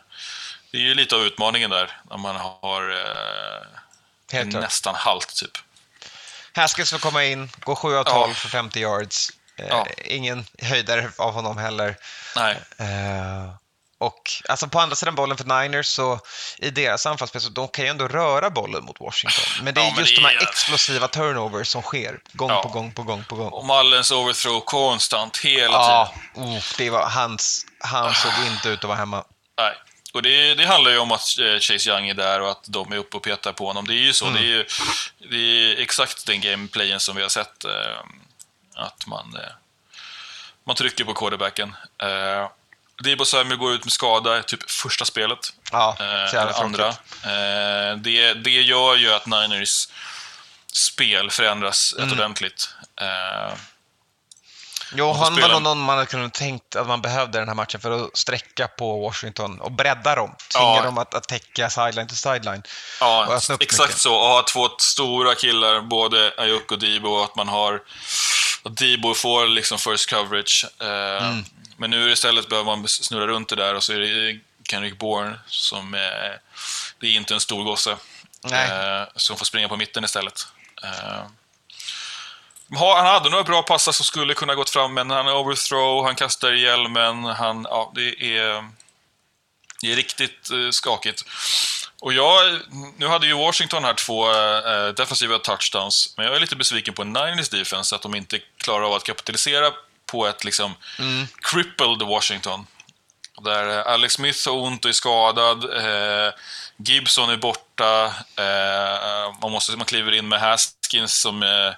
det 0.70 0.78
är 0.78 0.82
ju 0.82 0.94
lite 0.94 1.16
av 1.16 1.22
utmaningen 1.22 1.70
där 1.70 1.90
när 2.10 2.16
man 2.16 2.36
har 2.36 3.04
nästan 4.44 4.94
halt 4.94 5.34
typ. 5.34 5.58
Haskins 6.56 6.90
får 6.90 6.98
komma 6.98 7.24
in, 7.24 7.50
gå 7.60 7.76
7 7.76 7.96
av 7.96 8.04
12 8.04 8.34
för 8.34 8.48
50 8.48 8.80
yards. 8.80 9.30
Eh, 9.58 9.66
Ja. 9.68 9.86
Ingen 10.04 10.46
höjdare 10.62 11.10
av 11.18 11.32
honom 11.32 11.56
heller. 11.58 11.96
Nej, 12.36 12.56
Eh, 12.78 13.54
och 13.98 14.30
alltså 14.48 14.68
på 14.68 14.80
andra 14.80 14.96
sidan 14.96 15.14
bollen 15.14 15.36
för 15.36 15.44
Niners 15.62 15.86
så 15.86 16.20
i 16.58 16.70
deras 16.70 17.06
anfallsspel 17.06 17.40
så 17.40 17.48
de 17.48 17.68
kan 17.68 17.84
ju 17.84 17.90
ändå 17.90 18.08
röra 18.08 18.50
bollen 18.50 18.84
mot 18.84 19.00
Washington. 19.00 19.44
Men 19.64 19.74
det 19.74 19.80
är 19.80 19.84
Ja, 19.84 19.94
just 19.98 20.16
det 20.16 20.20
de 20.22 20.26
här 20.28 20.34
är- 20.36 20.42
explosiva 20.42 21.08
turnovers 21.08 21.68
som 21.68 21.82
sker 21.82 22.18
gång 22.32 22.50
Ja. 22.50 22.62
på 22.62 22.68
gång 22.68 22.92
på 22.92 23.02
gång 23.02 23.24
på 23.28 23.34
gång. 23.36 23.48
och 23.52 23.64
Mullens 23.66 24.10
overthrow 24.10 24.60
konstant 24.60 25.36
hela 25.38 25.72
Ja, 25.74 26.12
tiden. 26.34 26.48
oh, 26.48 26.62
det 26.78 26.90
var 26.90 27.06
hans, 27.08 27.66
han 27.80 28.14
såg 28.14 28.32
inte 28.46 28.68
ut 28.68 28.78
att 28.78 28.84
vara 28.88 28.98
hemma. 28.98 29.24
Nej. 29.58 29.72
Och 30.14 30.22
det, 30.22 30.54
det 30.54 30.66
handlar 30.66 30.90
ju 30.90 30.98
om 30.98 31.12
att 31.12 31.38
eh, 31.38 31.58
Chase 31.60 31.90
Young 31.90 32.08
är 32.08 32.14
där 32.14 32.40
och 32.40 32.50
att 32.50 32.64
de 32.66 32.92
är 32.92 32.96
uppe 32.96 33.16
och 33.16 33.22
petar 33.22 33.52
på 33.52 33.66
honom. 33.66 33.86
Det 33.86 33.94
är 33.94 34.02
ju 34.02 34.12
så. 34.12 34.30
Det, 34.30 34.38
är 34.38 34.42
ju, 34.42 34.64
det 35.30 35.36
är 35.36 35.80
exakt 35.80 36.26
den 36.26 36.40
gameplayen 36.40 37.00
som 37.00 37.16
vi 37.16 37.22
har 37.22 37.28
sett. 37.28 37.64
Eh, 37.64 37.98
att 38.74 39.06
man, 39.06 39.36
eh, 39.36 39.50
man 40.66 40.76
trycker 40.76 41.04
på 41.04 41.14
quarterbacken. 41.14 41.76
Debo 43.02 43.24
Samuel 43.24 43.56
går 43.58 43.72
ut 43.72 43.84
med 43.84 43.92
skada 43.92 44.42
typ 44.42 44.70
första 44.70 45.04
spelet. 45.04 45.52
Ja, 45.72 45.96
eller 46.42 46.64
andra. 46.64 46.94
det, 47.96 48.34
det 48.34 48.50
gör 48.62 48.96
ju 48.96 49.12
att 49.12 49.26
Niners 49.26 49.88
spel 50.72 51.30
förändras 51.30 51.94
Mm. 51.98 52.08
rätt 52.10 52.18
ordentligt. 52.18 52.68
Eh, 54.92 54.98
Jo, 54.98 55.12
han 55.12 55.34
var 55.40 55.48
nog 55.48 55.62
någon 55.62 55.78
man 55.80 55.96
hade 55.96 56.06
kunnat 56.10 56.34
tänkt 56.34 56.76
att 56.76 56.86
man 56.86 57.02
behövde 57.02 57.38
den 57.38 57.48
här 57.48 57.54
matchen 57.54 57.80
för 57.80 57.90
att 58.04 58.16
sträcka 58.16 58.68
på 58.68 59.00
Washington 59.00 59.60
och 59.60 59.72
bredda 59.72 60.14
dem. 60.14 60.34
Tvinga 60.52 60.64
Ja. 60.76 60.82
dem 60.82 60.98
att, 60.98 61.14
att 61.14 61.28
täcka 61.28 61.70
sideline 61.70 62.08
till 62.08 62.16
sideline. 62.16 62.62
Ja, 63.00 63.36
exakt 63.36 63.60
mycket. 63.60 63.98
så. 63.98 64.14
Och 64.14 64.26
ha 64.26 64.42
två 64.42 64.68
stora 64.78 65.34
killar, 65.34 65.80
både 65.80 66.32
Ayuk 66.38 66.72
och 66.72 66.78
Debo, 66.78 67.08
och 67.08 67.24
att 67.24 67.36
man 67.36 67.48
har... 67.48 67.82
Att 68.64 68.76
Debo 68.76 69.14
får 69.14 69.46
liksom 69.46 69.78
first 69.78 70.10
coverage. 70.10 70.66
Eh, 70.80 71.24
Mm. 71.28 71.44
Men 71.76 71.90
nu 71.90 72.12
istället 72.12 72.48
behöver 72.48 72.76
man 72.76 72.88
snurra 72.88 73.26
runt 73.26 73.48
det 73.48 73.56
där 73.56 73.74
och 73.74 73.84
så 73.84 73.92
är 73.92 73.98
det 73.98 74.40
Kenrick 74.70 74.98
Bourne 74.98 75.38
som... 75.46 75.94
Eh, 75.94 76.00
det 77.00 77.06
är 77.06 77.10
inte 77.16 77.34
en 77.34 77.40
stor 77.40 77.64
gosse. 77.64 77.96
Nej. 78.42 78.70
Eh, 78.70 79.06
som 79.16 79.36
får 79.36 79.44
springa 79.44 79.68
på 79.68 79.76
mitten 79.76 80.04
istället. 80.04 80.46
Ha- 82.76 82.96
han 82.96 83.06
hade 83.06 83.30
några 83.30 83.44
bra 83.44 83.62
passar 83.62 83.92
som 83.92 84.04
skulle 84.04 84.34
kunna 84.34 84.54
gått 84.54 84.70
fram, 84.70 84.94
men 84.94 85.10
han 85.10 85.28
overthrow, 85.28 86.04
han 86.04 86.14
kastar 86.14 86.52
hjälmen, 86.52 87.24
han... 87.24 87.66
Ja, 87.70 87.92
det 87.94 88.38
är... 88.38 88.64
Det 89.80 89.92
är 89.92 89.96
riktigt 89.96 90.50
eh, 90.50 90.70
skakigt. 90.70 91.22
Och 92.00 92.12
jag, 92.12 92.60
nu 92.96 93.06
hade 93.06 93.26
ju 93.26 93.34
Washington 93.34 93.84
här 93.84 93.94
två 93.94 94.30
eh, 94.30 94.88
defensiva 94.88 95.38
touchdowns, 95.38 96.14
men 96.16 96.26
jag 96.26 96.36
är 96.36 96.40
lite 96.40 96.56
besviken 96.56 96.94
på 96.94 97.04
Niners 97.04 97.48
defense, 97.48 97.94
att 97.94 98.02
de 98.02 98.14
inte 98.14 98.38
klarar 98.58 98.86
av 98.86 98.92
att 98.92 99.04
kapitalisera 99.04 99.72
på 100.06 100.26
ett 100.26 100.44
liksom 100.44 100.74
crippled 101.50 102.02
Washington. 102.02 102.66
Där 103.44 103.78
eh, 103.78 103.92
Alex 103.92 104.14
Smith 104.14 104.48
har 104.48 104.56
ont 104.56 104.84
och 104.84 104.88
är 104.88 104.92
skadad, 104.92 105.64
eh, 105.64 106.32
Gibson 106.76 107.30
är 107.30 107.36
borta, 107.36 108.04
eh, 108.36 109.34
man, 109.42 109.52
måste, 109.52 109.76
man 109.76 109.86
kliver 109.86 110.12
in 110.12 110.28
med 110.28 110.40
Haskins 110.40 111.20
som 111.20 111.42
eh, 111.42 111.72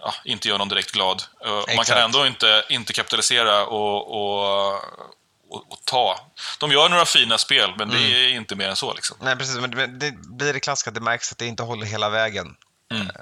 ja, 0.00 0.14
inte 0.24 0.48
gör 0.48 0.58
någon 0.58 0.68
direkt 0.68 0.90
glad. 0.92 1.22
Eh, 1.44 1.50
man 1.50 1.64
Exakt. 1.68 1.88
kan 1.88 1.98
ändå 1.98 2.26
inte, 2.26 2.64
inte 2.68 2.92
kapitalisera 2.92 3.66
och, 3.66 4.10
och, 4.10 4.74
och, 5.50 5.72
och 5.72 5.78
ta. 5.84 6.20
De 6.58 6.72
gör 6.72 6.88
några 6.88 7.04
fina 7.06 7.38
spel, 7.38 7.74
men 7.78 7.88
det 7.90 7.98
är 7.98 8.28
inte 8.28 8.56
mer 8.56 8.68
än 8.68 8.76
så. 8.76 8.94
Liksom. 8.94 9.16
Nej, 9.20 9.36
precis. 9.36 9.56
Men 9.56 9.70
det, 9.70 9.86
det 9.86 10.10
blir 10.12 10.52
det 10.52 10.60
klassiska, 10.60 10.90
det 10.90 11.00
märks 11.00 11.32
att 11.32 11.38
det 11.38 11.46
inte 11.46 11.62
håller 11.62 11.86
hela 11.86 12.08
vägen. 12.08 12.56
Mm. 12.92 13.06
Eh, 13.06 13.12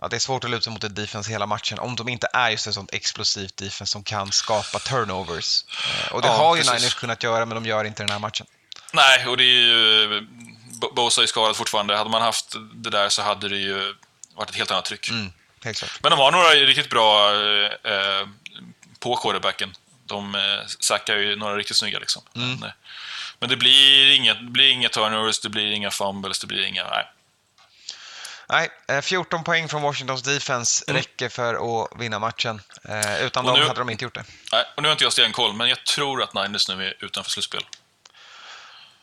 Ja, 0.00 0.08
det 0.08 0.16
är 0.16 0.20
svårt 0.20 0.44
att 0.44 0.50
luta 0.50 0.62
sig 0.62 0.72
mot 0.72 0.84
ett 0.84 0.96
defense 0.96 1.30
hela 1.30 1.46
matchen 1.46 1.78
om 1.78 1.96
de 1.96 2.08
inte 2.08 2.28
är 2.32 2.50
just 2.50 2.66
ett 2.66 2.74
sånt 2.74 2.92
explosivt 2.92 3.56
defense 3.56 3.92
som 3.92 4.02
kan 4.02 4.32
skapa 4.32 4.78
turnovers. 4.78 5.64
Eh, 6.06 6.12
Och 6.12 6.22
det 6.22 6.28
Ja, 6.28 6.34
har 6.34 6.56
ju. 6.56 6.62
Niners 6.62 6.94
kunnat 6.94 7.22
göra, 7.22 7.46
men 7.46 7.54
de 7.54 7.66
gör 7.68 7.84
inte 7.84 8.02
den 8.02 8.10
här 8.10 8.18
matchen. 8.18 8.46
Nej, 8.92 9.26
och 9.26 9.36
det 9.36 9.44
är 9.44 9.60
ju... 9.60 10.20
Bo- 10.80 10.92
Bosa 10.94 11.22
är 11.22 11.26
skadad 11.26 11.56
fortfarande. 11.56 11.96
Hade 11.96 12.10
man 12.10 12.22
haft 12.22 12.54
det 12.74 12.90
där 12.90 13.08
så 13.08 13.22
hade 13.22 13.48
det 13.48 13.56
ju 13.56 13.94
varit 14.34 14.50
ett 14.50 14.56
helt 14.56 14.70
annat 14.70 14.84
tryck. 14.84 15.10
Mm, 15.10 15.32
klart. 15.62 15.98
Men 16.02 16.10
de 16.10 16.18
har 16.20 16.32
några 16.32 16.50
riktigt 16.50 16.90
bra 16.90 17.30
eh, 17.34 17.92
eh, 17.92 18.26
på 18.98 19.16
quarterbacken. 19.16 19.74
De 20.06 20.34
eh, 20.34 20.40
sackar 20.80 21.16
ju 21.16 21.36
några 21.36 21.56
riktigt 21.56 21.76
snygga 21.76 21.98
liksom. 21.98 22.22
Mm. 22.36 22.48
Men, 22.54 22.62
eh, 22.68 22.74
men 23.38 23.48
det 23.48 23.56
blir 23.56 24.14
inga, 24.16 24.34
det 24.34 24.50
blir 24.50 24.70
inga 24.70 24.88
turnovers, 24.88 25.40
det 25.40 25.48
blir 25.48 25.72
inga 25.72 25.90
fumbles, 25.90 26.38
det 26.40 26.46
blir 26.46 26.64
inga... 26.64 26.84
Nej. 26.90 27.06
Nej, 28.48 28.68
eh, 28.88 29.00
14 29.00 29.44
poäng 29.44 29.68
från 29.68 29.82
Washingtons 29.82 30.22
defense 30.22 30.84
räcker 30.92 31.28
för 31.28 31.54
att 31.82 32.00
vinna 32.00 32.18
matchen. 32.18 32.60
Eh, 32.88 33.22
Utan 33.26 33.44
Mm. 33.44 33.52
Och 33.52 33.58
dem 33.58 33.60
nu- 33.60 33.68
hade 33.68 33.80
de 33.80 33.90
inte 33.90 34.04
gjort 34.04 34.14
det. 34.14 34.24
Nej. 34.52 34.64
Och 34.76 34.82
nu 34.82 34.88
har 34.88 34.92
inte 34.92 35.04
jag 35.04 35.12
stenkoll, 35.12 35.52
men 35.52 35.68
jag 35.68 35.84
tror 35.86 36.22
att 36.22 36.34
Niners 36.34 36.68
nu 36.68 36.86
är 36.86 36.94
utanför 37.04 37.30
slutspel. 37.30 37.64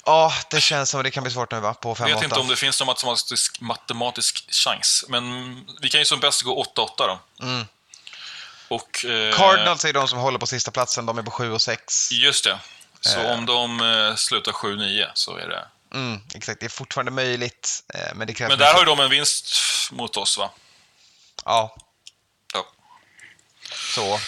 Ja, 0.10 0.34
det 0.50 0.62
känns 0.62 0.90
som 0.90 1.04
det 1.04 1.12
kan 1.12 1.24
bli 1.24 1.32
svårt 1.34 1.52
nu 1.52 1.60
va, 1.60 1.74
på 1.74 1.96
5-8. 1.96 2.10
Jag 2.10 2.16
vet 2.16 2.24
inte 2.24 2.40
om 2.40 2.48
det 2.48 2.56
finns 2.56 2.80
någon 2.80 2.88
matematisk, 2.88 3.62
matematisk 3.62 4.54
chans, 4.54 5.06
men 5.08 5.56
vi 5.82 5.90
kan 5.90 6.02
ju 6.02 6.06
som 6.06 6.20
bäst 6.20 6.42
gå 6.42 6.64
8-8 6.76 6.88
då. 6.98 7.20
Mm. 7.46 7.66
Och, 8.68 9.06
eh, 9.06 9.36
Cardinals 9.38 9.86
är 9.86 9.94
de 9.94 10.08
som 10.08 10.20
håller 10.20 10.40
på 10.40 10.48
sista 10.48 10.72
platsen, 10.72 11.06
de 11.06 11.18
är 11.18 11.22
på 11.22 11.32
7 11.32 11.52
och 11.52 11.62
6. 11.62 12.12
Just 12.12 12.44
det. 12.44 12.60
Så 13.02 13.20
Eh. 13.20 13.32
om 13.32 13.46
de 13.46 13.80
eh, 13.82 14.16
slutar 14.16 14.52
7-9 14.52 15.08
så 15.14 15.38
är 15.38 15.48
det... 15.48 15.68
Mm, 15.94 16.22
exakt, 16.34 16.60
det 16.60 16.66
är 16.66 16.70
fortfarande 16.70 17.12
möjligt, 17.12 17.84
eh, 17.94 18.16
men 18.16 18.28
det 18.28 18.34
krävs... 18.34 18.50
Men 18.50 18.60
där 18.60 18.74
har 18.74 18.80
ju 18.80 18.86
de 18.86 19.00
en 19.00 19.10
vinst 19.10 19.56
mot 19.92 20.18
oss, 20.18 20.38
va? 20.38 20.50
Ja, 21.46 21.76
Ja. 22.54 22.66
så. 23.96 24.20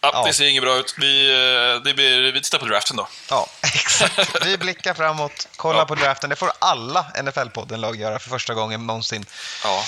Ja, 0.00 0.10
Ja. 0.12 0.24
Det 0.26 0.34
ser 0.34 0.46
inget 0.46 0.62
bra 0.62 0.76
ut. 0.76 0.94
Vi, 0.98 1.30
eh, 1.30 1.82
det 1.84 1.94
blir, 1.94 2.32
vi 2.32 2.40
tittar 2.42 2.58
på 2.58 2.64
draften 2.64 2.96
då. 2.96 3.08
Ja, 3.30 3.46
exakt. 3.74 4.36
Vi 4.46 4.58
blickar 4.58 4.94
framåt, 4.94 5.48
kollar 5.56 5.78
Ja. 5.78 5.84
på 5.84 5.94
draften. 5.94 6.30
Det 6.30 6.36
får 6.36 6.52
alla 6.58 7.06
NFL-podden-lag 7.22 7.96
göra 7.96 8.18
för 8.18 8.30
första 8.30 8.54
gången 8.54 8.86
någonsin. 8.86 9.26
Ja. 9.64 9.84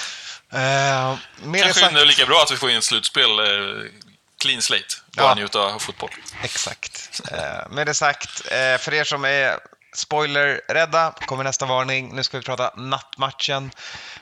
Eh, 0.53 1.17
Kanske 1.55 1.81
sagt, 1.81 1.95
är 1.95 1.99
det 1.99 2.05
lika 2.05 2.27
bra 2.27 2.43
att 2.43 2.51
vi 2.51 2.57
får 2.57 2.71
in 2.71 2.77
ett 2.79 2.85
slutspel. 2.85 3.39
Eh, 3.39 3.91
clean 4.39 4.63
slate. 4.63 4.85
Bara 5.17 5.27
Ja. 5.29 5.35
njuta 5.35 5.59
av 5.59 5.79
fotboll. 5.79 6.11
Exakt. 6.43 7.21
Eh, 7.33 7.69
med 7.71 7.87
det 7.87 7.95
sagt, 7.95 8.43
eh, 8.51 8.79
för 8.79 8.95
er 8.95 9.05
som 9.05 9.25
är 9.25 9.59
spoiler-rädda 9.97 11.15
kommer 11.27 11.45
nästa 11.45 11.67
varning. 11.67 12.15
Nu 12.15 12.23
ska 12.23 12.39
vi 12.39 12.45
prata 12.45 12.73
nattmatchen 12.77 13.71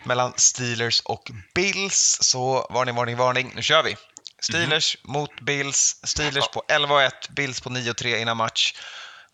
mellan 0.04 0.32
Steelers 0.36 1.00
och 1.00 1.30
Bills. 1.54 2.18
Så 2.20 2.66
varning, 2.70 2.94
varning, 2.94 3.16
varning. 3.16 3.52
Nu 3.54 3.62
kör 3.62 3.82
vi. 3.82 3.96
Steelers 4.42 4.96
mot 5.02 5.40
Bills. 5.40 5.96
Steelers 6.04 6.48
på 6.48 6.62
11-1, 6.68 7.10
Bills 7.30 7.60
på 7.60 7.70
9-3 7.70 8.18
innan 8.20 8.36
match. 8.36 8.74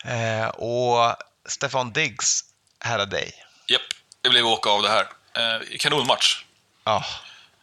Eh, 0.04 0.46
och 0.48 1.16
Stefan 1.48 1.92
Diggs 1.92 2.40
had 2.84 3.00
a 3.00 3.04
day. 3.06 3.32
Japp, 3.66 3.82
det 4.22 4.28
blev 4.30 4.46
åka 4.46 4.70
av 4.70 4.82
det 4.82 4.88
här. 4.88 5.06
Eh, 5.36 5.78
kanonmatch. 5.78 6.44
Ja, 6.84 7.04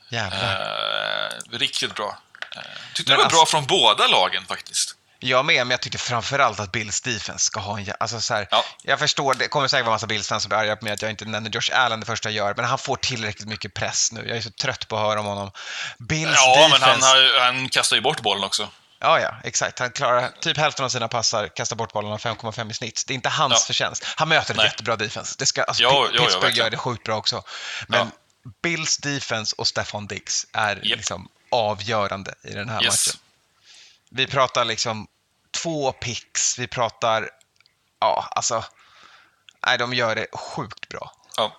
jävlar. 0.09 0.61
Eh, 1.51 1.57
riktigt 1.57 1.95
bra. 1.95 2.17
Eh, 2.55 2.61
tyckte 2.93 3.11
Men 3.11 3.17
det 3.17 3.23
var 3.23 3.29
bra 3.29 3.39
alltså- 3.39 3.51
från 3.57 3.65
båda 3.67 4.07
lagen 4.07 4.45
faktiskt. 4.45 4.95
Jag 5.23 5.45
med, 5.45 5.67
men 5.67 5.71
jag 5.71 5.81
tyckte 5.81 5.97
framförallt 5.97 6.59
att 6.59 6.71
Bills 6.71 7.01
defense 7.01 7.45
ska 7.45 7.59
ha 7.59 7.79
en... 7.79 7.85
Alltså 7.99 8.21
så 8.21 8.33
här, 8.33 8.47
Ja. 8.51 8.65
Jag 8.83 8.99
förstår, 8.99 9.33
det 9.33 9.47
kommer 9.47 9.67
säkert 9.67 9.85
vara 9.85 9.95
massa 9.95 10.07
Bills-fans 10.07 10.43
som 10.43 10.49
blir 10.49 10.57
arga 10.59 10.75
på 10.75 10.85
mig 10.85 10.93
att 10.93 11.01
jag 11.01 11.11
inte 11.11 11.25
nämner 11.25 11.49
Josh 11.49 11.69
Allen 11.73 11.99
det 11.99 12.05
första 12.05 12.29
jag 12.29 12.35
gör, 12.47 12.53
men 12.55 12.65
han 12.65 12.77
får 12.77 12.95
tillräckligt 12.95 13.47
mycket 13.47 13.73
press 13.73 14.11
nu. 14.11 14.27
Jag 14.27 14.37
är 14.37 14.41
så 14.41 14.49
trött 14.51 14.87
på 14.87 14.95
att 14.97 15.01
höra 15.01 15.19
om 15.19 15.25
honom. 15.25 15.51
Bills 15.99 16.33
Ja, 16.35 16.55
defense... 16.55 16.79
men 16.79 16.89
han, 16.89 17.01
har, 17.01 17.39
han 17.45 17.69
kastar 17.69 17.95
ju 17.95 18.01
bort 18.01 18.21
bollen 18.21 18.43
också. 18.43 18.69
Ja, 19.01 19.19
ja, 19.19 19.35
exakt. 19.43 19.79
Han 19.79 19.91
klarar 19.91 20.29
typ 20.39 20.57
hälften 20.57 20.85
av 20.85 20.89
sina 20.89 21.07
passar, 21.07 21.47
kastar 21.47 21.75
bort 21.75 21.93
bollen 21.93 22.11
av 22.11 22.19
5,5 22.19 22.71
i 22.71 22.73
snitt. 22.73 23.03
Det 23.07 23.13
är 23.13 23.15
inte 23.15 23.29
hans 23.29 23.53
Ja. 23.53 23.59
förtjänst. 23.67 24.03
Han 24.15 24.29
möter 24.29 24.53
ett 24.57 24.63
jättebra 24.63 24.95
defense. 24.95 25.35
Det 25.39 25.45
ska, 25.45 25.63
alltså, 25.63 25.83
Ja, 25.83 25.89
ja, 25.89 26.01
ja, 26.03 26.07
Pittsburgh 26.07 26.41
verkligen. 26.45 26.65
gör 26.65 26.69
det 26.71 26.77
sjukt 26.77 27.03
bra 27.03 27.17
också. 27.17 27.43
Men 27.87 28.11
Bills 28.61 28.97
defense 28.97 29.55
och 29.57 29.67
Stefan 29.67 30.07
Diggs 30.07 30.47
är 30.53 30.75
Japp. 30.75 30.85
liksom 30.97 31.29
avgörande 31.51 32.33
i 32.43 32.53
den 32.53 32.69
här 32.69 32.83
Yes. 32.83 33.07
matchen. 33.07 33.19
Vi 34.09 34.27
pratar 34.27 34.65
liksom 34.65 35.07
två 35.51 35.91
picks, 35.91 36.59
vi 36.59 36.67
pratar, 36.67 37.29
ja 37.99 38.27
alltså, 38.31 38.63
nej 39.67 39.77
de 39.77 39.93
gör 39.93 40.15
det 40.15 40.27
sjukt 40.33 40.89
bra. 40.89 41.11
Ja. 41.37 41.57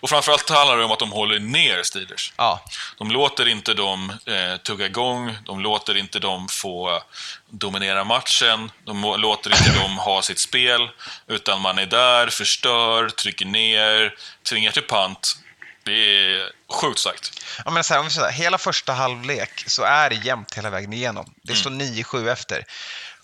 Och 0.00 0.10
framförallt 0.10 0.50
handlar 0.50 0.76
det 0.76 0.84
om 0.84 0.90
att 0.90 0.98
de 0.98 1.12
håller 1.12 1.38
ner 1.38 1.82
Steelers. 1.82 2.32
Ja, 2.36 2.64
De 2.98 3.10
låter 3.10 3.48
inte 3.48 3.74
dem 3.74 4.12
eh, 4.26 4.56
tugga 4.56 4.86
igång, 4.86 5.38
de 5.44 5.60
låter 5.60 5.96
inte 5.96 6.18
dem 6.18 6.48
få 6.48 7.02
dominera 7.50 8.04
matchen, 8.04 8.70
de 8.84 9.02
låter 9.18 9.50
inte 9.50 9.78
dem 9.80 9.98
ha 9.98 10.22
sitt 10.22 10.38
spel, 10.38 10.90
utan 11.26 11.60
man 11.60 11.78
är 11.78 11.86
där, 11.86 12.28
förstör, 12.28 13.08
trycker 13.08 13.46
ner, 13.46 14.14
tvingar 14.48 14.70
till 14.70 14.82
pant. 14.82 15.36
Det 15.84 15.92
är 15.92 16.52
sjukt 16.72 16.98
starkt. 16.98 17.44
ja 17.64 17.70
men 17.70 17.84
så 17.84 17.94
här, 17.94 18.00
om 18.00 18.06
vi 18.06 18.12
säger, 18.12 18.30
hela 18.30 18.58
första 18.58 18.92
halvlek 18.92 19.64
så 19.66 19.82
är 19.82 20.10
det 20.10 20.16
jämnt 20.16 20.54
hela 20.54 20.70
vägen 20.70 20.92
igenom. 20.92 21.34
Det 21.42 21.54
står 21.54 21.70
9-7 21.70 22.28
efter. 22.32 22.64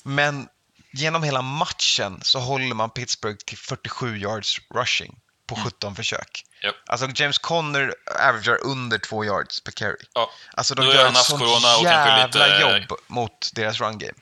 Men 0.03 0.49
genom 0.93 1.23
hela 1.23 1.43
matchen 1.43 2.21
så 2.23 2.39
håller 2.39 2.75
man 2.75 2.91
Pittsburgh 2.91 3.39
till 3.47 3.59
47 3.59 4.19
yards 4.19 4.61
rushing 4.75 5.15
på 5.47 5.57
17 5.57 5.95
försök. 5.97 6.45
Japp. 6.63 6.75
Alltså 6.87 7.09
James 7.15 7.39
Conner 7.39 7.95
averagear 8.21 8.59
under 8.65 8.99
2 8.99 9.25
yards 9.25 9.61
per 9.61 9.73
carry. 9.73 9.97
Ja. 10.15 10.31
Alltså 10.55 10.75
de 10.75 10.89
är 10.89 10.95
gör 10.95 11.07
ett 11.09 11.17
sånt 11.17 11.43
jävla 11.85 12.27
lite- 12.27 12.61
jobb 12.61 12.99
mot 13.07 13.51
deras 13.55 13.81
run 13.81 13.99
game. 13.99 14.15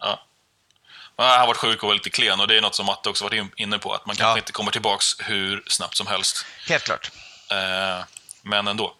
Ja. 0.00 0.26
Men 1.16 1.26
Han 1.26 1.40
har 1.40 1.46
varit 1.46 1.56
sjuk 1.56 1.82
och 1.82 1.86
var 1.88 1.94
lite 1.94 2.10
klen 2.10 2.40
och 2.40 2.48
det 2.48 2.56
är 2.56 2.60
något 2.60 2.74
som 2.74 2.86
Matte 2.86 3.08
också 3.08 3.24
varit 3.24 3.36
in- 3.38 3.52
inne 3.56 3.78
på, 3.78 3.94
att 3.94 4.06
man 4.06 4.16
kanske 4.16 4.32
Ja. 4.32 4.38
inte 4.38 4.52
kommer 4.52 4.70
tillbaks 4.70 5.04
hur 5.18 5.62
snabbt 5.66 5.96
som 5.96 6.06
helst. 6.06 6.46
Helt 6.68 6.84
klart. 6.84 7.10
Eh, 7.50 8.04
men 8.42 8.68
ändå. 8.68 8.94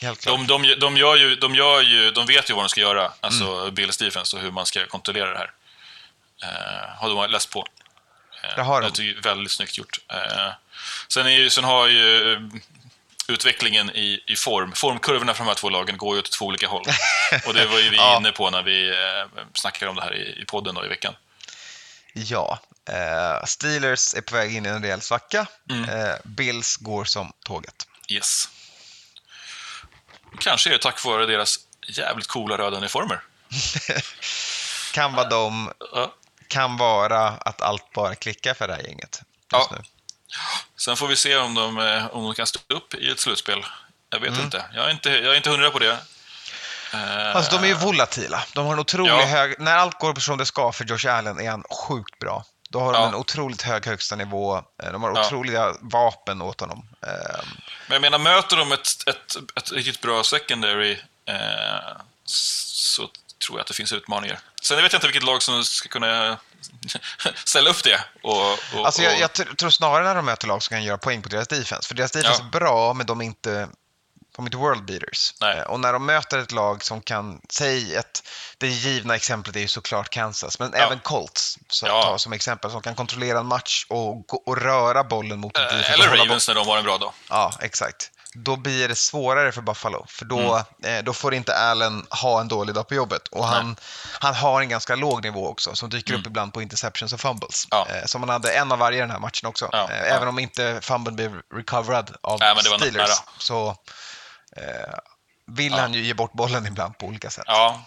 Helt 0.00 0.20
klart. 0.20 0.48
De, 0.48 0.62
de, 0.62 0.74
de, 0.80 0.96
gör 0.96 1.16
ju, 1.16 1.36
de, 1.36 1.54
gör 1.54 1.80
ju, 1.80 2.10
de 2.10 2.26
vet 2.26 2.50
ju 2.50 2.54
vad 2.54 2.64
de 2.64 2.68
ska 2.68 2.80
göra, 2.80 3.12
alltså 3.20 3.70
Bills 3.70 3.96
defense 3.96 4.36
och 4.36 4.42
hur 4.42 4.50
man 4.50 4.66
ska 4.66 4.86
kontrollera 4.86 5.30
det 5.32 5.38
här. 5.38 5.52
Eh, 6.42 7.00
har 7.00 7.08
de 7.08 7.30
läst 7.30 7.50
på. 7.50 7.66
Eh, 8.42 8.56
Det 8.56 8.62
har 8.62 8.80
de. 8.80 8.86
Jag 8.86 8.94
tycker 8.94 9.22
väldigt 9.22 9.52
snyggt 9.52 9.78
gjort. 9.78 9.98
Eh, 10.12 10.52
sen, 11.08 11.26
är 11.26 11.30
ju, 11.30 11.50
sen 11.50 11.64
har 11.64 11.86
ju 11.86 12.32
eh, 12.32 12.40
utvecklingen 13.28 13.90
i, 13.90 14.22
i 14.26 14.36
form, 14.36 14.72
formkurvorna 14.72 15.34
för 15.34 15.44
de 15.44 15.48
här 15.48 15.54
två 15.54 15.70
lagen 15.70 15.96
går 15.98 16.14
ju 16.16 16.20
åt 16.20 16.30
två 16.32 16.46
olika 16.46 16.68
håll. 16.68 16.84
Och 17.46 17.54
det 17.54 17.66
var 17.66 17.78
ju 17.78 17.90
vi 17.90 17.96
Ja. 17.96 18.16
inne 18.16 18.32
på 18.32 18.50
när 18.50 18.62
vi 18.62 18.88
eh, 18.90 19.42
snackade 19.54 19.90
om 19.90 19.96
det 19.96 20.02
här 20.02 20.14
i, 20.14 20.42
i 20.42 20.44
podden 20.44 20.74
då, 20.74 20.84
i 20.84 20.88
veckan. 20.88 21.14
Ja. 22.12 22.58
Eh, 22.88 23.44
Steelers 23.44 24.14
är 24.14 24.20
på 24.20 24.34
väg 24.34 24.56
in 24.56 24.66
i 24.66 24.68
en 24.68 24.82
rejäl 24.82 25.00
svacka. 25.00 25.46
Mm. 25.70 25.88
Eh, 25.90 26.14
Bills 26.24 26.76
går 26.76 27.04
som 27.04 27.32
tåget. 27.44 27.86
Yes. 28.08 28.48
Kanske 30.38 30.70
är 30.70 30.72
det 30.72 30.78
tack 30.78 31.04
vare 31.04 31.26
deras 31.26 31.56
jävligt 31.88 32.26
coola 32.26 32.58
röda 32.58 32.76
uniformer. 32.76 33.20
Kan 34.92 35.12
vara 35.14 35.28
de, 35.28 35.72
Ja. 35.92 36.14
Kan 36.50 36.76
vara 36.76 37.28
att 37.28 37.62
allt 37.62 37.92
bara 37.92 38.14
klickar 38.14 38.54
för 38.54 38.68
det 38.68 38.74
här 38.74 38.82
gänget. 38.82 39.22
Ja. 39.50 39.68
nu. 39.70 39.82
Sen 40.76 40.96
får 40.96 41.08
vi 41.08 41.16
se 41.16 41.36
om 41.36 41.54
de, 41.54 41.78
eh, 41.78 42.06
om 42.16 42.24
de 42.24 42.34
kan 42.34 42.46
stå 42.46 42.60
upp 42.74 42.94
i 42.94 43.10
ett 43.10 43.20
slutspel. 43.20 43.64
Jag 44.10 44.20
vet 44.20 44.30
Mm. 44.30 44.44
inte. 44.44 44.64
Jag 44.74 44.84
är 44.86 44.90
inte, 44.90 45.10
jag 45.10 45.32
är 45.32 45.36
inte 45.36 45.50
hundra 45.50 45.70
på 45.70 45.78
det. 45.78 45.98
Alltså 47.34 47.56
de 47.56 47.64
är 47.64 47.68
ju 47.68 47.74
volatila. 47.74 48.44
De 48.54 48.66
har 48.66 48.72
en 48.72 48.78
otroligt 48.78 49.12
Ja. 49.12 49.24
hög... 49.26 49.54
När 49.60 49.76
allt 49.76 49.98
går 49.98 50.14
som 50.14 50.38
det 50.38 50.46
ska 50.46 50.72
för 50.72 50.84
Josh 50.84 51.06
Allen 51.08 51.40
är 51.40 51.50
han 51.50 51.62
sjukt 51.88 52.18
bra. 52.18 52.44
Då 52.70 52.80
har 52.80 52.92
de 52.92 53.02
Ja. 53.02 53.08
en 53.08 53.14
otroligt 53.14 53.62
hög 53.62 53.86
högsta 53.86 54.16
nivå. 54.16 54.56
Eh, 54.82 54.92
De 54.92 55.02
har 55.02 55.12
Ja. 55.16 55.26
otroliga 55.26 55.74
vapen 55.80 56.42
åt 56.42 56.60
honom. 56.60 56.88
Ehm, 57.02 57.46
Men 57.86 57.92
jag 57.94 58.00
menar, 58.02 58.18
möter 58.18 58.56
de 58.56 58.72
ett, 58.72 58.88
ett, 59.06 59.36
ett 59.56 59.72
riktigt 59.72 60.00
bra 60.00 60.22
secondary 60.24 60.92
eh, 61.26 61.36
så 62.24 63.02
tror 63.46 63.58
jag 63.58 63.60
att 63.60 63.66
det 63.66 63.74
finns 63.74 63.92
utmaningar. 63.92 64.38
Sen 64.62 64.82
vet 64.82 64.92
jag 64.92 64.98
inte 64.98 65.06
vilket 65.06 65.22
lag 65.22 65.42
som 65.42 65.64
ska 65.64 65.88
kunna 65.88 66.38
ställa 67.44 67.70
upp 67.70 67.84
det. 67.84 68.04
Och, 68.22 68.52
och, 68.52 68.86
Alltså 68.86 69.02
jag, 69.02 69.18
jag 69.20 69.30
tr- 69.30 69.56
tror 69.56 69.70
snarare 69.70 70.04
när 70.04 70.14
de 70.14 70.24
möter 70.24 70.46
lag 70.46 70.62
som 70.62 70.74
kan 70.74 70.84
göra 70.84 70.98
poäng 70.98 71.22
på 71.22 71.28
deras 71.28 71.48
defense. 71.48 71.88
För 71.88 71.94
deras 71.94 72.10
defense 72.12 72.40
Ja. 72.42 72.46
är 72.46 72.50
bra, 72.50 72.94
men 72.94 73.06
de 73.06 73.20
är 73.20 73.24
inte, 73.24 73.68
de 74.36 74.44
är 74.44 74.48
inte 74.48 74.56
world 74.56 74.84
beaters. 74.84 75.34
Nej. 75.40 75.58
Eh, 75.58 75.62
Och 75.62 75.80
när 75.80 75.92
de 75.92 76.06
möter 76.06 76.38
ett 76.38 76.52
lag 76.52 76.84
som 76.84 77.00
kan, 77.02 77.40
säg 77.50 77.94
ett, 77.96 78.22
det 78.58 78.66
givna 78.68 79.14
exemplet 79.16 79.56
är 79.56 79.60
ju 79.60 79.68
såklart 79.68 80.08
Kansas, 80.10 80.58
men 80.58 80.70
Ja. 80.74 80.78
även 80.86 80.98
Colts 81.00 81.58
så, 81.68 81.86
Ja. 81.86 82.02
ta 82.02 82.18
som 82.18 82.32
exempel, 82.32 82.70
som 82.70 82.82
kan 82.82 82.94
kontrollera 82.94 83.38
en 83.38 83.46
match 83.46 83.86
och, 83.88 84.48
och 84.48 84.56
röra 84.62 85.04
bollen 85.04 85.38
mot 85.40 85.56
en 85.56 85.62
eh, 85.62 85.68
defense. 85.76 85.92
eller 85.92 86.16
Ravens 86.16 86.48
när 86.48 86.54
de 86.54 86.66
har 86.68 86.78
en 86.78 86.84
bra 86.84 86.98
dag. 86.98 87.12
Ja, 87.28 87.52
exakt. 87.60 88.10
Då 88.34 88.56
blir 88.56 88.88
det 88.88 88.94
svårare 88.94 89.52
för 89.52 89.60
Buffalo, 89.62 90.06
för 90.08 90.24
då, 90.24 90.64
Mm. 90.82 90.98
eh, 90.98 91.04
då 91.04 91.12
får 91.12 91.34
inte 91.34 91.56
Allen 91.56 92.06
ha 92.10 92.40
en 92.40 92.48
dålig 92.48 92.74
dag 92.74 92.88
på 92.88 92.94
jobbet. 92.94 93.28
Och 93.28 93.46
han, 93.46 93.76
han 94.20 94.34
har 94.34 94.60
en 94.60 94.68
ganska 94.68 94.94
låg 94.96 95.22
nivå 95.22 95.48
också, 95.48 95.74
som 95.74 95.90
dyker 95.90 96.14
upp 96.14 96.26
ibland 96.26 96.52
på 96.52 96.62
interceptions 96.62 97.12
och 97.12 97.20
fumbles. 97.20 97.66
Mm. 97.72 97.84
Ja. 97.88 97.94
Eh, 97.96 98.04
som 98.06 98.20
han 98.22 98.28
hade 98.28 98.52
en 98.52 98.72
av 98.72 98.78
varje 98.78 98.98
i 98.98 99.00
den 99.00 99.10
här 99.10 99.18
matchen 99.18 99.46
också. 99.48 99.68
Ja, 99.72 99.90
Eh, 99.90 99.96
ja. 99.98 100.04
Även 100.04 100.28
om 100.28 100.38
inte 100.38 100.78
fumble 100.82 101.12
blev 101.12 101.40
recoverad 101.54 102.16
av 102.20 102.38
Nej, 102.40 102.56
Steelers, 102.58 103.10
så 103.38 103.68
eh, 104.56 104.94
vill 105.46 105.72
han 105.72 105.94
ju 105.94 106.00
ge 106.04 106.14
bort 106.14 106.32
bollen 106.32 106.66
ibland 106.66 106.98
på 106.98 107.06
olika 107.06 107.30
sätt. 107.30 107.44
Ja. 107.46 107.84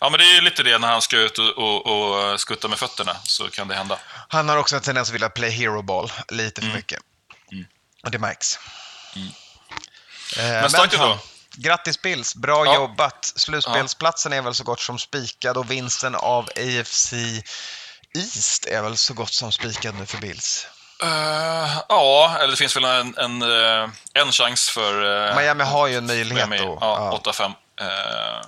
ja, 0.00 0.10
men 0.10 0.18
det 0.18 0.24
är 0.24 0.34
ju 0.34 0.40
lite 0.40 0.62
det 0.62 0.78
när 0.78 0.88
han 0.88 1.02
ska 1.02 1.16
ut 1.16 1.38
och, 1.38 1.58
och, 1.58 1.86
och 2.32 2.40
skutta 2.40 2.68
med 2.68 2.78
fötterna, 2.78 3.16
så 3.24 3.48
kan 3.50 3.68
det 3.68 3.74
hända. 3.74 3.98
Han 4.28 4.48
har 4.48 4.56
också 4.56 4.76
en 4.76 4.82
tendens 4.82 5.08
att 5.08 5.14
vilja 5.14 5.28
play 5.28 5.50
hero 5.50 5.82
ball 5.82 6.12
lite 6.28 6.60
för 6.60 6.66
Mm. 6.68 6.76
mycket. 6.76 7.00
Mm. 7.52 7.64
Och 8.04 8.10
det 8.10 8.18
märks. 8.18 8.58
Mm. 9.16 9.28
Eh, 10.38 10.44
Men 10.44 10.70
starkt 10.70 10.94
ändå. 10.94 11.18
Grattis 11.56 12.02
Bills, 12.02 12.34
bra 12.34 12.66
Ja. 12.66 12.74
jobbat. 12.74 13.32
Slutspelsplatsen 13.36 14.32
är 14.32 14.42
väl 14.42 14.54
så 14.54 14.64
gott 14.64 14.80
som 14.80 14.98
spikad 14.98 15.56
och 15.56 15.70
vinsten 15.70 16.14
av 16.14 16.48
AFC 16.56 17.12
East 18.18 18.66
är 18.66 18.82
väl 18.82 18.96
så 18.96 19.14
gott 19.14 19.32
som 19.32 19.52
spikad 19.52 19.94
nu 19.94 20.06
för 20.06 20.18
Bills. 20.18 20.66
Eh, 21.02 21.78
ja, 21.88 22.36
eller 22.40 22.50
det 22.50 22.56
finns 22.56 22.76
väl 22.76 22.84
en, 22.84 23.16
en, 23.18 23.42
eh, 23.42 23.88
en 24.14 24.32
chans 24.32 24.68
för... 24.70 25.28
eh, 25.30 25.36
Miami 25.36 25.64
har 25.64 25.86
ju 25.86 25.96
en 25.96 26.06
möjlighet 26.06 26.48
Miami. 26.48 26.66
då. 26.66 26.78
Ja, 26.80 27.20
Ja, 27.24 27.32
8-5. 27.32 27.44
Eh, 27.80 28.44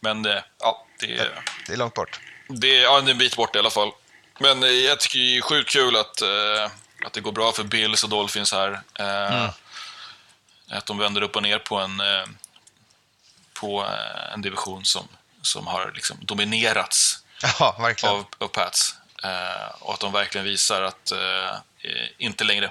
men 0.00 0.24
ja, 0.60 0.86
det, 1.00 1.30
det 1.66 1.72
är 1.72 1.76
långt 1.76 1.94
bort. 1.94 2.20
det, 2.48 2.68
ja, 2.76 3.00
det 3.00 3.08
är 3.08 3.12
en 3.12 3.18
bit 3.18 3.36
bort 3.36 3.56
i 3.56 3.58
alla 3.58 3.70
fall. 3.70 3.90
Men 4.38 4.82
jag 4.84 5.00
tycker 5.00 5.18
det 5.18 5.36
är 5.36 5.40
sjukt 5.42 5.70
kul 5.70 5.96
att, 5.96 6.22
att 7.06 7.12
det 7.12 7.20
går 7.20 7.32
bra 7.32 7.52
för 7.52 7.64
Bills 7.64 8.04
och 8.04 8.10
Dolphins 8.10 8.52
här. 8.52 8.80
Mm. 8.98 9.48
Att 10.72 10.86
de 10.86 10.98
vänder 10.98 11.22
upp 11.22 11.36
och 11.36 11.42
ner 11.42 11.58
på 11.58 11.76
en, 11.78 12.00
eh, 12.00 12.24
på 13.54 13.82
eh, 13.84 14.32
en 14.34 14.42
division 14.42 14.84
som, 14.84 15.08
som 15.42 15.66
har 15.66 15.92
liksom 15.94 16.16
dominerats 16.20 17.18
Ja, 17.58 17.76
av, 18.02 18.26
av 18.38 18.48
Pats. 18.48 18.94
Eh, 19.24 19.74
och 19.80 19.94
att 19.94 20.00
de 20.00 20.12
verkligen 20.12 20.44
visar 20.44 20.82
att 20.82 21.12
inte 22.18 22.44
längre. 22.44 22.70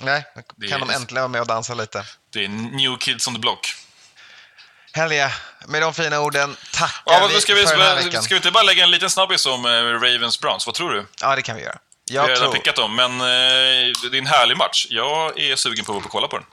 Nej, 0.00 0.24
det 0.56 0.68
kan 0.68 0.80
de 0.80 0.90
är- 0.90 0.94
äntligen 0.94 1.22
vara 1.22 1.28
med 1.28 1.40
och 1.40 1.46
dansa 1.46 1.74
lite. 1.74 2.04
Det 2.30 2.44
är 2.44 2.48
new 2.48 2.96
kids 2.98 3.26
on 3.26 3.34
the 3.34 3.40
block. 3.40 3.74
Hell 4.94 5.12
yeah. 5.12 5.32
Med 5.66 5.82
de 5.82 5.94
fina 5.94 6.20
orden 6.20 6.56
tackar 6.72 7.02
Ja, 7.06 7.26
vi 7.26 7.40
ska, 7.40 7.54
vi, 7.54 7.66
för 7.66 7.76
den 7.76 7.86
här 7.86 7.96
ska, 7.96 8.06
veckan. 8.06 8.22
vi 8.30 8.36
inte 8.36 8.50
bara 8.50 8.62
lägga 8.62 8.84
en 8.84 8.90
liten 8.90 9.10
snabbis 9.10 9.46
om 9.46 9.66
Ravens 9.66 10.40
Browns? 10.40 10.66
Vad 10.66 10.74
tror 10.74 10.90
du? 10.90 11.06
Ja, 11.20 11.36
det 11.36 11.42
kan 11.42 11.56
vi 11.56 11.62
göra. 11.62 11.78
Vi 12.10 12.16
har 12.16 12.28
Jag 12.28 12.30
redan 12.36 12.42
tror... 12.42 12.52
pickat 12.52 12.76
dem, 12.76 12.94
men 12.96 13.20
eh, 13.20 13.26
det 14.10 14.16
är 14.16 14.18
en 14.18 14.26
härlig 14.26 14.56
match. 14.56 14.86
Jag 14.90 15.38
är 15.40 15.56
sugen 15.56 15.84
på 15.84 15.96
att 15.96 16.08
kolla 16.08 16.28
på 16.28 16.36
den. 16.38 16.46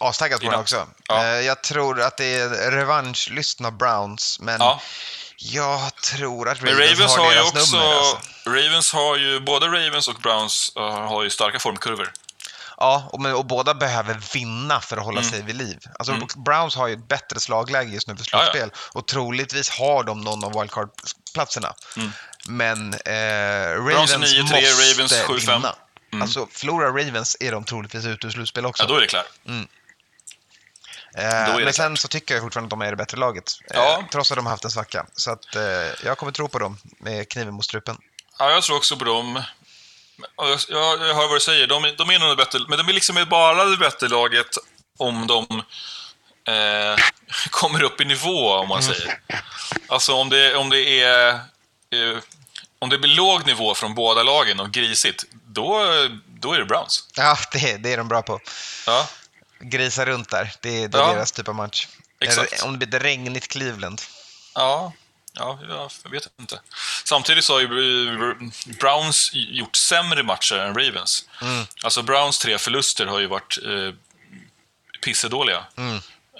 Astaggad 0.00 0.40
på 0.40 0.50
den 0.50 0.60
också. 0.60 0.86
Ja. 1.08 1.24
Eh, 1.24 1.40
Jag 1.40 1.62
tror 1.62 2.00
att 2.00 2.16
det 2.16 2.34
är 2.34 2.70
revanschlystna 2.70 3.70
Browns, 3.70 4.38
men 4.40 4.56
Ja. 4.60 4.80
jag 5.36 5.94
tror 5.94 6.48
att 6.48 6.62
Ravens, 6.62 6.78
Ravens 6.98 7.16
har, 7.16 7.18
har 7.24 7.30
ju 7.32 7.34
deras 7.38 7.52
också... 7.52 7.76
nummer. 7.76 7.94
Alltså. 7.98 8.18
Ravens 8.46 8.92
har 8.92 9.16
ju, 9.16 9.40
både 9.40 9.66
Ravens 9.66 10.08
och 10.08 10.14
Browns 10.22 10.72
eh, 10.76 10.82
har 11.08 11.22
ju 11.22 11.30
starka 11.30 11.58
formkurvor. 11.58 12.12
Ja, 12.76 13.08
och, 13.12 13.26
och 13.38 13.46
båda 13.46 13.74
behöver 13.74 14.20
vinna 14.34 14.80
för 14.80 14.96
att 14.96 15.04
hålla 15.04 15.20
Mm. 15.20 15.32
sig 15.32 15.42
vid 15.42 15.56
liv. 15.56 15.78
Alltså, 15.98 16.14
Browns 16.36 16.76
har 16.76 16.88
ju 16.88 16.94
ett 16.94 17.08
bättre 17.08 17.40
slagläge 17.40 17.90
just 17.92 18.08
nu 18.08 18.16
för 18.16 18.24
Ja, 18.32 18.38
ja. 18.38 18.52
slutspel 18.52 18.70
och 18.92 19.06
troligtvis 19.06 19.70
har 19.70 20.04
de 20.04 20.20
någon 20.20 20.44
av 20.44 20.52
wildcard-platserna. 20.60 21.74
Men 22.46 22.94
eh, 22.94 23.84
Ravens 23.84 24.12
är 24.12 24.18
9-3, 24.18 24.42
måste 24.42 24.56
Ravens 24.56 25.12
7-5. 25.12 25.54
vinna. 25.54 25.74
Alltså, 26.22 26.46
förlorar 26.52 26.86
Ravens 26.92 27.36
är 27.40 27.52
de 27.52 27.64
troligtvis 27.64 28.04
ute 28.06 28.26
ur 28.26 28.30
slutspel 28.30 28.66
också. 28.66 28.82
Ja, 28.82 28.88
då 28.88 28.96
är 28.96 29.00
det 29.00 29.06
klart. 29.06 29.26
Eh, 31.14 31.56
men 31.64 31.72
sen 31.72 31.96
så 31.96 32.08
tycker 32.08 32.34
jag 32.34 32.42
fortfarande 32.42 32.66
att 32.66 32.70
de 32.70 32.82
är 32.82 32.90
det 32.90 32.96
bättre 32.96 33.16
laget. 33.18 33.44
Eh, 33.70 33.76
Ja. 33.80 34.04
Trots 34.12 34.30
att 34.32 34.36
de 34.36 34.46
har 34.46 34.50
haft 34.50 34.64
en 34.64 34.70
svacka. 34.70 35.06
Så 35.16 35.30
att, 35.30 35.56
eh, 35.56 35.62
jag 36.04 36.18
kommer 36.18 36.32
tro 36.32 36.48
på 36.48 36.58
dem 36.58 36.78
med 36.98 37.28
kniven 37.28 37.54
mot 37.54 37.64
strupen. 37.64 37.96
Ja, 38.38 38.50
jag 38.50 38.62
tror 38.62 38.76
också 38.76 38.96
på 38.96 39.04
dem. 39.04 39.42
Jag, 40.36 40.48
jag, 40.68 41.08
jag 41.08 41.14
hör 41.14 41.26
vad 41.28 41.36
du 41.36 41.40
säger. 41.40 41.66
De, 41.66 41.84
är- 41.84 41.96
de 41.96 42.10
är 42.10 42.18
nog 42.18 42.28
det 42.28 42.36
bättre, 42.36 42.58
men 42.68 42.78
de 42.78 42.88
är 42.88 42.92
liksom 42.92 43.26
bara 43.30 43.64
det 43.64 43.76
bättre 43.76 44.08
laget 44.08 44.46
om 44.98 45.26
de 45.26 45.62
eh, 46.54 46.96
kommer 47.50 47.82
upp 47.82 48.00
i 48.00 48.04
nivå, 48.04 48.52
om 48.54 48.68
man 48.68 48.82
säger. 48.82 49.20
Alltså 49.88 50.14
om 50.14 50.28
det, 50.28 50.56
om 50.56 50.70
det 50.70 51.02
är... 51.02 51.28
Eh, 51.92 52.18
om 52.82 52.88
det 52.88 52.98
blir 52.98 53.14
låg 53.14 53.46
nivå 53.46 53.74
från 53.74 53.94
båda 53.94 54.22
lagen 54.22 54.60
och 54.60 54.70
grisigt, 54.70 55.24
då, 55.46 55.82
då 56.26 56.52
är 56.52 56.58
det 56.58 56.64
Browns. 56.64 57.04
Ja, 57.16 57.36
det, 57.52 57.76
det 57.76 57.92
är 57.92 57.96
de 57.96 58.08
bra 58.08 58.22
på. 58.22 58.40
Ja, 58.86 59.08
Grisa 59.60 60.06
runt 60.06 60.28
där. 60.30 60.52
Det, 60.60 60.86
det 60.88 60.98
är 60.98 61.02
Ja. 61.02 61.12
deras 61.12 61.32
typ 61.32 61.48
av 61.48 61.54
match. 61.54 61.86
Exakt. 62.20 62.62
Om 62.62 62.78
det 62.78 62.86
blir 62.86 63.00
regnigt 63.00 63.48
Cleveland. 63.48 64.02
ja, 64.54 64.92
ja, 65.68 65.90
jag 66.04 66.10
vet 66.10 66.28
inte. 66.40 66.60
Samtidigt 67.04 67.44
så 67.44 67.52
har 67.52 67.60
ju 67.60 67.68
Browns 68.80 69.30
gjort 69.34 69.76
sämre 69.76 70.22
matcher 70.22 70.54
än 70.54 70.74
Ravens. 70.74 71.24
Alltså 71.82 72.02
Browns 72.02 72.38
tre 72.38 72.58
förluster 72.58 73.06
har 73.06 73.18
ju 73.18 73.26
varit 73.26 73.58
eh, 73.64 73.94
pissedåliga. 75.04 75.64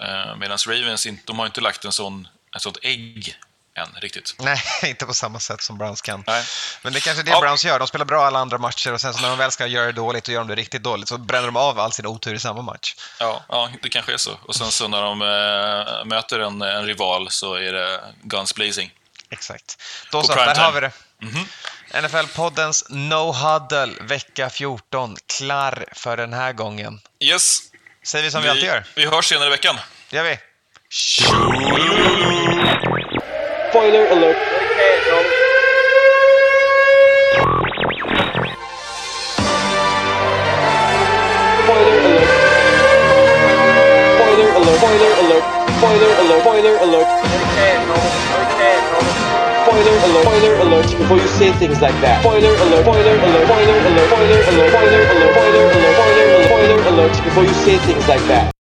Eh, 0.00 0.36
Medan 0.36 0.58
Ravens 0.66 1.06
inte, 1.06 1.22
de 1.26 1.38
har 1.38 1.46
inte 1.46 1.60
lagt 1.60 1.84
en 1.84 1.92
sån, 1.92 2.28
ett 2.56 2.62
sånt 2.62 2.78
ägg 2.82 3.36
än 3.78 3.88
riktigt. 4.00 4.34
Nej, 4.38 4.62
inte 4.82 5.06
på 5.06 5.14
samma 5.14 5.40
sätt 5.40 5.60
som 5.62 5.78
Browns 5.78 6.02
kan. 6.02 6.24
Nej. 6.26 6.44
Men 6.82 6.92
det 6.92 6.98
är 6.98 7.00
kanske 7.00 7.22
är 7.22 7.24
det 7.24 7.30
Ja. 7.30 7.40
Browns 7.40 7.64
gör. 7.64 7.78
De 7.78 7.88
spelar 7.88 8.04
bra 8.04 8.26
alla 8.26 8.38
andra 8.38 8.58
matcher 8.58 8.92
och 8.92 9.00
sen 9.00 9.14
så 9.14 9.20
när 9.20 9.28
de 9.28 9.38
väl 9.38 9.50
ska 9.50 9.66
göra 9.66 9.86
det 9.86 9.92
dåligt 9.92 10.28
och 10.28 10.34
gör 10.34 10.40
de 10.40 10.48
det 10.48 10.54
riktigt 10.54 10.82
dåligt 10.82 11.08
så 11.08 11.18
bränner 11.18 11.46
de 11.46 11.56
av 11.56 11.80
all 11.80 11.92
sin 11.92 12.06
otur 12.06 12.34
i 12.34 12.38
samma 12.38 12.62
match. 12.62 12.94
Ja, 13.20 13.44
ja, 13.48 13.70
det 13.82 13.88
kanske 13.88 14.12
är 14.12 14.16
så. 14.16 14.38
Och 14.42 14.54
sen 14.54 14.70
så 14.70 14.88
när 14.88 15.02
de 15.02 15.22
eh, 15.22 16.04
möter 16.04 16.38
en, 16.38 16.62
en 16.62 16.86
rival 16.86 17.30
så 17.30 17.54
är 17.54 17.72
det 17.72 18.00
guns 18.22 18.54
blazing. 18.54 18.92
Exakt. 19.30 19.82
Då 20.10 20.22
så, 20.22 20.34
där 20.34 20.54
har 20.54 20.72
vi 20.72 20.80
det. 20.80 20.92
NFL-poddens 22.02 22.84
No 22.88 23.32
Huddle 23.32 23.92
vecka 24.00 24.50
14 24.50 25.16
klar 25.38 25.84
för 25.92 26.16
den 26.16 26.32
här 26.32 26.52
gången. 26.52 27.00
Yes, 27.20 27.58
Säger 28.02 28.24
vi 28.24 28.30
som 28.30 28.42
vi, 28.42 28.48
alltid 28.48 28.64
gör. 28.64 28.84
vi 28.94 29.06
hörs 29.06 29.26
senare 29.28 29.46
i 29.46 29.50
veckan. 29.50 29.76
Det 30.10 30.16
gör 30.16 30.24
vi. 30.24 30.38
Spoiler 45.90 46.14
alert, 46.22 46.42
spoiler 46.42 46.76
alert. 46.86 47.08
Spoiler 49.66 49.96
alert, 50.06 50.22
spoiler 50.22 50.54
alert 50.62 50.86
before 50.86 51.18
you 51.18 51.26
say 51.26 51.50
things 51.54 51.80
like 51.82 52.00
that. 52.00 52.20
Spoiler 52.22 52.54
alert, 52.62 52.84
spoiler 52.86 53.18
alert, 53.18 53.46
spoiler 53.50 53.74
alert, 53.90 54.06
spoiler 54.06 54.38
alert, 54.38 54.70
spoiler 54.70 55.02
alert, 55.10 55.34
spoiler 55.34 55.66
alert, 55.74 56.46
spoiler 56.46 56.88
alert, 56.94 57.24
before 57.24 57.42
you 57.42 57.54
say 57.54 57.78
things 57.78 58.06
like 58.06 58.22
that. 58.28 58.54